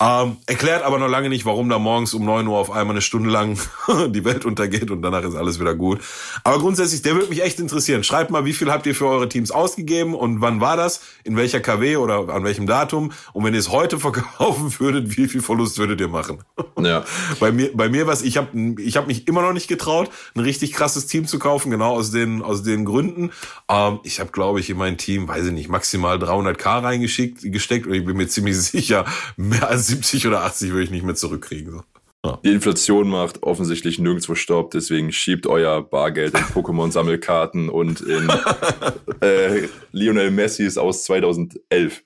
Ähm, 0.01 0.37
erklärt 0.47 0.83
aber 0.83 0.97
noch 0.97 1.07
lange 1.07 1.29
nicht, 1.29 1.45
warum 1.45 1.69
da 1.69 1.77
morgens 1.77 2.15
um 2.15 2.25
neun 2.25 2.47
Uhr 2.47 2.57
auf 2.57 2.71
einmal 2.71 2.95
eine 2.95 3.01
Stunde 3.01 3.29
lang 3.29 3.59
die 4.07 4.25
Welt 4.25 4.45
untergeht 4.45 4.89
und 4.89 5.03
danach 5.03 5.23
ist 5.23 5.35
alles 5.35 5.59
wieder 5.59 5.75
gut. 5.75 6.01
Aber 6.43 6.57
grundsätzlich, 6.57 7.03
der 7.03 7.13
würde 7.13 7.29
mich 7.29 7.43
echt 7.43 7.59
interessieren. 7.59 8.03
Schreibt 8.03 8.31
mal, 8.31 8.45
wie 8.45 8.53
viel 8.53 8.71
habt 8.71 8.87
ihr 8.87 8.95
für 8.95 9.05
eure 9.05 9.29
Teams 9.29 9.51
ausgegeben 9.51 10.15
und 10.15 10.41
wann 10.41 10.59
war 10.59 10.75
das? 10.75 11.01
In 11.23 11.37
welcher 11.37 11.59
KW 11.59 11.97
oder 11.97 12.29
an 12.29 12.43
welchem 12.43 12.65
Datum? 12.65 13.11
Und 13.33 13.43
wenn 13.43 13.53
ihr 13.53 13.59
es 13.59 13.69
heute 13.69 13.99
verkaufen 13.99 14.73
würdet, 14.79 15.15
wie 15.17 15.27
viel 15.27 15.43
Verlust 15.43 15.77
würdet 15.77 16.01
ihr 16.01 16.07
machen? 16.07 16.39
Ja. 16.79 17.03
bei 17.39 17.51
mir, 17.51 17.69
bei 17.75 17.87
mir 17.89 18.07
was, 18.07 18.23
ich 18.23 18.37
habe 18.37 18.75
ich 18.79 18.97
hab 18.97 19.05
mich 19.05 19.27
immer 19.27 19.43
noch 19.43 19.53
nicht 19.53 19.67
getraut, 19.67 20.09
ein 20.33 20.41
richtig 20.41 20.73
krasses 20.73 21.05
Team 21.05 21.27
zu 21.27 21.37
kaufen, 21.37 21.69
genau 21.69 21.90
aus 21.91 22.11
den, 22.11 22.41
aus 22.41 22.63
den 22.63 22.85
Gründen. 22.85 23.31
Ähm, 23.69 23.99
ich 24.03 24.19
habe, 24.19 24.31
glaube 24.31 24.59
ich, 24.59 24.69
in 24.69 24.77
mein 24.77 24.97
Team, 24.97 25.27
weiß 25.27 25.47
ich 25.47 25.53
nicht, 25.53 25.69
maximal 25.69 26.17
300k 26.17 26.83
reingeschickt, 26.83 27.51
gesteckt 27.51 27.87
und 27.87 27.93
ich 27.93 28.05
bin 28.05 28.17
mir 28.17 28.27
ziemlich 28.27 28.57
sicher, 28.59 29.05
mehr 29.37 29.67
als 29.69 29.87
70 29.87 30.27
oder 30.27 30.43
80 30.43 30.71
würde 30.71 30.83
ich 30.83 30.91
nicht 30.91 31.05
mehr 31.05 31.15
zurückkriegen. 31.15 31.71
So. 31.71 31.83
Ja. 32.23 32.39
Die 32.43 32.51
Inflation 32.51 33.09
macht 33.09 33.41
offensichtlich 33.41 33.97
nirgendwo 33.97 34.35
Stopp, 34.35 34.71
deswegen 34.71 35.11
schiebt 35.11 35.47
euer 35.47 35.81
Bargeld 35.81 36.35
in 36.37 36.43
Pokémon-Sammelkarten 36.43 37.69
und 37.69 38.01
in 38.01 38.29
äh, 39.21 39.67
Lionel 39.91 40.29
Messis 40.29 40.77
aus 40.77 41.03
2011. 41.05 42.03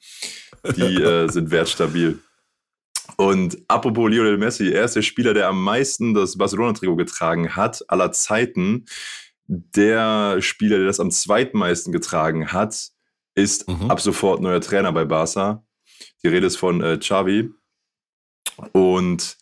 Die 0.78 0.96
äh, 0.96 1.28
sind 1.28 1.52
wertstabil. 1.52 2.20
Und 3.18 3.58
apropos 3.68 4.10
Lionel 4.10 4.38
Messi, 4.38 4.72
er 4.72 4.86
ist 4.86 4.96
der 4.96 5.02
Spieler, 5.02 5.34
der 5.34 5.48
am 5.48 5.64
meisten 5.64 6.14
das 6.14 6.38
Barcelona-Trikot 6.38 6.96
getragen 6.96 7.56
hat, 7.56 7.84
aller 7.88 8.12
Zeiten. 8.12 8.86
Der 9.48 10.42
Spieler, 10.42 10.78
der 10.78 10.88
das 10.88 11.00
am 11.00 11.12
zweitmeisten 11.12 11.94
getragen 11.94 12.52
hat, 12.52 12.90
ist 13.36 13.68
mhm. 13.68 13.92
ab 13.92 14.00
sofort 14.00 14.42
neuer 14.42 14.62
Trainer 14.62 14.92
bei 14.92 15.06
Barca. 15.06 15.64
Die 16.24 16.28
Rede 16.28 16.48
ist 16.48 16.58
von 16.58 16.82
äh, 16.82 16.98
Xavi. 16.98 17.52
Und 18.72 19.38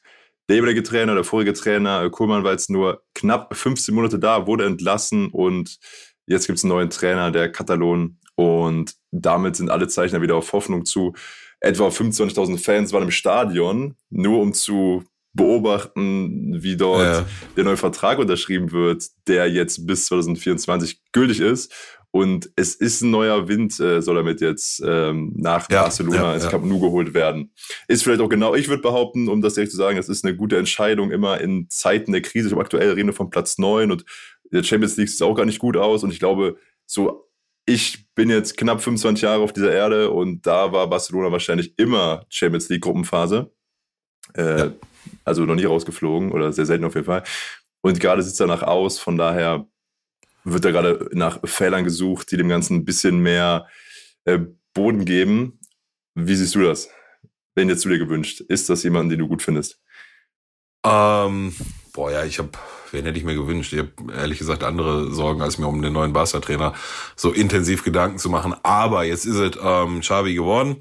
der 0.50 0.58
jeweilige 0.58 0.84
Trainer, 0.84 1.16
der 1.16 1.24
vorige 1.24 1.54
Trainer, 1.54 2.04
äh, 2.04 2.10
Kohlmann 2.10 2.44
war 2.44 2.52
jetzt 2.52 2.70
nur 2.70 3.04
knapp 3.16 3.56
15 3.56 3.96
Monate 3.96 4.20
da, 4.20 4.46
wurde 4.48 4.66
entlassen 4.66 5.30
und 5.30 5.80
jetzt 6.26 6.48
gibt 6.48 6.58
es 6.58 6.64
einen 6.64 6.74
neuen 6.74 6.90
Trainer, 6.90 7.32
der 7.32 7.52
Katalon. 7.52 8.20
Und 8.36 8.96
damit 9.12 9.56
sind 9.56 9.70
alle 9.70 9.88
Zeichner 9.88 10.22
wieder 10.22 10.36
auf 10.36 10.52
Hoffnung 10.54 10.86
zu. 10.86 11.14
Etwa 11.60 11.88
25.000 11.88 12.58
Fans 12.58 12.92
waren 12.92 13.04
im 13.04 13.12
Stadion, 13.12 13.96
nur 14.10 14.42
um 14.42 14.54
zu 14.54 15.04
beobachten, 15.34 16.62
wie 16.62 16.78
dort 16.78 17.02
ja. 17.02 17.26
der 17.58 17.64
neue 17.64 17.78
Vertrag 17.78 18.20
unterschrieben 18.20 18.72
wird, 18.72 19.06
der 19.28 19.50
jetzt 19.50 19.88
bis 19.88 20.06
2024 20.06 21.02
gültig 21.12 21.40
ist. 21.40 21.74
Und 22.12 22.52
es 22.56 22.76
ist 22.76 23.02
ein 23.02 23.10
neuer 23.10 23.48
Wind, 23.48 23.80
äh, 23.80 24.00
soll 24.02 24.16
damit 24.16 24.40
jetzt 24.40 24.84
ähm, 24.86 25.34
nach 25.36 25.68
ja, 25.72 25.82
Barcelona 25.82 26.16
ja, 26.18 26.34
ins 26.36 26.48
Camp 26.48 26.64
Nou 26.64 26.80
geholt 26.80 27.16
werden. 27.16 27.52
Ist 27.88 28.04
vielleicht 28.04 28.22
auch 28.22 28.30
genau, 28.30 28.54
ich 28.54 28.70
würde 28.70 28.84
behaupten, 28.84 29.28
um 29.28 29.42
das 29.42 29.56
direkt 29.56 29.72
zu 29.72 29.78
sagen, 29.78 29.98
es 29.98 30.10
ist 30.10 30.24
eine 30.24 30.36
gute 30.36 30.58
Entscheidung 30.58 31.10
immer 31.10 31.42
in 31.42 31.68
Zeiten 31.70 32.12
der 32.12 32.22
Krise. 32.22 32.48
Ich 32.48 32.54
habe 32.54 32.62
aktuell 32.62 32.92
reden 32.92 33.10
wir 33.10 33.14
von 33.14 33.32
Platz 33.32 33.58
neun 33.58 33.92
und 33.92 34.06
der 34.52 34.62
Champions 34.62 34.96
League 34.98 35.10
sieht 35.10 35.24
auch 35.24 35.34
gar 35.34 35.46
nicht 35.46 35.58
gut 35.58 35.76
aus. 35.76 36.04
Und 36.04 36.12
ich 36.12 36.20
glaube, 36.20 36.58
so 36.86 37.28
ich 37.66 38.14
bin 38.14 38.30
jetzt 38.30 38.58
knapp 38.58 38.82
25 38.82 39.24
Jahre 39.24 39.42
auf 39.42 39.54
dieser 39.54 39.72
Erde 39.72 40.12
und 40.12 40.46
da 40.46 40.72
war 40.72 40.90
Barcelona 40.90 41.32
wahrscheinlich 41.32 41.78
immer 41.78 42.26
Champions 42.30 42.70
League 42.70 42.82
Gruppenphase. 42.82 43.52
Äh, 44.36 44.60
ja. 44.60 44.72
Also 45.24 45.46
noch 45.46 45.56
nie 45.56 45.66
rausgeflogen 45.66 46.32
oder 46.32 46.52
sehr 46.54 46.66
selten 46.66 46.86
auf 46.86 46.96
jeden 46.96 47.06
Fall. 47.06 47.24
Und 47.82 48.00
gerade 48.00 48.22
sieht 48.22 48.34
es 48.34 48.38
danach 48.38 48.64
aus, 48.64 49.00
von 49.00 49.18
daher 49.18 49.68
wird 50.44 50.66
da 50.66 50.72
gerade 50.72 51.10
nach 51.14 51.40
Fehlern 51.46 51.84
gesucht, 51.84 52.32
die 52.32 52.38
dem 52.38 52.50
Ganzen 52.50 52.78
ein 52.78 52.86
bisschen 52.86 53.20
mehr 53.20 53.68
äh, 54.26 54.40
Boden 54.74 55.06
geben. 55.06 55.60
Wie 56.16 56.36
siehst 56.36 56.56
du 56.56 56.64
das? 56.64 56.90
Wenn 57.56 57.70
jetzt 57.70 57.82
zu 57.82 57.90
dir 57.90 58.00
gewünscht, 58.00 58.42
ist 58.42 58.70
das 58.70 58.84
jemand, 58.84 59.12
den 59.12 59.20
du 59.20 59.28
gut 59.28 59.42
findest? 59.42 59.80
Ähm, 60.86 61.56
boah, 61.94 62.12
ja, 62.12 62.26
ich 62.26 62.40
habe, 62.40 62.50
wen 62.92 63.06
hätte 63.06 63.18
ich 63.18 63.24
mir 63.24 63.36
gewünscht? 63.36 63.74
Ich 63.74 63.80
habe 63.80 63.92
ehrlich 64.14 64.40
gesagt 64.40 64.64
andere 64.64 65.12
Sorgen, 65.12 65.42
als 65.42 65.58
mir 65.58 65.68
um 65.68 65.82
den 65.82 65.94
neuen 65.94 66.14
Barca-Trainer 66.14 66.74
so 67.16 67.32
intensiv 67.32 67.84
Gedanken 67.84 68.18
zu 68.18 68.30
machen. 68.30 68.56
Aber 68.64 69.04
jetzt 69.04 69.26
ist 69.26 69.36
es 69.36 69.58
ähm, 69.62 70.02
Xavi 70.02 70.34
geworden. 70.34 70.78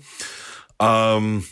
Ähm, 0.81 1.45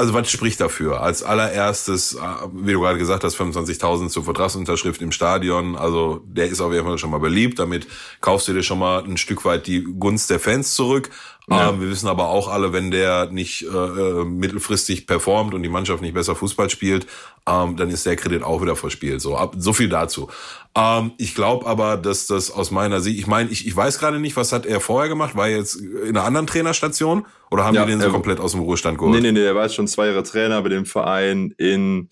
also 0.00 0.14
was 0.14 0.30
spricht 0.30 0.60
dafür? 0.60 1.02
Als 1.02 1.22
allererstes, 1.22 2.14
äh, 2.14 2.18
wie 2.54 2.72
du 2.72 2.80
gerade 2.80 2.98
gesagt 2.98 3.22
hast, 3.22 3.36
25.000 3.36 4.08
zur 4.08 4.24
Vertragsunterschrift 4.24 5.02
im 5.02 5.12
Stadion. 5.12 5.76
Also 5.76 6.22
der 6.24 6.46
ist 6.46 6.60
auf 6.60 6.72
jeden 6.72 6.86
Fall 6.86 6.96
schon 6.96 7.10
mal 7.10 7.20
beliebt. 7.20 7.58
Damit 7.58 7.86
kaufst 8.22 8.48
du 8.48 8.54
dir 8.54 8.62
schon 8.62 8.78
mal 8.78 9.04
ein 9.04 9.18
Stück 9.18 9.44
weit 9.44 9.66
die 9.66 9.84
Gunst 9.84 10.30
der 10.30 10.40
Fans 10.40 10.74
zurück. 10.74 11.10
Ja. 11.50 11.70
Ähm, 11.70 11.80
wir 11.80 11.90
wissen 11.90 12.08
aber 12.08 12.28
auch 12.28 12.48
alle, 12.48 12.72
wenn 12.72 12.90
der 12.90 13.26
nicht 13.26 13.62
äh, 13.62 13.66
äh, 13.66 14.24
mittelfristig 14.24 15.06
performt 15.06 15.52
und 15.52 15.62
die 15.62 15.68
Mannschaft 15.68 16.00
nicht 16.00 16.14
besser 16.14 16.36
Fußball 16.36 16.70
spielt, 16.70 17.06
ähm, 17.46 17.76
dann 17.76 17.90
ist 17.90 18.06
der 18.06 18.16
Kredit 18.16 18.42
auch 18.42 18.62
wieder 18.62 18.76
verspielt. 18.76 19.20
So, 19.20 19.36
ab, 19.36 19.54
so 19.58 19.72
viel 19.72 19.88
dazu. 19.88 20.28
Ähm, 20.76 21.12
ich 21.18 21.34
glaube 21.34 21.66
aber, 21.66 21.96
dass 21.96 22.26
das 22.26 22.50
aus 22.50 22.70
meiner 22.70 23.00
Sicht, 23.00 23.18
ich 23.18 23.26
meine, 23.26 23.50
ich, 23.50 23.66
ich 23.66 23.74
weiß 23.74 23.98
gerade 23.98 24.20
nicht, 24.20 24.36
was 24.36 24.52
hat 24.52 24.66
er 24.66 24.80
vorher 24.80 25.08
gemacht? 25.08 25.34
War 25.36 25.48
er 25.48 25.58
jetzt 25.58 25.76
in 25.76 26.16
einer 26.16 26.24
anderen 26.24 26.46
Trainerstation 26.46 27.26
oder 27.50 27.64
haben 27.64 27.74
ja, 27.74 27.84
die 27.84 27.90
den 27.90 28.00
so 28.00 28.10
komplett 28.10 28.38
aus 28.38 28.52
dem 28.52 28.60
Ruhestand 28.60 28.98
geholt? 28.98 29.14
Nee, 29.14 29.20
nee, 29.20 29.32
nee, 29.32 29.44
er 29.44 29.54
war 29.54 29.64
jetzt 29.64 29.74
schon 29.74 29.88
zwei 29.88 30.06
Jahre 30.06 30.22
Trainer 30.22 30.62
bei 30.62 30.68
dem 30.68 30.86
Verein 30.86 31.52
in, 31.58 32.08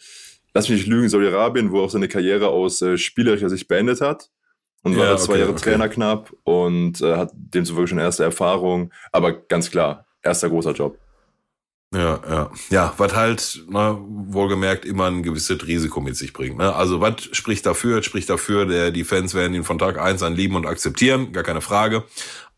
lass 0.54 0.68
mich 0.68 0.78
nicht 0.78 0.88
lügen, 0.88 1.08
Saudi-Arabien, 1.08 1.70
wo 1.70 1.78
er 1.78 1.84
auch 1.84 1.90
seine 1.90 2.08
Karriere 2.08 2.48
aus 2.48 2.82
äh, 2.82 2.98
spielerischer 2.98 3.48
Sicht 3.48 3.68
beendet 3.68 4.00
hat 4.00 4.30
und 4.82 4.92
ja, 4.92 4.98
war 4.98 5.12
okay, 5.12 5.22
zwei 5.22 5.38
Jahre 5.38 5.52
okay. 5.52 5.62
Trainer 5.62 5.88
knapp 5.88 6.34
und 6.44 7.00
äh, 7.00 7.16
hat 7.16 7.30
demzufolge 7.34 7.88
schon 7.88 7.98
erste 7.98 8.24
Erfahrung. 8.24 8.92
Aber 9.12 9.32
ganz 9.32 9.70
klar, 9.70 10.06
erster 10.22 10.48
großer 10.48 10.72
Job. 10.72 10.98
Ja, 11.94 12.20
ja. 12.28 12.50
Ja, 12.68 12.94
was 12.98 13.14
halt, 13.14 13.64
ne, 13.68 13.98
wohlgemerkt, 14.06 14.84
immer 14.84 15.06
ein 15.06 15.22
gewisses 15.22 15.66
Risiko 15.66 16.00
mit 16.00 16.16
sich 16.16 16.34
bringt. 16.34 16.58
Ne? 16.58 16.74
Also 16.74 17.00
was 17.00 17.28
spricht 17.32 17.64
dafür? 17.64 18.02
Spricht 18.02 18.28
dafür, 18.28 18.66
der, 18.66 18.90
die 18.90 19.04
Fans 19.04 19.32
werden 19.32 19.54
ihn 19.54 19.64
von 19.64 19.78
Tag 19.78 19.98
eins 19.98 20.22
an 20.22 20.34
lieben 20.34 20.54
und 20.54 20.66
akzeptieren, 20.66 21.32
gar 21.32 21.44
keine 21.44 21.62
Frage. 21.62 22.04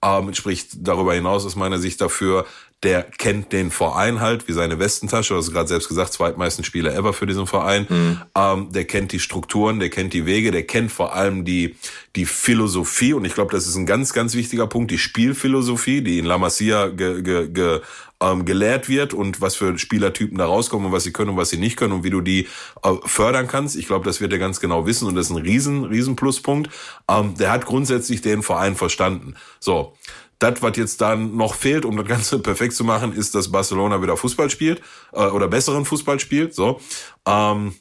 Ähm, 0.03 0.35
spricht 0.35 0.71
darüber 0.79 1.15
hinaus 1.15 1.47
aus 1.47 1.55
meiner 1.55 1.79
Sicht 1.79 2.01
dafür, 2.01 2.47
der 2.83 3.03
kennt 3.03 3.53
den 3.53 3.71
Verein 3.71 4.21
halt 4.21 4.49
wie 4.49 4.55
seine 4.55 4.79
Westentasche, 4.79 5.35
du 5.35 5.39
hast 5.39 5.53
gerade 5.53 5.69
selbst 5.69 5.89
gesagt, 5.89 6.15
zweitmeisten 6.15 6.65
Spieler 6.65 6.95
ever 6.95 7.13
für 7.13 7.27
diesen 7.27 7.47
Verein. 7.47 7.87
Mhm. 7.89 8.23
Ähm, 8.35 8.73
der 8.73 8.87
kennt 8.87 9.13
die 9.13 9.21
Strukturen, 9.21 9.79
der 9.79 9.91
kennt 9.91 10.15
die 10.15 10.25
Wege, 10.25 10.51
der 10.51 10.63
kennt 10.63 10.91
vor 10.91 11.15
allem 11.15 11.45
die, 11.45 11.77
die 12.17 12.25
Philosophie, 12.25 13.13
und 13.13 13.27
ich 13.27 13.35
glaube, 13.35 13.53
das 13.53 13.67
ist 13.67 13.77
ein 13.77 13.85
ganz, 13.85 14.15
ganz 14.15 14.35
wichtiger 14.35 14.67
Punkt, 14.67 14.91
die 14.91 14.99
Spielphilosophie, 14.99 16.01
die 16.01 16.19
in 16.19 16.25
La 16.25 16.39
Masia 16.39 16.89
ge, 16.89 17.21
ge, 17.21 17.49
ge, 17.49 17.81
ähm, 18.23 18.45
gelehrt 18.45 18.89
wird 18.89 19.15
und 19.15 19.41
was 19.41 19.57
für 19.57 19.79
Spielertypen 19.79 20.39
da 20.39 20.47
rauskommen 20.47 20.87
und 20.87 20.93
was 20.93 21.05
sie 21.05 21.13
können 21.13 21.31
und 21.31 21.37
was 21.37 21.51
sie 21.51 21.59
nicht 21.59 21.77
können 21.77 21.93
und 21.93 22.05
wie 22.05 22.11
du 22.11 22.21
die 22.21 22.49
äh, 22.83 22.93
fördern 23.05 23.47
kannst. 23.49 23.77
Ich 23.77 23.87
glaube, 23.87 24.05
das 24.05 24.21
wird 24.21 24.33
er 24.33 24.39
ganz 24.39 24.61
genau 24.61 24.87
wissen 24.87 25.09
und 25.09 25.15
das 25.15 25.27
ist 25.27 25.37
ein 25.37 25.43
riesen, 25.43 25.85
riesen 25.85 26.17
Pluspunkt. 26.17 26.71
Ähm, 27.09 27.35
der 27.37 27.51
hat 27.51 27.67
grundsätzlich 27.67 28.21
den 28.21 28.43
Verein 28.43 28.77
verstanden. 28.77 29.35
So. 29.59 29.95
Das, 30.39 30.63
was 30.63 30.79
jetzt 30.79 31.03
dann 31.03 31.37
noch 31.37 31.55
fehlt, 31.55 31.85
um 31.85 31.99
das 31.99 32.07
Ganze 32.07 32.39
perfekt 32.43 32.73
zu 32.73 32.83
machen, 32.83 33.13
ist, 33.13 33.35
dass 33.35 33.53
Barcelona 33.53 34.03
wieder 34.03 34.17
Fußball 34.17 34.49
spielt 34.49 34.81
äh, 35.13 35.27
oder 35.27 35.49
besseren 35.49 35.85
Fußball 35.85 36.19
spielt. 36.19 36.55
So, 36.55 36.81
ähm, 37.27 37.75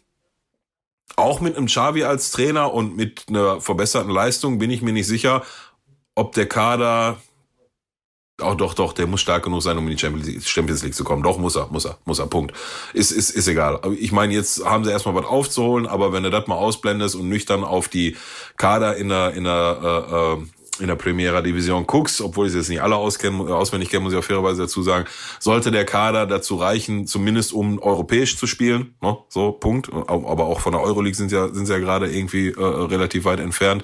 auch 1.15 1.41
mit 1.41 1.57
einem 1.57 1.67
Xavi 1.67 2.03
als 2.03 2.31
Trainer 2.31 2.73
und 2.73 2.95
mit 2.95 3.25
einer 3.29 3.61
verbesserten 3.61 4.11
Leistung 4.11 4.57
bin 4.57 4.71
ich 4.71 4.81
mir 4.81 4.93
nicht 4.93 5.07
sicher, 5.07 5.43
ob 6.15 6.33
der 6.33 6.47
Kader 6.47 7.21
Oh, 8.41 8.53
doch, 8.53 8.73
doch, 8.73 8.93
der 8.93 9.07
muss 9.07 9.21
stark 9.21 9.43
genug 9.43 9.61
sein, 9.61 9.77
um 9.77 9.87
in 9.87 9.95
die 9.95 10.41
Champions 10.41 10.83
League 10.83 10.95
zu 10.95 11.03
kommen. 11.03 11.23
Doch, 11.23 11.37
muss 11.37 11.55
er, 11.55 11.67
muss 11.67 11.85
er, 11.85 11.97
muss 12.05 12.19
er, 12.19 12.27
Punkt. 12.27 12.53
Ist, 12.93 13.11
ist, 13.11 13.31
ist 13.31 13.47
egal. 13.47 13.79
Ich 13.99 14.11
meine, 14.11 14.33
jetzt 14.33 14.63
haben 14.65 14.83
sie 14.83 14.91
erstmal 14.91 15.15
was 15.15 15.25
aufzuholen, 15.25 15.87
aber 15.87 16.13
wenn 16.13 16.23
du 16.23 16.29
das 16.29 16.47
mal 16.47 16.55
ausblendest 16.55 17.15
und 17.15 17.29
nüchtern 17.29 17.63
auf 17.63 17.87
die 17.87 18.15
Kader 18.57 18.95
in 18.95 19.09
der, 19.09 19.33
in 19.33 19.43
der, 19.43 20.05
äh, 20.09 20.13
äh 20.15 20.45
in 20.79 20.87
der 20.87 20.95
Primera 20.95 21.41
Division 21.41 21.85
guckst, 21.85 22.21
obwohl 22.21 22.47
ich 22.47 22.53
sie 22.53 22.59
jetzt 22.59 22.69
nicht 22.69 22.81
alle 22.81 22.95
auskennen, 22.95 23.41
auswendig 23.41 23.89
kenne, 23.89 24.03
muss 24.03 24.13
ich 24.13 24.19
auch 24.19 24.23
fairerweise 24.23 24.63
dazu 24.63 24.81
sagen, 24.81 25.05
sollte 25.39 25.71
der 25.71 25.85
Kader 25.85 26.25
dazu 26.25 26.55
reichen, 26.55 27.05
zumindest 27.07 27.53
um 27.53 27.79
europäisch 27.79 28.37
zu 28.37 28.47
spielen, 28.47 28.95
ne? 29.01 29.17
so, 29.27 29.51
Punkt. 29.51 29.91
Aber 29.91 30.45
auch 30.45 30.59
von 30.59 30.71
der 30.71 30.81
Euroleague 30.81 31.15
sind 31.15 31.31
ja, 31.31 31.53
sind 31.53 31.65
sie 31.65 31.73
ja 31.73 31.79
gerade 31.79 32.11
irgendwie 32.11 32.49
äh, 32.49 32.63
relativ 32.63 33.25
weit 33.25 33.39
entfernt. 33.39 33.83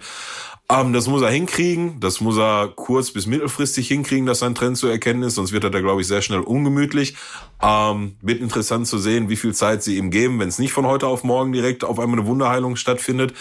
Ähm, 0.67 0.93
das 0.93 1.07
muss 1.07 1.21
er 1.21 1.29
hinkriegen, 1.29 1.99
das 1.99 2.21
muss 2.21 2.37
er 2.37 2.73
kurz- 2.75 3.11
bis 3.11 3.27
mittelfristig 3.27 3.87
hinkriegen, 3.87 4.25
dass 4.25 4.39
sein 4.39 4.55
Trend 4.55 4.77
zu 4.77 4.87
erkennen 4.87 5.21
ist, 5.21 5.35
sonst 5.35 5.51
wird 5.51 5.63
er 5.63 5.69
da, 5.69 5.79
glaube 5.79 6.01
ich, 6.01 6.07
sehr 6.07 6.23
schnell 6.23 6.39
ungemütlich. 6.39 7.15
Ähm, 7.61 8.15
wird 8.21 8.41
interessant 8.41 8.87
zu 8.87 8.97
sehen, 8.97 9.29
wie 9.29 9.35
viel 9.35 9.53
Zeit 9.53 9.83
sie 9.83 9.97
ihm 9.97 10.09
geben, 10.09 10.39
wenn 10.39 10.49
es 10.49 10.57
nicht 10.57 10.73
von 10.73 10.87
heute 10.87 11.07
auf 11.07 11.23
morgen 11.23 11.51
direkt 11.51 11.83
auf 11.83 11.99
einmal 11.99 12.19
eine 12.19 12.27
Wunderheilung 12.27 12.77
stattfindet. 12.77 13.33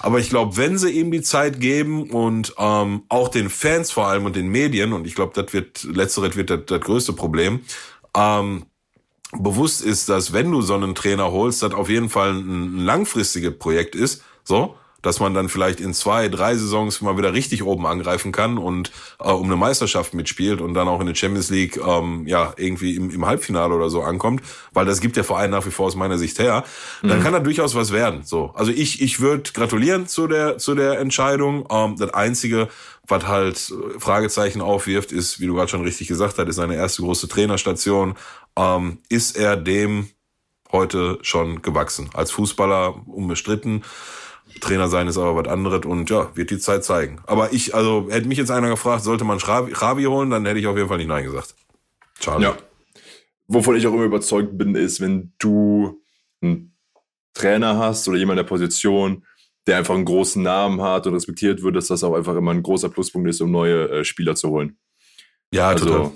Aber 0.00 0.18
ich 0.18 0.28
glaube, 0.28 0.56
wenn 0.56 0.76
sie 0.76 0.90
ihm 0.90 1.10
die 1.10 1.22
Zeit 1.22 1.60
geben 1.60 2.10
und 2.10 2.54
ähm, 2.58 3.04
auch 3.08 3.28
den 3.28 3.48
Fans 3.48 3.90
vor 3.92 4.08
allem 4.08 4.24
und 4.24 4.36
den 4.36 4.48
Medien, 4.48 4.92
und 4.92 5.06
ich 5.06 5.14
glaube, 5.14 5.32
das 5.40 5.52
wird, 5.52 5.84
letzteres 5.84 6.36
wird 6.36 6.50
das, 6.50 6.60
das 6.66 6.80
größte 6.80 7.12
Problem, 7.12 7.60
ähm, 8.14 8.66
bewusst 9.32 9.82
ist, 9.82 10.08
dass 10.08 10.32
wenn 10.32 10.50
du 10.50 10.62
so 10.62 10.74
einen 10.74 10.94
Trainer 10.94 11.30
holst, 11.30 11.62
das 11.62 11.74
auf 11.74 11.88
jeden 11.88 12.10
Fall 12.10 12.34
ein, 12.34 12.76
ein 12.76 12.84
langfristiges 12.84 13.56
Projekt 13.58 13.94
ist, 13.94 14.22
so, 14.44 14.76
dass 15.06 15.20
man 15.20 15.34
dann 15.34 15.48
vielleicht 15.48 15.78
in 15.78 15.94
zwei, 15.94 16.28
drei 16.28 16.56
Saisons 16.56 17.00
mal 17.00 17.16
wieder 17.16 17.32
richtig 17.32 17.62
oben 17.62 17.86
angreifen 17.86 18.32
kann 18.32 18.58
und 18.58 18.90
äh, 19.20 19.30
um 19.30 19.46
eine 19.46 19.54
Meisterschaft 19.54 20.14
mitspielt 20.14 20.60
und 20.60 20.74
dann 20.74 20.88
auch 20.88 21.00
in 21.00 21.06
der 21.06 21.14
Champions 21.14 21.48
League 21.48 21.76
ähm, 21.76 22.26
ja 22.26 22.52
irgendwie 22.56 22.96
im, 22.96 23.10
im 23.10 23.24
Halbfinale 23.24 23.72
oder 23.72 23.88
so 23.88 24.02
ankommt, 24.02 24.42
weil 24.72 24.84
das 24.84 25.00
gibt 25.00 25.14
der 25.14 25.22
Verein 25.22 25.50
nach 25.50 25.64
wie 25.64 25.70
vor 25.70 25.86
aus 25.86 25.94
meiner 25.94 26.18
Sicht 26.18 26.40
her, 26.40 26.64
dann 27.02 27.20
mhm. 27.20 27.22
kann 27.22 27.32
da 27.32 27.38
durchaus 27.38 27.76
was 27.76 27.92
werden. 27.92 28.22
So, 28.24 28.50
also 28.54 28.72
ich 28.72 29.00
ich 29.00 29.20
würde 29.20 29.52
gratulieren 29.52 30.08
zu 30.08 30.26
der 30.26 30.58
zu 30.58 30.74
der 30.74 30.98
Entscheidung. 30.98 31.66
Ähm, 31.70 31.94
das 31.96 32.12
einzige 32.12 32.68
was 33.08 33.28
halt 33.28 33.72
Fragezeichen 34.00 34.60
aufwirft, 34.60 35.12
ist, 35.12 35.38
wie 35.38 35.46
du 35.46 35.54
gerade 35.54 35.68
schon 35.68 35.82
richtig 35.82 36.08
gesagt 36.08 36.38
hast, 36.38 36.48
ist 36.48 36.56
seine 36.56 36.74
erste 36.74 37.02
große 37.02 37.28
Trainerstation. 37.28 38.16
Ähm, 38.56 38.98
ist 39.08 39.36
er 39.36 39.56
dem 39.56 40.08
heute 40.72 41.18
schon 41.22 41.62
gewachsen? 41.62 42.10
Als 42.14 42.30
Fußballer 42.32 43.06
unbestritten. 43.06 43.84
Trainer 44.60 44.88
sein 44.88 45.06
ist 45.08 45.18
aber 45.18 45.36
was 45.36 45.48
anderes 45.48 45.84
und 45.84 46.08
ja, 46.08 46.30
wird 46.34 46.50
die 46.50 46.58
Zeit 46.58 46.84
zeigen. 46.84 47.20
Aber 47.26 47.52
ich, 47.52 47.74
also 47.74 48.08
hätte 48.10 48.28
mich 48.28 48.38
jetzt 48.38 48.50
einer 48.50 48.68
gefragt, 48.68 49.04
sollte 49.04 49.24
man 49.24 49.38
Ravi 49.38 50.04
holen, 50.04 50.30
dann 50.30 50.46
hätte 50.46 50.58
ich 50.58 50.66
auf 50.66 50.76
jeden 50.76 50.88
Fall 50.88 50.98
nicht 50.98 51.08
Nein 51.08 51.24
gesagt. 51.24 51.54
Schade. 52.20 52.42
Ja. 52.42 52.56
Wovon 53.48 53.76
ich 53.76 53.86
auch 53.86 53.92
immer 53.92 54.04
überzeugt 54.04 54.56
bin, 54.56 54.74
ist, 54.74 55.00
wenn 55.00 55.32
du 55.38 56.02
einen 56.40 56.74
Trainer 57.34 57.78
hast 57.78 58.08
oder 58.08 58.18
jemand 58.18 58.38
in 58.38 58.44
der 58.44 58.48
Position, 58.48 59.24
der 59.66 59.78
einfach 59.78 59.94
einen 59.94 60.04
großen 60.04 60.42
Namen 60.42 60.80
hat 60.80 61.06
und 61.06 61.14
respektiert 61.14 61.62
wird, 61.62 61.76
dass 61.76 61.88
das 61.88 62.02
auch 62.02 62.14
einfach 62.14 62.34
immer 62.34 62.52
ein 62.52 62.62
großer 62.62 62.88
Pluspunkt 62.88 63.28
ist, 63.28 63.40
um 63.40 63.50
neue 63.50 63.88
äh, 63.90 64.04
Spieler 64.04 64.34
zu 64.34 64.50
holen. 64.50 64.78
Ja, 65.52 65.68
also, 65.68 65.84
total. 65.86 66.12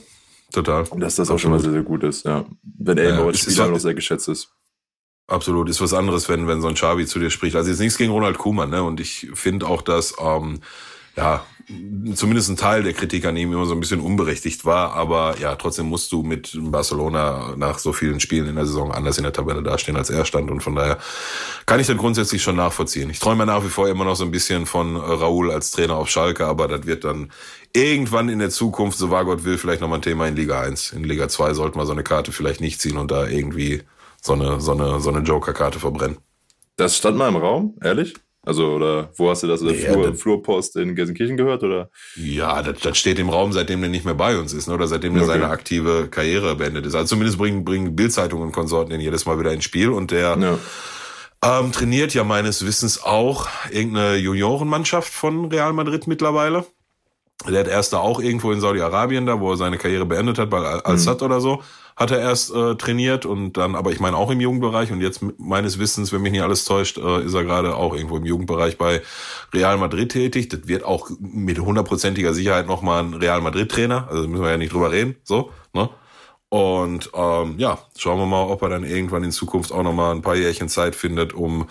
Total. 0.52 0.84
Dass 0.98 1.16
das 1.16 1.30
auch 1.30 1.38
schon 1.38 1.52
mal 1.52 1.60
sehr, 1.60 1.70
sehr 1.70 1.82
gut 1.82 2.02
ist, 2.02 2.24
ja. 2.24 2.44
Wenn 2.62 2.98
er 2.98 3.24
ja, 3.24 3.34
Spieler 3.34 3.68
noch 3.68 3.78
sehr 3.78 3.94
geschätzt 3.94 4.28
ist. 4.28 4.52
Absolut, 5.30 5.68
ist 5.68 5.80
was 5.80 5.94
anderes, 5.94 6.28
wenn, 6.28 6.48
wenn 6.48 6.60
so 6.60 6.66
ein 6.66 6.74
Xavi 6.74 7.06
zu 7.06 7.20
dir 7.20 7.30
spricht. 7.30 7.54
Also 7.54 7.70
jetzt 7.70 7.78
nichts 7.78 7.96
gegen 7.96 8.10
Ronald 8.10 8.36
Koeman, 8.36 8.68
ne? 8.68 8.82
Und 8.82 8.98
ich 8.98 9.28
finde 9.34 9.66
auch, 9.66 9.80
dass, 9.80 10.14
ähm, 10.20 10.58
ja, 11.16 11.44
zumindest 12.14 12.48
ein 12.48 12.56
Teil 12.56 12.82
der 12.82 12.94
Kritik 12.94 13.24
an 13.26 13.36
ihm 13.36 13.52
immer 13.52 13.66
so 13.66 13.74
ein 13.74 13.80
bisschen 13.80 14.00
unberechtigt 14.00 14.64
war, 14.64 14.94
aber 14.94 15.36
ja, 15.38 15.54
trotzdem 15.54 15.86
musst 15.86 16.10
du 16.10 16.24
mit 16.24 16.58
Barcelona 16.60 17.54
nach 17.56 17.78
so 17.78 17.92
vielen 17.92 18.18
Spielen 18.18 18.48
in 18.48 18.56
der 18.56 18.66
Saison 18.66 18.90
anders 18.90 19.18
in 19.18 19.22
der 19.22 19.32
Tabelle 19.32 19.62
dastehen, 19.62 19.96
als 19.96 20.10
er 20.10 20.24
stand 20.24 20.50
und 20.50 20.62
von 20.62 20.74
daher 20.74 20.98
kann 21.66 21.78
ich 21.78 21.86
das 21.86 21.96
grundsätzlich 21.96 22.42
schon 22.42 22.56
nachvollziehen. 22.56 23.08
Ich 23.10 23.20
träume 23.20 23.46
nach 23.46 23.62
wie 23.62 23.68
vor 23.68 23.88
immer 23.88 24.04
noch 24.04 24.16
so 24.16 24.24
ein 24.24 24.32
bisschen 24.32 24.66
von 24.66 24.96
Raúl 24.96 25.52
als 25.52 25.70
Trainer 25.70 25.94
auf 25.94 26.08
Schalke, 26.08 26.46
aber 26.46 26.66
das 26.66 26.86
wird 26.86 27.04
dann 27.04 27.30
irgendwann 27.72 28.28
in 28.28 28.40
der 28.40 28.50
Zukunft, 28.50 28.98
so 28.98 29.10
war 29.10 29.24
Gott 29.24 29.44
will, 29.44 29.58
vielleicht 29.58 29.80
nochmal 29.80 29.98
ein 29.98 30.02
Thema 30.02 30.26
in 30.26 30.34
Liga 30.34 30.60
1. 30.60 30.92
In 30.92 31.04
Liga 31.04 31.28
2 31.28 31.54
sollten 31.54 31.78
wir 31.78 31.86
so 31.86 31.92
eine 31.92 32.02
Karte 32.02 32.32
vielleicht 32.32 32.60
nicht 32.60 32.80
ziehen 32.80 32.96
und 32.96 33.12
da 33.12 33.28
irgendwie 33.28 33.82
so 34.22 34.34
eine, 34.34 34.60
so 34.60 34.72
eine, 34.72 35.00
so 35.00 35.10
eine 35.10 35.20
Joker-Karte 35.20 35.78
verbrennen. 35.78 36.18
Das 36.76 36.96
stand 36.96 37.16
mal 37.16 37.28
im 37.28 37.36
Raum, 37.36 37.76
ehrlich? 37.82 38.14
Also, 38.42 38.68
oder 38.68 39.10
wo 39.16 39.28
hast 39.28 39.42
du 39.42 39.46
das? 39.46 39.60
In 39.60 39.68
der 39.68 39.76
ja, 39.76 39.92
Flur, 39.92 40.14
Flurpost 40.14 40.76
in 40.76 40.94
Gelsenkirchen 40.94 41.36
gehört, 41.36 41.62
oder? 41.62 41.90
Ja, 42.16 42.62
das, 42.62 42.80
das 42.80 42.96
steht 42.96 43.18
im 43.18 43.28
Raum, 43.28 43.52
seitdem 43.52 43.82
der 43.82 43.90
nicht 43.90 44.06
mehr 44.06 44.14
bei 44.14 44.38
uns 44.38 44.54
ist, 44.54 44.66
ne? 44.66 44.74
oder 44.74 44.86
seitdem 44.86 45.12
okay. 45.12 45.22
er 45.22 45.26
seine 45.26 45.48
aktive 45.48 46.08
Karriere 46.08 46.56
beendet 46.56 46.86
ist. 46.86 46.94
Also 46.94 47.08
zumindest 47.08 47.36
bringen, 47.36 47.64
bringen 47.64 47.94
Bildzeitungen 47.94 48.46
und 48.46 48.52
Konsorten 48.52 48.90
den 48.90 49.00
jedes 49.00 49.26
Mal 49.26 49.38
wieder 49.38 49.52
ins 49.52 49.64
Spiel 49.64 49.90
und 49.90 50.10
der 50.10 50.38
ja. 50.38 51.60
ähm, 51.60 51.70
trainiert 51.70 52.14
ja 52.14 52.24
meines 52.24 52.64
Wissens 52.64 53.02
auch 53.02 53.46
irgendeine 53.70 54.16
Juniorenmannschaft 54.16 55.12
von 55.12 55.46
Real 55.46 55.74
Madrid 55.74 56.06
mittlerweile. 56.06 56.64
Der 57.46 57.60
hat 57.60 57.68
erst 57.68 57.92
da 57.92 57.98
auch 57.98 58.20
irgendwo 58.20 58.52
in 58.52 58.60
Saudi-Arabien 58.60 59.26
da, 59.26 59.38
wo 59.40 59.50
er 59.50 59.56
seine 59.58 59.76
Karriere 59.76 60.06
beendet 60.06 60.38
hat, 60.38 60.48
bei 60.48 60.58
Al-Sad 60.58 61.20
mhm. 61.20 61.26
oder 61.26 61.40
so 61.42 61.62
hat 61.96 62.10
er 62.10 62.18
erst 62.20 62.54
äh, 62.54 62.74
trainiert 62.76 63.26
und 63.26 63.56
dann, 63.56 63.74
aber 63.74 63.92
ich 63.92 64.00
meine 64.00 64.16
auch 64.16 64.30
im 64.30 64.40
Jugendbereich 64.40 64.92
und 64.92 65.00
jetzt 65.00 65.20
meines 65.38 65.78
Wissens, 65.78 66.12
wenn 66.12 66.22
mich 66.22 66.32
nicht 66.32 66.42
alles 66.42 66.64
täuscht, 66.64 66.98
äh, 66.98 67.22
ist 67.24 67.34
er 67.34 67.44
gerade 67.44 67.76
auch 67.76 67.94
irgendwo 67.94 68.16
im 68.16 68.24
Jugendbereich 68.24 68.78
bei 68.78 69.02
Real 69.52 69.76
Madrid 69.78 70.12
tätig. 70.12 70.48
Das 70.48 70.66
wird 70.66 70.84
auch 70.84 71.10
mit 71.20 71.58
hundertprozentiger 71.58 72.34
Sicherheit 72.34 72.66
nochmal 72.66 73.04
ein 73.04 73.14
Real 73.14 73.40
Madrid-Trainer, 73.40 74.08
also 74.08 74.28
müssen 74.28 74.42
wir 74.42 74.50
ja 74.50 74.56
nicht 74.56 74.72
drüber 74.72 74.90
reden, 74.92 75.16
so, 75.24 75.50
ne? 75.72 75.90
Und 76.50 77.10
ähm, 77.14 77.54
ja, 77.58 77.78
schauen 77.96 78.18
wir 78.18 78.26
mal, 78.26 78.42
ob 78.42 78.62
er 78.62 78.70
dann 78.70 78.82
irgendwann 78.82 79.22
in 79.22 79.30
Zukunft 79.30 79.70
auch 79.70 79.84
nochmal 79.84 80.12
ein 80.12 80.22
paar 80.22 80.34
Jährchen 80.34 80.68
Zeit 80.68 80.96
findet, 80.96 81.32
um 81.32 81.68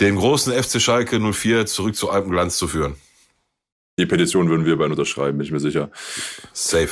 den 0.00 0.16
großen 0.16 0.54
FC 0.54 0.80
Schalke 0.80 1.20
04 1.20 1.66
zurück 1.66 1.94
zu 1.94 2.10
Alpenglanz 2.10 2.56
zu 2.56 2.66
führen. 2.66 2.96
Die 3.98 4.06
Petition 4.06 4.50
würden 4.50 4.66
wir 4.66 4.76
beide 4.76 4.90
unterschreiben, 4.90 5.38
bin 5.38 5.46
ich 5.46 5.52
mir 5.52 5.60
sicher. 5.60 5.90
Safe. 6.52 6.90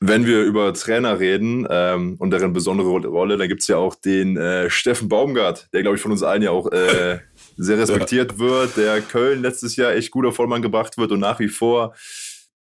Wenn 0.00 0.26
wir 0.26 0.42
über 0.42 0.74
Trainer 0.74 1.20
reden 1.20 1.66
ähm, 1.70 2.16
und 2.18 2.30
deren 2.32 2.52
besondere 2.52 2.88
Rolle, 2.88 3.36
dann 3.36 3.48
gibt 3.48 3.62
es 3.62 3.68
ja 3.68 3.76
auch 3.76 3.94
den 3.94 4.36
äh, 4.36 4.68
Steffen 4.68 5.08
Baumgart, 5.08 5.68
der, 5.72 5.82
glaube 5.82 5.96
ich, 5.96 6.02
von 6.02 6.10
uns 6.10 6.24
allen 6.24 6.42
ja 6.42 6.50
auch 6.50 6.70
äh, 6.72 7.20
sehr 7.56 7.78
respektiert 7.78 8.32
ja. 8.32 8.38
wird, 8.38 8.76
der 8.76 9.00
Köln 9.02 9.42
letztes 9.42 9.76
Jahr 9.76 9.92
echt 9.92 10.10
guter 10.10 10.32
Vollmann 10.32 10.62
gebracht 10.62 10.98
wird 10.98 11.12
und 11.12 11.20
nach 11.20 11.38
wie 11.38 11.48
vor 11.48 11.94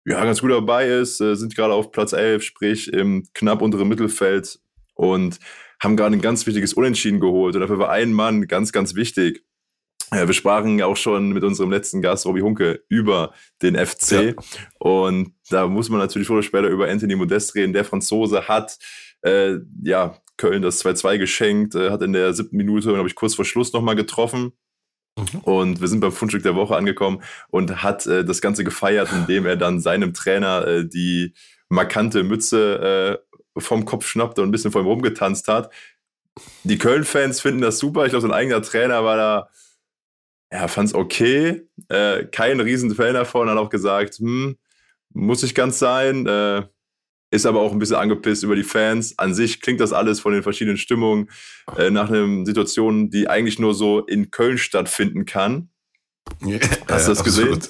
ja, 0.06 0.24
ganz 0.24 0.42
gut 0.42 0.52
dabei 0.52 0.88
ist, 0.88 1.22
äh, 1.22 1.36
sind 1.36 1.56
gerade 1.56 1.74
auf 1.74 1.92
Platz 1.92 2.14
11, 2.14 2.44
sprich 2.44 2.92
im 2.92 3.28
knapp 3.34 3.62
unteren 3.62 3.88
Mittelfeld 3.88 4.60
und 4.96 5.40
haben 5.82 5.96
gerade 5.96 6.16
ein 6.16 6.22
ganz 6.22 6.46
wichtiges 6.46 6.74
Unentschieden 6.74 7.20
geholt. 7.20 7.56
Und 7.56 7.62
dafür 7.62 7.80
war 7.80 7.90
ein 7.90 8.14
Mann 8.14 8.48
ganz, 8.48 8.72
ganz 8.72 8.96
wichtig. 8.96 9.44
Ja, 10.14 10.28
wir 10.28 10.34
sprachen 10.34 10.78
ja 10.78 10.88
auch 10.88 10.98
schon 10.98 11.30
mit 11.30 11.44
unserem 11.44 11.72
letzten 11.72 12.02
Gast, 12.02 12.26
Robbie 12.26 12.42
Hunke, 12.42 12.84
über 12.90 13.34
den 13.62 13.76
FC. 13.76 14.12
Ja. 14.12 14.34
Und 14.78 15.34
da 15.50 15.68
muss 15.68 15.90
man 15.90 16.00
natürlich 16.00 16.28
früher 16.28 16.38
oder 16.38 16.44
später 16.44 16.68
über 16.68 16.90
Anthony 16.90 17.16
Modest 17.16 17.56
reden. 17.56 17.72
Der 17.72 17.86
Franzose 17.86 18.48
hat 18.48 18.78
äh, 19.22 19.58
ja 19.84 20.18
Köln 20.36 20.62
das 20.62 20.84
2-2 20.84 21.18
geschenkt, 21.18 21.76
äh, 21.76 21.92
hat 21.92 22.02
in 22.02 22.14
der 22.14 22.34
siebten 22.34 22.58
Minute, 22.58 22.92
glaube 22.92 23.08
ich, 23.08 23.16
kurz 23.16 23.36
vor 23.36 23.46
Schluss 23.46 23.72
nochmal 23.72 23.96
getroffen. 23.96 24.52
Mhm. 25.18 25.40
Und 25.42 25.82
wir 25.82 25.88
sind 25.88 26.02
beim 26.02 26.12
Fundstück 26.12 26.44
der 26.44 26.56
Woche 26.56 26.76
angekommen 26.76 27.22
und 27.50 27.84
hat 27.84 28.06
äh, 28.06 28.26
das 28.26 28.42
Ganze 28.42 28.64
gefeiert, 28.64 29.10
indem 29.14 29.46
er 29.46 29.56
dann 29.56 29.80
seinem 29.80 30.14
Trainer 30.14 30.68
äh, 30.68 30.88
die 30.88 31.34
markante 31.70 32.24
Mütze 32.24 33.22
äh, 33.56 33.60
vom 33.62 33.86
Kopf 33.86 34.06
schnappte 34.08 34.42
und 34.42 34.50
ein 34.50 34.52
bisschen 34.52 34.72
vor 34.72 34.82
ihm 34.82 34.88
rumgetanzt 34.88 35.48
hat. 35.48 35.72
Die 36.64 36.78
Köln-Fans 36.78 37.42
finden 37.42 37.62
das 37.62 37.80
super. 37.80 38.06
Ich 38.06 38.12
glaube, 38.12 38.22
sein 38.22 38.34
eigener 38.34 38.62
Trainer 38.62 39.04
war 39.04 39.18
da 39.18 39.50
ja, 40.52 40.68
fand's 40.68 40.94
okay. 40.94 41.62
Äh, 41.90 42.26
kein 42.26 42.60
Riesenfan 42.60 43.14
davon, 43.14 43.50
hat 43.50 43.58
auch 43.58 43.70
gesagt, 43.70 44.16
hm, 44.16 44.58
muss 45.14 45.44
ich 45.44 45.56
ganz 45.56 45.80
sein. 45.80 46.26
Äh, 46.28 46.64
ist 47.34 47.46
aber 47.46 47.62
auch 47.62 47.72
ein 47.72 47.80
bisschen 47.80 47.96
angepisst 47.96 48.44
über 48.44 48.58
die 48.58 48.64
Fans. 48.64 49.18
An 49.18 49.34
sich 49.34 49.62
klingt 49.62 49.80
das 49.80 49.94
alles 49.94 50.20
von 50.20 50.34
den 50.34 50.44
verschiedenen 50.44 50.78
Stimmungen 50.78 51.30
äh, 51.78 51.90
nach 51.90 52.10
einer 52.10 52.46
Situation, 52.46 53.10
die 53.10 53.30
eigentlich 53.30 53.58
nur 53.58 53.74
so 53.74 54.06
in 54.06 54.32
Köln 54.32 54.58
stattfinden 54.58 55.26
kann. 55.26 55.70
Hast 56.90 57.08
du 57.08 57.12
das 57.12 57.24
gesehen? 57.24 57.62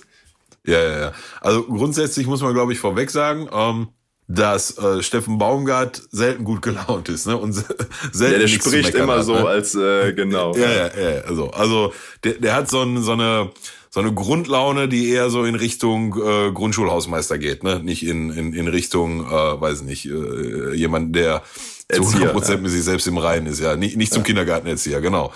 Ja, 0.65 0.81
ja, 0.81 0.99
ja. 0.99 1.13
Also 1.41 1.63
grundsätzlich 1.63 2.25
muss 2.25 2.41
man, 2.41 2.55
glaube 2.55 2.73
ich, 2.73 2.79
vorweg 2.79 3.11
sagen, 3.11 3.47
ähm, 3.51 3.89
dass 4.35 4.77
äh, 4.77 5.01
Steffen 5.03 5.37
Baumgart 5.37 6.01
selten 6.11 6.43
gut 6.43 6.61
gelaunt 6.61 7.09
ist, 7.09 7.27
ne? 7.27 7.37
Und 7.37 7.53
selten 8.11 8.33
ja, 8.33 8.39
der 8.39 8.47
spricht 8.47 8.95
immer 8.95 9.17
hat, 9.17 9.25
so 9.25 9.33
ne? 9.33 9.45
als 9.45 9.75
äh, 9.75 10.13
genau. 10.15 10.55
Ja, 10.55 10.69
ja, 10.69 10.87
ja. 10.87 11.21
Also, 11.21 11.51
also 11.51 11.93
der, 12.23 12.33
der 12.33 12.55
hat 12.55 12.69
so, 12.69 12.81
ein, 12.81 13.01
so 13.01 13.13
eine 13.13 13.51
so 13.89 13.99
eine 13.99 14.13
Grundlaune, 14.13 14.87
die 14.87 15.09
eher 15.09 15.29
so 15.29 15.43
in 15.43 15.55
Richtung 15.55 16.15
äh, 16.15 16.51
Grundschulhausmeister 16.51 17.37
geht, 17.37 17.63
ne? 17.63 17.81
Nicht 17.83 18.05
in 18.05 18.29
in, 18.31 18.53
in 18.53 18.67
Richtung, 18.67 19.25
äh, 19.25 19.61
weiß 19.61 19.81
nicht, 19.81 20.05
äh, 20.05 20.73
jemand, 20.73 21.15
der 21.15 21.43
zu 21.91 22.03
100 22.03 22.31
Prozent 22.31 22.57
ja. 22.57 22.61
mit 22.61 22.71
sich 22.71 22.83
selbst 22.83 23.07
im 23.07 23.17
Reinen 23.17 23.47
ist, 23.47 23.59
ja. 23.59 23.75
Nicht, 23.75 23.97
nicht 23.97 24.13
zum 24.13 24.21
ja. 24.21 24.27
Kindergartenerzieher, 24.27 25.01
genau. 25.01 25.33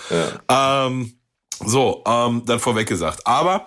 Ja. 0.48 0.86
Ähm, 0.86 1.12
so, 1.64 2.02
ähm, 2.06 2.42
dann 2.46 2.60
vorweg 2.60 2.88
gesagt. 2.88 3.26
Aber 3.26 3.66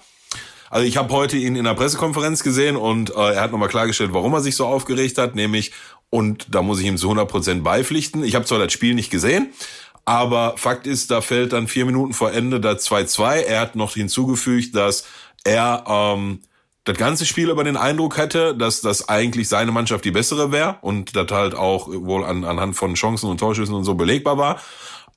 also 0.69 0.85
ich 0.85 0.97
habe 0.97 1.13
heute 1.13 1.37
ihn 1.37 1.55
in 1.55 1.63
der 1.63 1.73
Pressekonferenz 1.73 2.43
gesehen 2.43 2.75
und 2.75 3.11
äh, 3.11 3.33
er 3.33 3.41
hat 3.41 3.51
nochmal 3.51 3.69
klargestellt, 3.69 4.13
warum 4.13 4.33
er 4.33 4.41
sich 4.41 4.55
so 4.55 4.65
aufgeregt 4.65 5.17
hat, 5.17 5.35
nämlich, 5.35 5.71
und 6.09 6.47
da 6.53 6.61
muss 6.61 6.79
ich 6.79 6.85
ihm 6.85 6.97
zu 6.97 7.07
100 7.07 7.27
Prozent 7.29 7.63
beipflichten, 7.63 8.23
ich 8.23 8.35
habe 8.35 8.45
zwar 8.45 8.59
das 8.59 8.73
Spiel 8.73 8.95
nicht 8.95 9.11
gesehen, 9.11 9.53
aber 10.05 10.55
Fakt 10.57 10.87
ist, 10.87 11.11
da 11.11 11.21
fällt 11.21 11.53
dann 11.53 11.67
vier 11.67 11.85
Minuten 11.85 12.13
vor 12.13 12.31
Ende 12.31 12.59
da 12.59 12.71
2-2. 12.71 13.41
Er 13.41 13.61
hat 13.61 13.75
noch 13.75 13.93
hinzugefügt, 13.93 14.75
dass 14.75 15.05
er 15.43 15.83
ähm, 15.87 16.39
das 16.83 16.97
ganze 16.97 17.27
Spiel 17.27 17.51
über 17.51 17.63
den 17.63 17.77
Eindruck 17.77 18.17
hätte, 18.17 18.55
dass 18.55 18.81
das 18.81 19.07
eigentlich 19.09 19.47
seine 19.47 19.71
Mannschaft 19.71 20.03
die 20.05 20.11
bessere 20.11 20.51
wäre 20.51 20.77
und 20.81 21.15
das 21.15 21.27
halt 21.29 21.53
auch 21.53 21.87
wohl 21.87 22.25
an, 22.25 22.43
anhand 22.43 22.75
von 22.75 22.95
Chancen 22.95 23.29
und 23.29 23.39
Torschüssen 23.39 23.75
und 23.75 23.83
so 23.83 23.93
belegbar 23.93 24.39
war. 24.39 24.59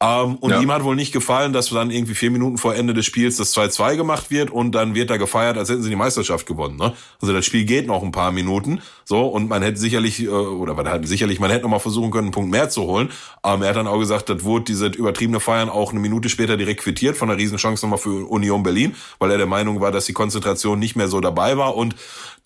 Ähm, 0.02 0.34
und 0.40 0.50
ja. 0.50 0.60
ihm 0.60 0.72
hat 0.72 0.82
wohl 0.82 0.96
nicht 0.96 1.12
gefallen, 1.12 1.52
dass 1.52 1.70
dann 1.70 1.92
irgendwie 1.92 2.16
vier 2.16 2.32
Minuten 2.32 2.58
vor 2.58 2.74
Ende 2.74 2.92
des 2.92 3.06
Spiels 3.06 3.36
das 3.36 3.56
2-2 3.56 3.94
gemacht 3.94 4.32
wird 4.32 4.50
und 4.50 4.72
dann 4.72 4.96
wird 4.96 5.10
da 5.10 5.16
gefeiert, 5.16 5.56
als 5.56 5.68
hätten 5.68 5.84
sie 5.84 5.90
die 5.90 5.96
Meisterschaft 5.96 6.44
gewonnen. 6.44 6.76
Ne? 6.76 6.92
Also 7.20 7.32
das 7.32 7.46
Spiel 7.46 7.64
geht 7.64 7.86
noch 7.86 8.02
ein 8.02 8.10
paar 8.10 8.32
Minuten 8.32 8.82
so 9.04 9.26
und 9.26 9.48
man 9.48 9.62
hätte 9.62 9.78
sicherlich, 9.78 10.20
äh, 10.20 10.28
oder 10.28 10.74
man 10.74 10.88
hat 10.88 11.06
sicherlich, 11.06 11.38
man 11.38 11.52
hätte 11.52 11.62
noch 11.62 11.70
mal 11.70 11.78
versuchen 11.78 12.10
können, 12.10 12.26
einen 12.26 12.32
Punkt 12.32 12.50
mehr 12.50 12.68
zu 12.68 12.82
holen. 12.82 13.10
Ähm, 13.44 13.62
er 13.62 13.68
hat 13.68 13.76
dann 13.76 13.86
auch 13.86 14.00
gesagt, 14.00 14.28
das 14.28 14.42
wurde 14.42 14.64
diese 14.64 14.86
übertriebene 14.86 15.38
Feiern 15.38 15.68
auch 15.68 15.92
eine 15.92 16.00
Minute 16.00 16.28
später 16.28 16.56
direkt 16.56 16.80
quittiert 16.80 17.16
von 17.16 17.30
einer 17.30 17.38
Riesenchance 17.38 17.86
nochmal 17.86 18.00
für 18.00 18.28
Union 18.28 18.64
Berlin, 18.64 18.96
weil 19.20 19.30
er 19.30 19.38
der 19.38 19.46
Meinung 19.46 19.80
war, 19.80 19.92
dass 19.92 20.06
die 20.06 20.14
Konzentration 20.14 20.80
nicht 20.80 20.96
mehr 20.96 21.06
so 21.06 21.20
dabei 21.20 21.56
war 21.56 21.76
und 21.76 21.94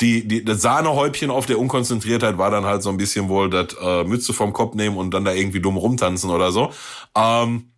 die, 0.00 0.28
die, 0.28 0.44
das 0.44 0.60
Sahnehäubchen 0.62 1.30
auf 1.30 1.46
der 1.46 1.58
Unkonzentriertheit 1.58 2.38
war 2.38 2.50
dann 2.50 2.66
halt 2.66 2.82
so 2.82 2.90
ein 2.90 2.96
bisschen 2.96 3.28
wohl 3.28 3.48
das 3.48 3.74
äh, 3.80 4.04
Mütze 4.04 4.32
vom 4.32 4.52
Kopf 4.52 4.74
nehmen 4.74 4.96
und 4.96 5.12
dann 5.12 5.24
da 5.24 5.32
irgendwie 5.32 5.60
dumm 5.60 5.76
rumtanzen 5.76 6.30
oder 6.30 6.52
so. 6.52 6.70
Ähm, 7.16 7.70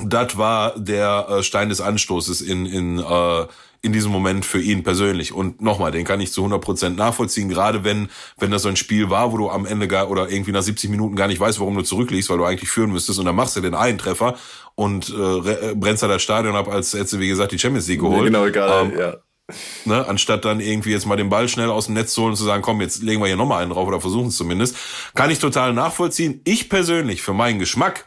das 0.00 0.38
war 0.38 0.78
der 0.78 1.26
äh, 1.28 1.42
Stein 1.42 1.68
des 1.68 1.80
Anstoßes 1.80 2.40
in, 2.40 2.66
in, 2.66 2.98
äh, 2.98 3.46
in 3.82 3.92
diesem 3.92 4.12
Moment 4.12 4.44
für 4.44 4.60
ihn 4.60 4.84
persönlich. 4.84 5.32
Und 5.32 5.60
nochmal, 5.60 5.90
den 5.90 6.04
kann 6.04 6.20
ich 6.20 6.32
zu 6.32 6.42
100 6.42 6.60
Prozent 6.60 6.96
nachvollziehen, 6.96 7.48
gerade 7.48 7.82
wenn, 7.82 8.08
wenn 8.38 8.52
das 8.52 8.62
so 8.62 8.68
ein 8.68 8.76
Spiel 8.76 9.10
war, 9.10 9.32
wo 9.32 9.38
du 9.38 9.50
am 9.50 9.66
Ende 9.66 9.88
gar, 9.88 10.10
oder 10.10 10.30
irgendwie 10.30 10.52
nach 10.52 10.62
70 10.62 10.90
Minuten 10.90 11.16
gar 11.16 11.26
nicht 11.26 11.40
weißt, 11.40 11.58
warum 11.58 11.74
du 11.74 11.82
zurückliegst, 11.82 12.30
weil 12.30 12.38
du 12.38 12.44
eigentlich 12.44 12.70
führen 12.70 12.92
müsstest 12.92 13.18
und 13.18 13.24
dann 13.24 13.36
machst 13.36 13.56
du 13.56 13.60
den 13.60 13.74
einen 13.74 13.98
Treffer 13.98 14.36
und 14.76 15.10
äh, 15.10 15.74
brennst 15.74 16.04
da 16.04 16.08
das 16.08 16.22
Stadion 16.22 16.54
ab, 16.54 16.68
als 16.68 16.92
hättest 16.92 17.14
du, 17.14 17.18
wie 17.18 17.28
gesagt, 17.28 17.50
die 17.50 17.58
Champions 17.58 17.88
League 17.88 18.00
geholt. 18.00 18.18
Ja, 18.18 18.24
genau, 18.24 18.46
egal, 18.46 18.86
ähm, 18.86 18.98
ja. 18.98 19.16
Ne, 19.86 20.06
anstatt 20.06 20.44
dann 20.44 20.60
irgendwie 20.60 20.90
jetzt 20.90 21.06
mal 21.06 21.16
den 21.16 21.30
Ball 21.30 21.48
schnell 21.48 21.70
aus 21.70 21.86
dem 21.86 21.94
Netz 21.94 22.12
zu 22.12 22.20
holen 22.20 22.32
und 22.32 22.36
zu 22.36 22.44
sagen, 22.44 22.62
komm, 22.62 22.82
jetzt 22.82 23.02
legen 23.02 23.22
wir 23.22 23.28
hier 23.28 23.36
nochmal 23.36 23.62
einen 23.62 23.72
drauf 23.72 23.88
oder 23.88 23.98
versuchen 23.98 24.28
es 24.28 24.36
zumindest. 24.36 24.76
Kann 25.14 25.30
ich 25.30 25.38
total 25.38 25.72
nachvollziehen. 25.72 26.42
Ich 26.44 26.68
persönlich, 26.68 27.22
für 27.22 27.32
meinen 27.32 27.58
Geschmack, 27.58 28.06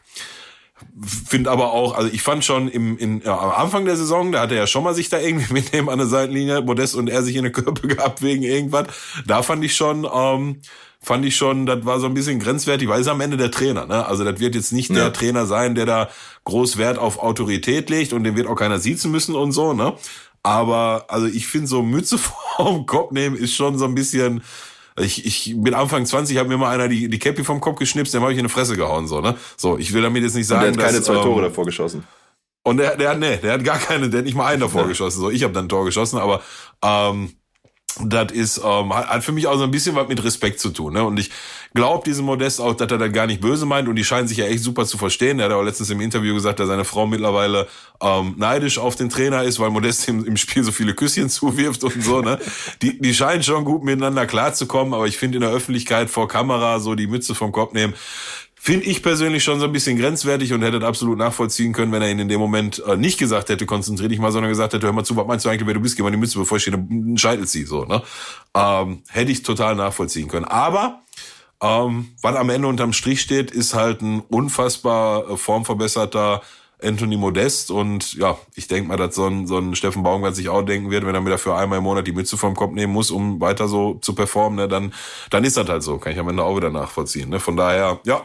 finde 1.27 1.49
aber 1.49 1.73
auch, 1.73 1.95
also 1.95 2.11
ich 2.11 2.21
fand 2.21 2.45
schon 2.45 2.67
im, 2.67 2.97
in, 2.97 3.21
ja, 3.21 3.37
am 3.37 3.51
Anfang 3.51 3.85
der 3.85 3.95
Saison, 3.95 4.31
da 4.31 4.41
hat 4.41 4.51
er 4.51 4.57
ja 4.57 4.67
schon 4.67 4.83
mal 4.83 4.93
sich 4.93 5.09
da 5.09 5.19
irgendwie 5.19 5.53
mitnehmen 5.53 5.89
an 5.89 5.97
der 5.97 6.07
Seitenlinie, 6.07 6.61
Modest 6.61 6.95
und 6.95 7.09
er 7.09 7.23
sich 7.23 7.35
in 7.35 7.43
der 7.43 7.51
Körper 7.51 7.87
gehabt 7.87 8.21
wegen 8.21 8.43
irgendwas. 8.43 8.87
Da 9.25 9.41
fand 9.41 9.63
ich 9.63 9.75
schon, 9.75 10.07
ähm, 10.13 10.57
fand 11.01 11.25
ich 11.25 11.35
schon, 11.35 11.65
das 11.65 11.85
war 11.85 11.99
so 11.99 12.05
ein 12.05 12.13
bisschen 12.13 12.39
grenzwertig, 12.39 12.87
weil 12.87 13.01
es 13.01 13.07
am 13.07 13.21
Ende 13.21 13.37
der 13.37 13.49
Trainer, 13.51 13.87
ne? 13.87 14.05
Also 14.05 14.23
das 14.23 14.39
wird 14.39 14.53
jetzt 14.53 14.71
nicht 14.71 14.89
ja. 14.89 14.97
der 14.97 15.13
Trainer 15.13 15.47
sein, 15.47 15.73
der 15.73 15.85
da 15.85 16.09
groß 16.43 16.77
Wert 16.77 16.99
auf 16.99 17.17
Autorität 17.19 17.89
legt 17.89 18.13
und 18.13 18.23
den 18.23 18.35
wird 18.35 18.47
auch 18.47 18.55
keiner 18.55 18.77
siezen 18.79 19.11
müssen 19.11 19.35
und 19.35 19.51
so, 19.51 19.73
ne? 19.73 19.95
Aber 20.43 21.05
also 21.07 21.27
ich 21.27 21.47
finde 21.47 21.67
so 21.67 21.83
Mütze 21.83 22.17
vom 22.57 22.85
Kopf 22.85 23.11
nehmen 23.11 23.35
ist 23.35 23.55
schon 23.55 23.77
so 23.77 23.85
ein 23.85 23.95
bisschen. 23.95 24.43
Ich, 24.99 25.25
ich 25.25 25.55
bin 25.55 25.73
Anfang 25.73 26.05
20, 26.05 26.37
hat 26.37 26.49
mir 26.49 26.57
mal 26.57 26.73
einer 26.73 26.89
die, 26.89 27.07
die 27.07 27.17
Cappy 27.17 27.45
vom 27.45 27.61
Kopf 27.61 27.79
geschnipst, 27.79 28.13
dem 28.13 28.21
habe 28.23 28.33
ich 28.33 28.37
in 28.37 28.45
die 28.45 28.51
Fresse 28.51 28.75
gehauen. 28.75 29.07
So, 29.07 29.21
ne? 29.21 29.37
So, 29.55 29.77
ich 29.77 29.93
will 29.93 30.01
damit 30.01 30.21
jetzt 30.21 30.35
nicht 30.35 30.47
sagen. 30.47 30.67
Und 30.67 30.75
der 30.75 30.83
hat 30.83 30.89
keine 30.89 30.97
dass, 30.97 31.07
zwei 31.07 31.15
ähm, 31.15 31.23
Tore 31.23 31.41
davor 31.43 31.65
geschossen. 31.65 32.03
Und 32.63 32.77
der, 32.77 32.97
der 32.97 33.11
hat, 33.11 33.19
nee, 33.19 33.37
der 33.37 33.53
hat 33.53 33.63
gar 33.63 33.79
keine, 33.79 34.09
der 34.09 34.19
hat 34.19 34.25
nicht 34.25 34.35
mal 34.35 34.47
einen 34.47 34.61
davor 34.61 34.81
ja. 34.81 34.87
geschossen. 34.89 35.21
So, 35.21 35.29
ich 35.31 35.43
habe 35.43 35.53
dann 35.53 35.65
ein 35.65 35.69
Tor 35.69 35.85
geschossen, 35.85 36.19
aber 36.19 36.41
ähm, 36.83 37.33
das 37.99 38.31
ist 38.31 38.61
ähm, 38.63 38.93
hat 38.93 39.23
für 39.23 39.31
mich 39.31 39.47
auch 39.47 39.57
so 39.57 39.63
ein 39.63 39.71
bisschen 39.71 39.95
was 39.95 40.07
mit 40.07 40.23
Respekt 40.23 40.59
zu 40.59 40.69
tun. 40.69 40.93
Ne? 40.93 41.03
Und 41.03 41.19
ich 41.19 41.31
glaube 41.73 42.03
diesem 42.05 42.25
Modest 42.25 42.61
auch, 42.61 42.73
dass 42.73 42.91
er 42.91 42.97
das 42.97 43.11
gar 43.11 43.27
nicht 43.27 43.41
böse 43.41 43.65
meint 43.65 43.87
und 43.87 43.95
die 43.95 44.03
scheinen 44.03 44.27
sich 44.27 44.37
ja 44.37 44.45
echt 44.45 44.63
super 44.63 44.85
zu 44.85 44.97
verstehen. 44.97 45.39
Er 45.39 45.45
hat 45.45 45.51
auch 45.53 45.63
letztens 45.63 45.89
im 45.89 46.01
Interview 46.01 46.33
gesagt, 46.33 46.59
dass 46.59 46.67
seine 46.67 46.85
Frau 46.85 47.07
mittlerweile 47.07 47.67
ähm, 48.01 48.35
neidisch 48.37 48.77
auf 48.77 48.95
den 48.95 49.09
Trainer 49.09 49.43
ist, 49.43 49.59
weil 49.59 49.69
Modest 49.69 50.07
im, 50.07 50.25
im 50.25 50.37
Spiel 50.37 50.63
so 50.63 50.71
viele 50.71 50.93
Küsschen 50.93 51.29
zuwirft 51.29 51.83
und 51.83 52.03
so. 52.03 52.21
Ne? 52.21 52.39
Die, 52.81 52.99
die 52.99 53.13
scheinen 53.13 53.43
schon 53.43 53.65
gut 53.65 53.83
miteinander 53.83 54.25
klarzukommen, 54.25 54.93
aber 54.93 55.07
ich 55.07 55.17
finde 55.17 55.37
in 55.37 55.41
der 55.41 55.51
Öffentlichkeit 55.51 56.09
vor 56.09 56.27
Kamera 56.27 56.79
so 56.79 56.95
die 56.95 57.07
Mütze 57.07 57.35
vom 57.35 57.51
Kopf 57.51 57.73
nehmen, 57.73 57.93
Finde 58.63 58.85
ich 58.85 59.01
persönlich 59.01 59.43
schon 59.43 59.59
so 59.59 59.65
ein 59.65 59.71
bisschen 59.71 59.97
grenzwertig 59.97 60.53
und 60.53 60.61
hätte 60.61 60.85
absolut 60.85 61.17
nachvollziehen 61.17 61.73
können, 61.73 61.91
wenn 61.91 62.03
er 62.03 62.11
ihn 62.11 62.19
in 62.19 62.27
dem 62.27 62.39
Moment 62.39 62.77
äh, 62.85 62.95
nicht 62.95 63.17
gesagt 63.17 63.49
hätte, 63.49 63.65
konzentrier 63.65 64.07
dich 64.07 64.19
mal, 64.19 64.31
sondern 64.31 64.51
gesagt 64.51 64.73
hätte, 64.73 64.85
hör 64.85 64.93
mal 64.93 65.03
zu, 65.03 65.15
was 65.15 65.25
meinst 65.25 65.45
du 65.45 65.49
eigentlich, 65.49 65.65
wer 65.65 65.73
du 65.73 65.79
bist, 65.79 65.97
geh 65.97 66.03
mal 66.03 66.11
die 66.11 66.17
Mütze, 66.17 66.37
bevor 66.37 66.59
ich 66.59 66.65
dir 66.65 66.75
einen 66.75 67.17
Scheitel 67.17 67.47
ziehe, 67.47 67.65
so, 67.65 67.85
ne? 67.85 68.03
Ähm, 68.53 69.01
hätte 69.09 69.31
ich 69.31 69.41
total 69.41 69.73
nachvollziehen 69.73 70.27
können. 70.27 70.45
Aber, 70.45 71.01
ähm, 71.59 72.09
was 72.21 72.35
am 72.35 72.51
Ende 72.51 72.67
unterm 72.67 72.93
Strich 72.93 73.21
steht, 73.21 73.49
ist 73.49 73.73
halt 73.73 74.03
ein 74.03 74.19
unfassbar 74.19 75.27
äh, 75.27 75.37
formverbesserter 75.37 76.43
Anthony 76.83 77.17
Modest 77.17 77.71
und 77.71 78.13
ja, 78.13 78.37
ich 78.53 78.67
denke 78.67 78.89
mal, 78.89 78.97
dass 78.97 79.15
so 79.15 79.25
ein, 79.25 79.47
so 79.47 79.57
ein 79.57 79.73
Steffen 79.73 80.03
Baumgart 80.03 80.35
sich 80.35 80.49
auch 80.49 80.61
denken 80.61 80.91
wird, 80.91 81.03
wenn 81.07 81.15
er 81.15 81.21
mir 81.21 81.31
dafür 81.31 81.57
einmal 81.57 81.79
im 81.79 81.83
Monat 81.83 82.05
die 82.05 82.13
Mütze 82.13 82.37
vom 82.37 82.55
Kopf 82.55 82.73
nehmen 82.73 82.93
muss, 82.93 83.09
um 83.09 83.41
weiter 83.41 83.67
so 83.67 83.95
zu 83.95 84.13
performen, 84.13 84.57
ne, 84.57 84.67
dann, 84.67 84.93
dann 85.31 85.43
ist 85.45 85.57
das 85.57 85.67
halt 85.67 85.81
so. 85.81 85.97
Kann 85.97 86.13
ich 86.13 86.19
am 86.19 86.29
Ende 86.29 86.43
auch 86.43 86.55
wieder 86.55 86.69
nachvollziehen. 86.69 87.29
Ne? 87.29 87.39
Von 87.39 87.57
daher, 87.57 87.99
ja, 88.05 88.23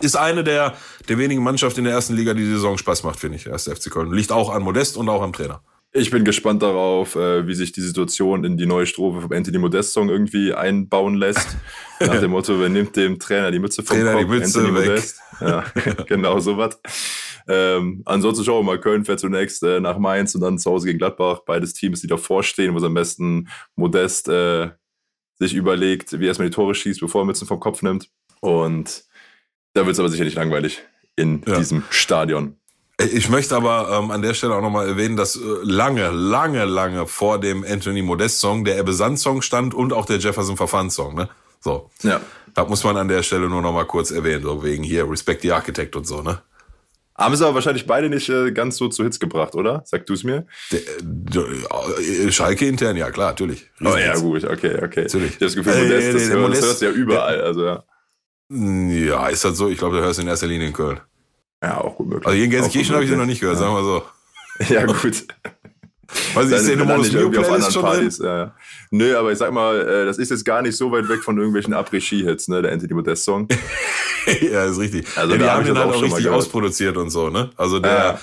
ist 0.00 0.16
eine 0.16 0.44
der, 0.44 0.76
der 1.08 1.18
wenigen 1.18 1.42
Mannschaften 1.42 1.80
in 1.80 1.84
der 1.84 1.94
ersten 1.94 2.14
Liga, 2.14 2.34
die 2.34 2.42
die 2.42 2.52
Saison 2.52 2.78
Spaß 2.78 3.04
macht, 3.04 3.18
finde 3.18 3.36
ich, 3.36 3.44
der 3.44 3.52
erste 3.52 3.74
FC 3.74 3.90
Köln. 3.90 4.12
Liegt 4.12 4.32
auch 4.32 4.50
an 4.50 4.62
Modest 4.62 4.96
und 4.96 5.08
auch 5.08 5.22
am 5.22 5.32
Trainer. 5.32 5.62
Ich 5.94 6.10
bin 6.10 6.24
gespannt 6.24 6.62
darauf, 6.62 7.16
äh, 7.16 7.46
wie 7.46 7.54
sich 7.54 7.72
die 7.72 7.82
Situation 7.82 8.44
in 8.44 8.56
die 8.56 8.64
neue 8.64 8.86
Strophe 8.86 9.20
vom 9.20 9.32
Anthony 9.32 9.58
Modest 9.58 9.92
Song 9.92 10.08
irgendwie 10.08 10.54
einbauen 10.54 11.16
lässt. 11.16 11.46
Nach 12.00 12.18
dem 12.18 12.30
Motto, 12.30 12.58
wer 12.58 12.70
nimmt 12.70 12.96
dem 12.96 13.18
Trainer 13.18 13.50
die 13.50 13.58
Mütze 13.58 13.82
vom 13.82 13.98
Trainer 13.98 14.12
Kopf? 14.12 14.22
Die 14.22 14.28
Mütze 14.28 14.58
Anthony 14.60 14.78
weg. 14.78 14.86
Modest. 14.86 15.20
Ja, 15.40 15.64
genau 16.06 16.40
sowas. 16.40 16.80
Ähm, 17.46 18.02
ansonsten 18.06 18.44
schauen 18.44 18.64
wir 18.64 18.72
mal, 18.72 18.80
Köln 18.80 19.04
fährt 19.04 19.20
zunächst 19.20 19.62
äh, 19.64 19.80
nach 19.80 19.98
Mainz 19.98 20.34
und 20.34 20.40
dann 20.40 20.58
zu 20.58 20.70
Hause 20.70 20.86
gegen 20.86 20.98
Gladbach. 20.98 21.40
Beides 21.44 21.74
Teams, 21.74 22.00
die 22.00 22.06
davor 22.06 22.42
stehen, 22.42 22.72
wo 22.72 22.78
es 22.78 22.84
am 22.84 22.94
besten 22.94 23.48
Modest 23.76 24.28
äh, 24.28 24.70
sich 25.38 25.52
überlegt, 25.52 26.18
wie 26.18 26.24
er 26.24 26.28
erstmal 26.28 26.48
die 26.48 26.54
Tore 26.54 26.74
schießt, 26.74 27.00
bevor 27.00 27.22
er 27.22 27.24
Mützen 27.26 27.46
vom 27.46 27.60
Kopf 27.60 27.82
nimmt. 27.82 28.08
Und 28.40 29.04
da 29.74 29.86
wird 29.86 29.94
es 29.94 30.00
aber 30.00 30.08
sicherlich 30.08 30.34
langweilig 30.34 30.82
in 31.16 31.42
ja. 31.46 31.58
diesem 31.58 31.82
Stadion. 31.90 32.56
Ich 32.98 33.28
möchte 33.28 33.56
aber 33.56 33.98
ähm, 33.98 34.10
an 34.10 34.22
der 34.22 34.34
Stelle 34.34 34.54
auch 34.54 34.60
nochmal 34.60 34.86
erwähnen, 34.86 35.16
dass 35.16 35.36
äh, 35.36 35.40
lange, 35.62 36.10
lange, 36.10 36.64
lange 36.64 37.06
vor 37.06 37.40
dem 37.40 37.64
Anthony 37.64 38.02
Modest 38.02 38.38
Song 38.38 38.64
der 38.64 38.78
Ebbe 38.78 38.92
Sand 38.92 39.18
Song 39.18 39.42
stand 39.42 39.74
und 39.74 39.92
auch 39.92 40.06
der 40.06 40.18
Jefferson 40.18 40.56
Verfahren 40.56 40.90
Song, 40.90 41.14
ne? 41.14 41.28
So. 41.60 41.90
Ja. 42.02 42.20
Da 42.54 42.64
muss 42.64 42.84
man 42.84 42.96
an 42.96 43.08
der 43.08 43.22
Stelle 43.22 43.48
nur 43.48 43.62
nochmal 43.62 43.86
kurz 43.86 44.10
erwähnen, 44.10 44.42
so 44.42 44.62
wegen 44.62 44.84
hier 44.84 45.08
Respect 45.10 45.42
the 45.42 45.52
Architect 45.52 45.96
und 45.96 46.06
so, 46.06 46.22
ne? 46.22 46.42
Haben 47.16 47.36
sie 47.36 47.44
aber 47.44 47.56
wahrscheinlich 47.56 47.86
beide 47.86 48.08
nicht 48.08 48.28
äh, 48.28 48.52
ganz 48.52 48.76
so 48.76 48.88
zu 48.88 49.04
Hits 49.04 49.20
gebracht, 49.20 49.54
oder? 49.54 49.82
Sag 49.84 50.06
du 50.06 50.14
es 50.14 50.24
mir. 50.24 50.46
Der, 50.70 50.80
der, 51.02 51.44
äh, 52.26 52.32
Schalke 52.32 52.66
intern, 52.66 52.96
ja 52.96 53.10
klar, 53.10 53.30
natürlich. 53.30 53.70
Oh 53.80 53.96
ja, 53.96 54.16
gut, 54.16 54.44
okay, 54.44 54.78
okay. 54.82 55.02
Natürlich. 55.02 55.30
Ich 55.30 55.34
habe 55.34 55.44
das 55.44 55.54
Gefühl, 55.54 55.74
Modest, 55.74 56.08
äh, 56.08 56.12
das, 56.12 56.22
hört, 56.28 56.40
Modest, 56.40 56.62
das 56.62 56.80
hört 56.80 56.82
ja 56.82 56.90
überall. 56.90 57.40
Also, 57.42 57.64
ja. 57.64 57.84
Ja, 58.52 59.28
ist 59.28 59.44
das 59.44 59.56
so? 59.56 59.68
Ich 59.68 59.78
glaube, 59.78 59.96
du 59.96 60.02
hörst 60.02 60.20
in 60.20 60.28
erster 60.28 60.46
Linie 60.46 60.68
in 60.68 60.72
Köln. 60.72 61.00
Ja, 61.62 61.80
auch 61.80 61.96
gut 61.96 62.08
möglich. 62.08 62.26
Also 62.26 62.36
hier 62.36 62.44
in 62.44 62.50
Gelsenkirchen 62.50 62.94
habe 62.94 63.04
ich 63.04 63.10
den 63.10 63.18
noch 63.18 63.26
nicht 63.26 63.40
gehört, 63.40 63.58
ja. 63.58 63.62
sagen 63.62 63.74
wir 63.74 63.84
so. 63.84 64.02
Ja, 64.74 64.84
gut. 64.84 65.24
Weiß 66.34 66.46
ich, 66.46 66.56
ist 66.56 66.68
der 66.68 66.76
Nummer 66.76 66.98
nicht 66.98 67.14
irgendwie 67.14 67.38
auf 67.38 67.50
anderen 67.50 67.72
Partys. 67.72 68.18
Ja, 68.18 68.36
ja. 68.36 68.54
Nö, 68.90 69.16
aber 69.16 69.32
ich 69.32 69.38
sag 69.38 69.52
mal, 69.52 69.80
äh, 69.80 70.04
das 70.04 70.18
ist 70.18 70.30
jetzt 70.30 70.44
gar 70.44 70.60
nicht 70.60 70.76
so 70.76 70.92
weit 70.92 71.08
weg 71.08 71.22
von 71.22 71.38
irgendwelchen 71.38 71.72
Après-Ski-Hits, 71.72 72.48
ne, 72.48 72.60
der 72.60 72.72
Anthony 72.72 72.92
Modest 72.92 73.24
Song. 73.24 73.48
ja, 74.42 74.64
ist 74.64 74.78
richtig. 74.78 75.06
Also 75.16 75.32
ja, 75.32 75.38
die 75.38 75.44
haben 75.48 75.64
den 75.64 75.78
halt 75.78 75.94
auch 75.94 76.02
richtig 76.02 76.28
ausproduziert 76.28 76.98
und 76.98 77.08
so, 77.08 77.30
ne? 77.30 77.50
Also 77.56 77.78
der, 77.78 78.20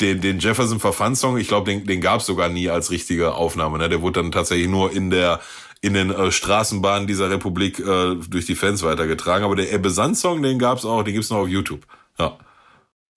den, 0.00 0.20
den 0.20 0.40
Jefferson 0.40 0.80
Verfan 0.80 1.14
Song, 1.14 1.38
ich 1.38 1.46
glaube, 1.46 1.70
den, 1.70 1.86
den 1.86 2.00
gab 2.00 2.20
es 2.20 2.26
sogar 2.26 2.48
nie 2.48 2.68
als 2.68 2.90
richtige 2.90 3.34
Aufnahme, 3.34 3.78
ne? 3.78 3.88
Der 3.88 4.02
wurde 4.02 4.20
dann 4.20 4.32
tatsächlich 4.32 4.68
nur 4.68 4.92
in 4.92 5.10
der 5.10 5.40
in 5.80 5.94
den 5.94 6.10
äh, 6.10 6.30
Straßenbahnen 6.30 7.06
dieser 7.06 7.30
Republik 7.30 7.78
äh, 7.78 8.16
durch 8.28 8.46
die 8.46 8.54
Fans 8.54 8.82
weitergetragen. 8.82 9.44
Aber 9.44 9.56
der 9.56 9.72
Ebbe 9.72 9.90
Sand 9.90 10.16
Song, 10.16 10.42
den 10.42 10.58
gab's 10.58 10.84
auch, 10.84 11.02
den 11.02 11.14
gibt's 11.14 11.30
noch 11.30 11.38
auf 11.38 11.48
YouTube. 11.48 11.86
Ja. 12.18 12.36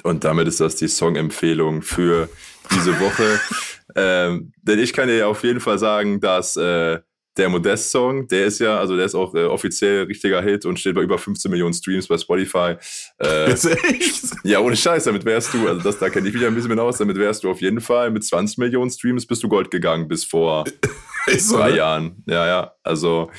Und 0.04 0.24
damit 0.24 0.48
ist 0.48 0.60
das 0.60 0.76
die 0.76 0.88
Song-Empfehlung 0.88 1.82
für 1.82 2.30
diese 2.72 3.00
Woche. 3.00 3.40
ähm, 3.96 4.54
denn 4.62 4.80
ich 4.80 4.94
kann 4.94 5.08
dir 5.08 5.18
ja 5.18 5.28
auf 5.28 5.44
jeden 5.44 5.60
Fall 5.60 5.80
sagen, 5.80 6.20
dass 6.20 6.56
äh, 6.58 7.00
der 7.38 7.50
Modest-Song, 7.50 8.28
der 8.28 8.46
ist 8.46 8.60
ja, 8.60 8.78
also 8.78 8.96
der 8.96 9.06
ist 9.06 9.16
auch 9.16 9.34
äh, 9.34 9.46
offiziell 9.46 10.04
richtiger 10.04 10.42
Hit 10.42 10.66
und 10.66 10.80
steht 10.80 10.96
bei 10.96 11.02
über 11.02 11.18
15 11.18 11.50
Millionen 11.50 11.74
Streams 11.74 12.08
bei 12.08 12.18
Spotify. 12.18 12.76
Äh, 13.20 13.52
Ist 13.54 13.66
echt? 13.66 14.26
ja, 14.44 14.60
ohne 14.60 14.76
Scheiß, 14.76 15.06
damit 15.06 15.26
wärst 15.26 15.54
du, 15.54 15.68
also 15.68 15.82
das, 15.82 15.98
da 15.98 16.10
kenne 16.10 16.28
ich 16.28 16.34
mich 16.36 16.46
ein 16.46 16.54
bisschen 16.54 16.70
mit 16.70 16.80
aus, 16.80 16.98
damit 17.00 17.18
wärst 17.18 17.44
du 17.44 17.50
auf 17.50 17.62
jeden 17.62 17.82
Fall 17.82 18.12
mit 18.12 18.24
20 18.24 18.58
Millionen 18.60 18.92
Streams 18.92 19.26
bist 19.26 19.42
du 19.44 19.50
Gold 19.50 19.72
gegangen 19.72 20.08
bis 20.08 20.24
vor 20.24 20.66
so, 21.38 21.58
drei 21.58 21.72
ne? 21.72 21.78
Jahren. 21.78 22.24
Ja, 22.28 22.46
ja, 22.46 22.74
also 22.84 23.32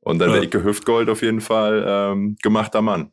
und 0.00 0.18
dann 0.18 0.28
Ja. 0.28 0.34
wäre 0.36 0.44
Icke 0.44 0.64
Hüftgold 0.64 1.08
auf 1.10 1.22
jeden 1.22 1.40
Fall 1.40 1.84
ähm, 1.86 2.36
gemachter 2.42 2.82
Mann. 2.82 3.10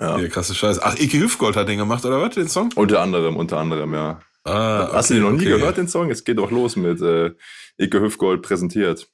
Ja. 0.00 0.18
Ja, 0.18 0.28
krasse 0.28 0.54
Scheiße. 0.54 0.80
Ach, 0.82 0.96
Ike 0.98 1.18
Hüftgold 1.20 1.56
hat 1.56 1.68
den 1.68 1.78
gemacht, 1.78 2.04
oder 2.04 2.20
was, 2.20 2.34
den 2.34 2.48
Song? 2.48 2.70
Unter 2.76 3.00
anderem, 3.00 3.36
unter 3.36 3.58
anderem, 3.58 3.92
ja. 3.92 4.20
Ah, 4.44 4.90
Hast 4.92 5.10
du 5.10 5.14
okay, 5.14 5.20
den 5.20 5.22
noch 5.22 5.30
nie 5.38 5.46
okay. 5.46 5.58
gehört, 5.58 5.76
den 5.78 5.88
Song? 5.88 6.10
Es 6.10 6.22
geht 6.24 6.38
doch 6.38 6.50
los 6.50 6.76
mit 6.76 7.00
äh, 7.00 7.30
Icke 7.78 8.00
Hüftgold 8.00 8.42
präsentiert. 8.42 9.08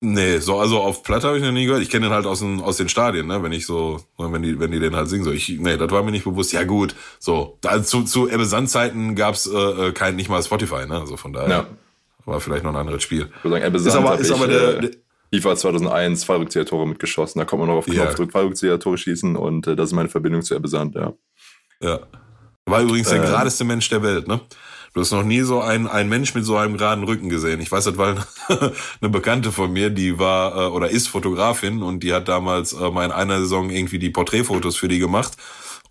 Nee, 0.00 0.38
so, 0.38 0.58
also 0.60 0.80
auf 0.80 1.02
Platte 1.02 1.26
habe 1.26 1.38
ich 1.38 1.42
noch 1.42 1.52
nie 1.52 1.64
gehört. 1.64 1.82
Ich 1.82 1.88
kenne 1.90 2.06
den 2.06 2.12
halt 2.12 2.26
aus 2.26 2.40
den, 2.40 2.60
aus 2.60 2.76
den 2.76 2.88
Stadien, 2.88 3.26
ne, 3.26 3.42
wenn 3.42 3.52
ich 3.52 3.64
so, 3.64 3.98
wenn 4.18 4.42
die, 4.42 4.60
wenn 4.60 4.70
die 4.70 4.78
den 4.78 4.94
halt 4.94 5.08
singen. 5.08 5.24
So, 5.24 5.32
ich, 5.32 5.48
nee, 5.58 5.76
das 5.78 5.90
war 5.90 6.02
mir 6.02 6.10
nicht 6.10 6.24
bewusst. 6.24 6.52
Ja, 6.52 6.64
gut. 6.64 6.94
So, 7.18 7.56
da, 7.62 7.82
zu, 7.82 8.02
zu 8.02 8.28
Ebbe 8.28 8.44
Sand-Zeiten 8.44 9.14
gab's 9.14 9.46
äh, 9.46 9.56
äh, 9.56 9.92
kein, 9.92 10.16
nicht 10.16 10.28
mal 10.28 10.42
Spotify, 10.42 10.86
ne? 10.86 11.00
Also 11.00 11.16
von 11.16 11.32
daher 11.32 11.48
Ja. 11.48 11.66
war 12.26 12.40
vielleicht 12.40 12.62
noch 12.62 12.72
ein 12.72 12.76
anderes 12.76 13.02
Spiel. 13.02 13.30
Ich 13.38 13.44
würde 13.44 13.56
sagen, 13.56 13.66
Ebbe 13.66 13.78
Ist 13.78 13.96
aber, 13.96 14.18
ist 14.18 14.28
ich, 14.28 14.36
aber 14.36 14.46
der, 14.48 14.76
äh, 14.78 14.80
der 14.82 14.90
FIFA 15.40 15.56
2001, 15.56 16.24
Fallrückzieher-Tore 16.24 16.86
mitgeschossen. 16.86 17.38
Da 17.38 17.46
kommt 17.46 17.60
man 17.60 17.70
noch 17.70 17.76
auf 17.78 17.88
Ja. 17.88 18.04
Knopfdruck, 18.04 18.32
Fallrückzieher-Tore 18.32 18.98
schießen 18.98 19.34
und 19.34 19.66
äh, 19.66 19.76
das 19.76 19.88
ist 19.90 19.94
meine 19.94 20.10
Verbindung 20.10 20.42
zu 20.42 20.54
Ebbe 20.54 20.68
Sand, 20.68 20.94
ja. 20.94 21.14
Ja. 21.80 22.00
War 22.66 22.82
übrigens 22.82 23.08
der 23.08 23.18
Ähm. 23.18 23.24
geradeste 23.24 23.64
Mensch 23.64 23.88
der 23.88 24.02
Welt, 24.02 24.28
ne? 24.28 24.40
Du 24.96 25.02
hast 25.02 25.10
noch 25.10 25.24
nie 25.24 25.42
so 25.42 25.60
einen, 25.60 25.86
einen 25.86 26.08
Mensch 26.08 26.34
mit 26.34 26.46
so 26.46 26.56
einem 26.56 26.78
geraden 26.78 27.04
Rücken 27.04 27.28
gesehen. 27.28 27.60
Ich 27.60 27.70
weiß 27.70 27.84
das, 27.84 27.98
weil 27.98 28.16
eine 29.02 29.10
Bekannte 29.10 29.52
von 29.52 29.70
mir, 29.70 29.90
die 29.90 30.18
war 30.18 30.56
äh, 30.56 30.70
oder 30.70 30.88
ist 30.88 31.08
Fotografin 31.08 31.82
und 31.82 32.02
die 32.02 32.14
hat 32.14 32.28
damals 32.28 32.72
äh, 32.72 32.90
mal 32.90 33.04
in 33.04 33.12
einer 33.12 33.40
Saison 33.40 33.68
irgendwie 33.68 33.98
die 33.98 34.08
Porträtfotos 34.08 34.74
für 34.76 34.88
die 34.88 34.98
gemacht 34.98 35.36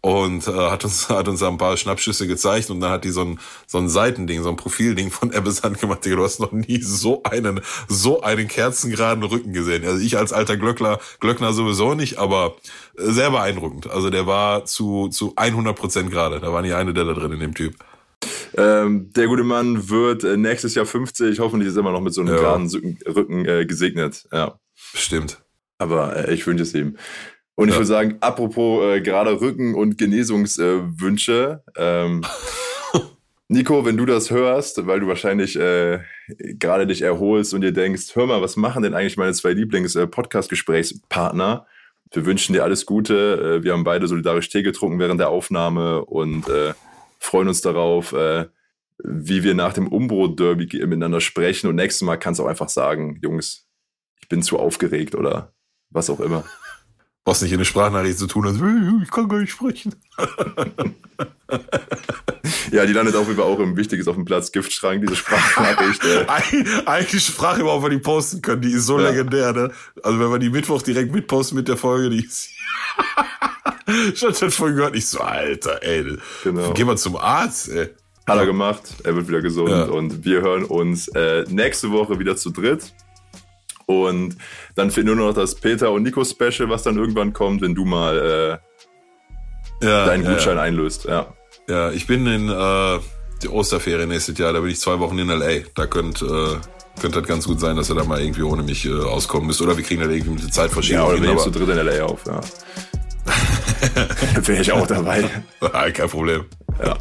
und 0.01 0.47
äh, 0.47 0.51
hat 0.71 0.85
uns 0.85 1.07
hat 1.09 1.27
uns 1.27 1.43
ein 1.43 1.59
paar 1.59 1.77
Schnappschüsse 1.77 2.25
gezeigt 2.25 2.71
und 2.71 2.79
dann 2.79 2.89
hat 2.89 3.03
die 3.03 3.11
so 3.11 3.21
ein 3.21 3.39
so 3.67 3.77
ein 3.77 3.89
Seitending, 3.89 4.41
so 4.41 4.49
ein 4.49 4.55
Profilding 4.55 5.11
von 5.11 5.31
Ebbe 5.31 5.51
Sand 5.51 5.79
gemacht. 5.79 6.03
Du 6.03 6.23
hast 6.23 6.39
noch 6.39 6.51
nie 6.51 6.81
so 6.81 7.21
einen 7.21 7.61
so 7.87 8.23
einen 8.23 8.47
kerzengeraden 8.47 9.23
Rücken 9.23 9.53
gesehen. 9.53 9.85
Also 9.85 9.99
ich 9.99 10.17
als 10.17 10.33
alter 10.33 10.57
Glöckner 10.57 10.97
Glöckner 11.19 11.53
sowieso 11.53 11.93
nicht, 11.93 12.17
aber 12.17 12.55
äh, 12.97 13.11
sehr 13.11 13.29
beeindruckend. 13.29 13.87
Also 13.87 14.09
der 14.09 14.25
war 14.25 14.65
zu 14.65 15.09
zu 15.09 15.33
100 15.35 15.75
Prozent 15.75 16.09
gerade. 16.09 16.39
Da 16.39 16.51
war 16.51 16.63
nicht 16.63 16.73
eine 16.73 16.95
der 16.95 17.03
da 17.03 17.13
drin 17.13 17.33
in 17.33 17.39
dem 17.39 17.53
Typ. 17.53 17.75
Ähm, 18.57 19.11
der 19.15 19.27
gute 19.27 19.43
Mann 19.43 19.89
wird 19.89 20.23
äh, 20.23 20.37
nächstes 20.37 20.75
Jahr 20.75 20.85
50. 20.85 21.39
Hoffentlich 21.39 21.67
ist 21.69 21.75
er 21.75 21.79
immer 21.81 21.91
noch 21.91 22.01
mit 22.01 22.13
so 22.13 22.21
einem 22.21 22.33
Ja. 22.33 22.39
geraden 22.41 22.69
Rücken, 23.07 23.45
äh, 23.45 23.65
gesegnet. 23.65 24.27
Ja. 24.31 24.59
Stimmt. 24.73 25.41
Aber 25.77 26.27
äh, 26.29 26.33
ich 26.33 26.45
wünsche 26.47 26.63
es 26.63 26.73
ihm. 26.73 26.95
Und 27.55 27.67
ich 27.69 27.73
Ja. 27.73 27.79
würde 27.79 27.87
sagen, 27.87 28.17
apropos 28.21 28.83
äh, 28.83 29.01
gerade 29.01 29.39
Rücken 29.41 29.75
und 29.75 29.97
Genesungswünsche, 29.97 31.63
ähm, 31.77 32.21
Nico, 33.47 33.85
wenn 33.85 33.95
du 33.97 34.05
das 34.07 34.31
hörst, 34.31 34.87
weil 34.87 34.99
du 34.99 35.07
wahrscheinlich 35.07 35.55
äh, 35.57 35.99
gerade 36.57 36.87
dich 36.87 37.01
erholst 37.03 37.53
und 37.53 37.61
dir 37.61 37.71
denkst, 37.71 38.15
hör 38.15 38.25
mal, 38.25 38.41
was 38.41 38.55
machen 38.57 38.81
denn 38.83 38.93
eigentlich 38.95 39.17
meine 39.17 39.33
zwei 39.33 39.53
Lieblings-Podcast-Gesprächspartner? 39.53 41.65
Wir 42.11 42.25
wünschen 42.25 42.53
dir 42.53 42.63
alles 42.63 42.85
Gute. 42.85 43.59
Äh, 43.59 43.63
wir 43.63 43.73
haben 43.73 43.83
beide 43.83 44.07
solidarisch 44.07 44.49
Tee 44.49 44.63
getrunken 44.63 44.99
während 44.99 45.19
der 45.19 45.29
Aufnahme 45.29 46.03
und 46.05 46.47
äh, 46.49 46.73
freuen 47.19 47.47
uns 47.47 47.61
darauf, 47.61 48.13
äh, 48.13 48.47
wie 49.03 49.43
wir 49.43 49.53
nach 49.55 49.73
dem 49.73 49.87
Umbro-Derby 49.87 50.65
miteinander 50.85 51.19
sprechen. 51.21 51.67
Und 51.67 51.75
nächstes 51.75 52.01
Mal 52.05 52.17
kannst 52.17 52.39
du 52.39 52.43
auch 52.45 52.49
einfach 52.49 52.69
sagen, 52.69 53.19
Jungs, 53.21 53.67
ich 54.21 54.29
bin 54.29 54.41
zu 54.41 54.57
aufgeregt 54.59 55.15
oder 55.15 55.53
was 55.89 56.09
auch 56.09 56.19
immer. 56.19 56.43
Was 57.27 57.41
nicht 57.41 57.49
in 57.53 57.57
eine 57.57 57.65
Sprachnachricht 57.65 58.19
zu 58.19 58.27
tun 58.27 58.45
hat. 58.45 58.53
Ich 59.03 59.09
kann 59.09 59.27
gar 59.27 59.39
nicht 59.39 59.49
sprechen. 59.49 59.95
Ja, 62.71 62.85
die 62.85 62.93
landet 62.93 63.15
auf 63.15 63.25
jeden 63.27 63.39
Fall 63.39 63.47
auch 63.49 63.59
im 63.59 63.77
Wichtiges 63.77 64.07
auf 64.07 64.15
dem 64.15 64.25
Platz 64.25 64.51
Giftschrank, 64.51 65.01
diese 65.01 65.15
Sprachnachricht. 65.15 66.03
Äh, 66.03 66.25
Eig- 66.27 66.85
Eigentlich 66.85 67.25
Sprache 67.25 67.61
überhaupt, 67.61 67.83
wir 67.83 67.89
die 67.89 67.99
posten 67.99 68.41
können. 68.41 68.61
Die 68.61 68.71
ist 68.71 68.85
so 68.85 68.99
Ja. 68.99 69.09
legendär, 69.09 69.53
ne? 69.53 69.71
Also 70.03 70.19
wenn 70.19 70.29
wir 70.31 70.39
die 70.39 70.49
Mittwoch 70.49 70.81
direkt 70.81 71.13
mitposten 71.13 71.55
mit 71.57 71.67
der 71.67 71.77
Folge, 71.77 72.09
die 72.09 72.25
ist. 72.25 72.49
Ich 74.13 74.23
hab 74.23 74.37
das 74.39 74.55
vorhin 74.55 74.75
gehört. 74.77 74.95
Ich 74.95 75.07
so, 75.07 75.19
Alter, 75.19 75.81
ey. 75.83 76.17
Genau. 76.43 76.71
Geh 76.73 76.83
mal 76.83 76.97
zum 76.97 77.15
Arzt, 77.17 77.69
ey. 77.69 77.89
hat 78.27 78.37
er 78.37 78.45
gemacht, 78.45 78.81
er 79.03 79.15
wird 79.15 79.27
wieder 79.27 79.41
gesund 79.41 79.69
Ja. 79.69 79.83
und 79.85 80.25
wir 80.25 80.41
hören 80.41 80.63
uns 80.65 81.07
äh, 81.09 81.45
nächste 81.49 81.91
Woche 81.91 82.17
wieder 82.19 82.35
zu 82.35 82.49
dritt. 82.51 82.93
Und 83.87 84.37
dann 84.75 84.89
fehlt 84.89 85.05
nur 85.05 85.15
noch 85.15 85.33
das 85.33 85.53
Peter 85.55 85.91
und 85.91 86.01
Nico 86.03 86.23
Special, 86.23 86.69
was 86.69 86.81
dann 86.83 86.97
irgendwann 86.97 87.33
kommt, 87.33 87.61
wenn 87.61 87.75
du 87.75 87.85
mal 87.85 88.59
äh, 89.81 89.85
Ja, 89.85 90.05
deinen 90.07 90.23
ja, 90.23 90.31
Gutschein 90.33 90.57
einlöst. 90.57 91.05
Ja. 91.05 91.33
Ja, 91.67 91.91
ich 91.91 92.07
bin 92.07 92.25
in 92.25 92.49
äh, 92.49 92.99
die 93.43 93.49
Osterferien 93.49 94.09
nächstes 94.09 94.37
Jahr, 94.39 94.53
da 94.53 94.59
bin 94.61 94.71
ich 94.71 94.79
zwei 94.79 94.99
Wochen 94.99 95.19
in 95.19 95.29
L.A. 95.29 95.63
Da 95.75 95.85
könnte 95.85 96.25
äh, 96.25 96.99
könnte 97.01 97.19
das 97.19 97.27
ganz 97.27 97.45
gut 97.45 97.59
sein, 97.59 97.75
dass 97.75 97.89
ihr 97.91 97.95
da 97.95 98.03
mal 98.05 98.21
irgendwie 98.21 98.41
ohne 98.43 98.63
mich 98.63 98.85
äh, 98.85 98.93
auskommen 98.93 99.47
müsst. 99.47 99.61
Oder 99.61 99.75
wir 99.77 99.83
kriegen 99.83 100.01
da 100.01 100.09
irgendwie 100.09 100.31
mit 100.31 100.43
der 100.43 100.51
Zeitverschiebung 100.51 101.03
Ja, 101.03 101.07
oder 101.09 101.21
wir 101.21 101.27
nehmen 101.27 101.39
zu 101.39 101.51
dritt 101.51 101.67
in 101.69 101.75
LA 101.85 102.05
auf, 102.05 102.21
ja. 102.25 102.39
Wäre 104.41 104.61
ich 104.61 104.71
auch 104.71 104.87
dabei. 104.87 105.29
Ah, 105.61 105.89
kein 105.89 106.09
Problem. 106.09 106.45
Ja. 106.83 106.97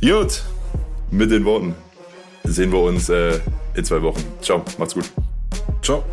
Gut. 0.00 0.42
Mit 1.10 1.30
den 1.30 1.44
Worten 1.44 1.74
sehen 2.44 2.70
wir 2.72 2.80
uns 2.80 3.08
äh, 3.08 3.40
in 3.74 3.84
zwei 3.84 4.02
Wochen. 4.02 4.22
Ciao, 4.42 4.64
macht's 4.78 4.94
gut. 4.94 5.10
Ciao. 5.82 6.04